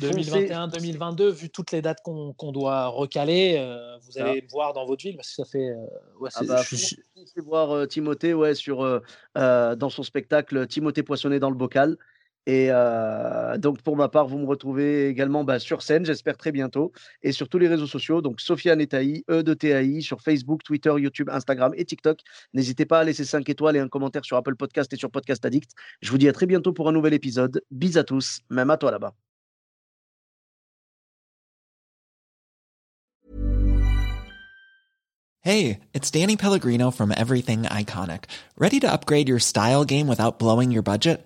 2021-2022, 0.02 1.30
vu 1.30 1.50
toutes 1.50 1.72
les 1.72 1.82
dates 1.82 2.00
qu'on 2.02 2.52
doit 2.52 2.88
recaler, 2.88 3.58
euh, 3.58 3.98
vous 4.04 4.18
allez 4.18 4.42
me 4.42 4.50
voir 4.50 4.74
dans 4.74 4.86
votre 4.86 5.04
ville 5.04 5.16
parce 5.16 5.30
que 5.30 5.36
ça 5.36 5.46
fait. 5.46 5.70
Euh, 5.70 5.86
ouais, 6.20 6.30
ah 6.36 6.44
bah, 6.46 6.62
je 6.64 7.42
voir 7.42 7.72
euh, 7.72 7.86
Timothée 7.86 8.34
ouais, 8.34 8.56
sur, 8.56 9.02
dans 9.36 9.90
son 9.90 10.04
spectacle 10.04 10.68
Timothée 10.68 11.04
Poissonné 11.04 11.40
dans 11.40 11.50
le 11.50 11.58
bocal. 11.58 11.98
Et 12.46 12.70
donc, 13.58 13.82
pour 13.82 13.96
ma 13.96 14.10
part, 14.10 14.28
vous 14.28 14.40
me 14.40 14.46
retrouvez 14.46 15.08
également 15.08 15.44
bah, 15.44 15.60
sur 15.60 15.82
scène, 15.82 16.06
j'espère 16.06 16.38
très 16.38 16.52
bientôt, 16.52 16.92
et 17.22 17.32
sur 17.32 17.48
tous 17.48 17.60
les 17.60 17.68
réseaux 17.68 17.88
sociaux. 17.88 18.22
Donc, 18.22 18.42
Sofiane 18.42 18.82
Etaï, 18.82 19.24
E 19.30 19.44
de 19.44 19.54
TAI, 19.54 20.02
sur 20.02 20.22
Facebook, 20.22 20.64
Twitter, 20.64 20.94
YouTube, 20.98 21.30
Instagram 21.30 21.74
et 21.76 21.86
TikTok. 21.86 22.20
N'hésitez 22.54 22.86
pas 22.86 23.00
à 23.00 23.04
laisser 23.04 23.26
5 23.26 23.48
étoiles 23.50 23.76
et 23.76 23.80
un 23.80 23.88
commentaire 23.88 24.26
sur 24.26 24.38
Apple 24.38 24.56
Podcast 24.56 24.92
et 24.94 24.98
sur 24.98 25.12
Podcast 25.12 25.46
Addict. 25.46 25.72
Je 26.02 26.10
vous 26.12 26.18
dis 26.18 26.28
à 26.28 26.34
très 26.34 26.46
bientôt 26.48 26.74
pour 26.74 26.90
un 26.90 26.92
nouvel 26.92 27.14
épisode. 27.14 27.62
Bis 27.72 27.98
à 27.98 28.04
tous, 28.04 28.40
même 28.50 28.70
à 28.70 28.78
toi 28.78 28.92
là-bas. 28.92 29.14
Hey, 35.42 35.80
it's 35.94 36.12
Danny 36.12 36.36
Pellegrino 36.36 36.92
from 36.92 37.14
Everything 37.16 37.64
Iconic. 37.64 38.26
Ready 38.58 38.80
to 38.82 38.92
upgrade 38.92 39.30
your 39.30 39.40
style 39.40 39.86
game 39.86 40.08
without 40.08 40.38
blowing 40.38 40.70
your 40.70 40.84
budget? 40.84 41.26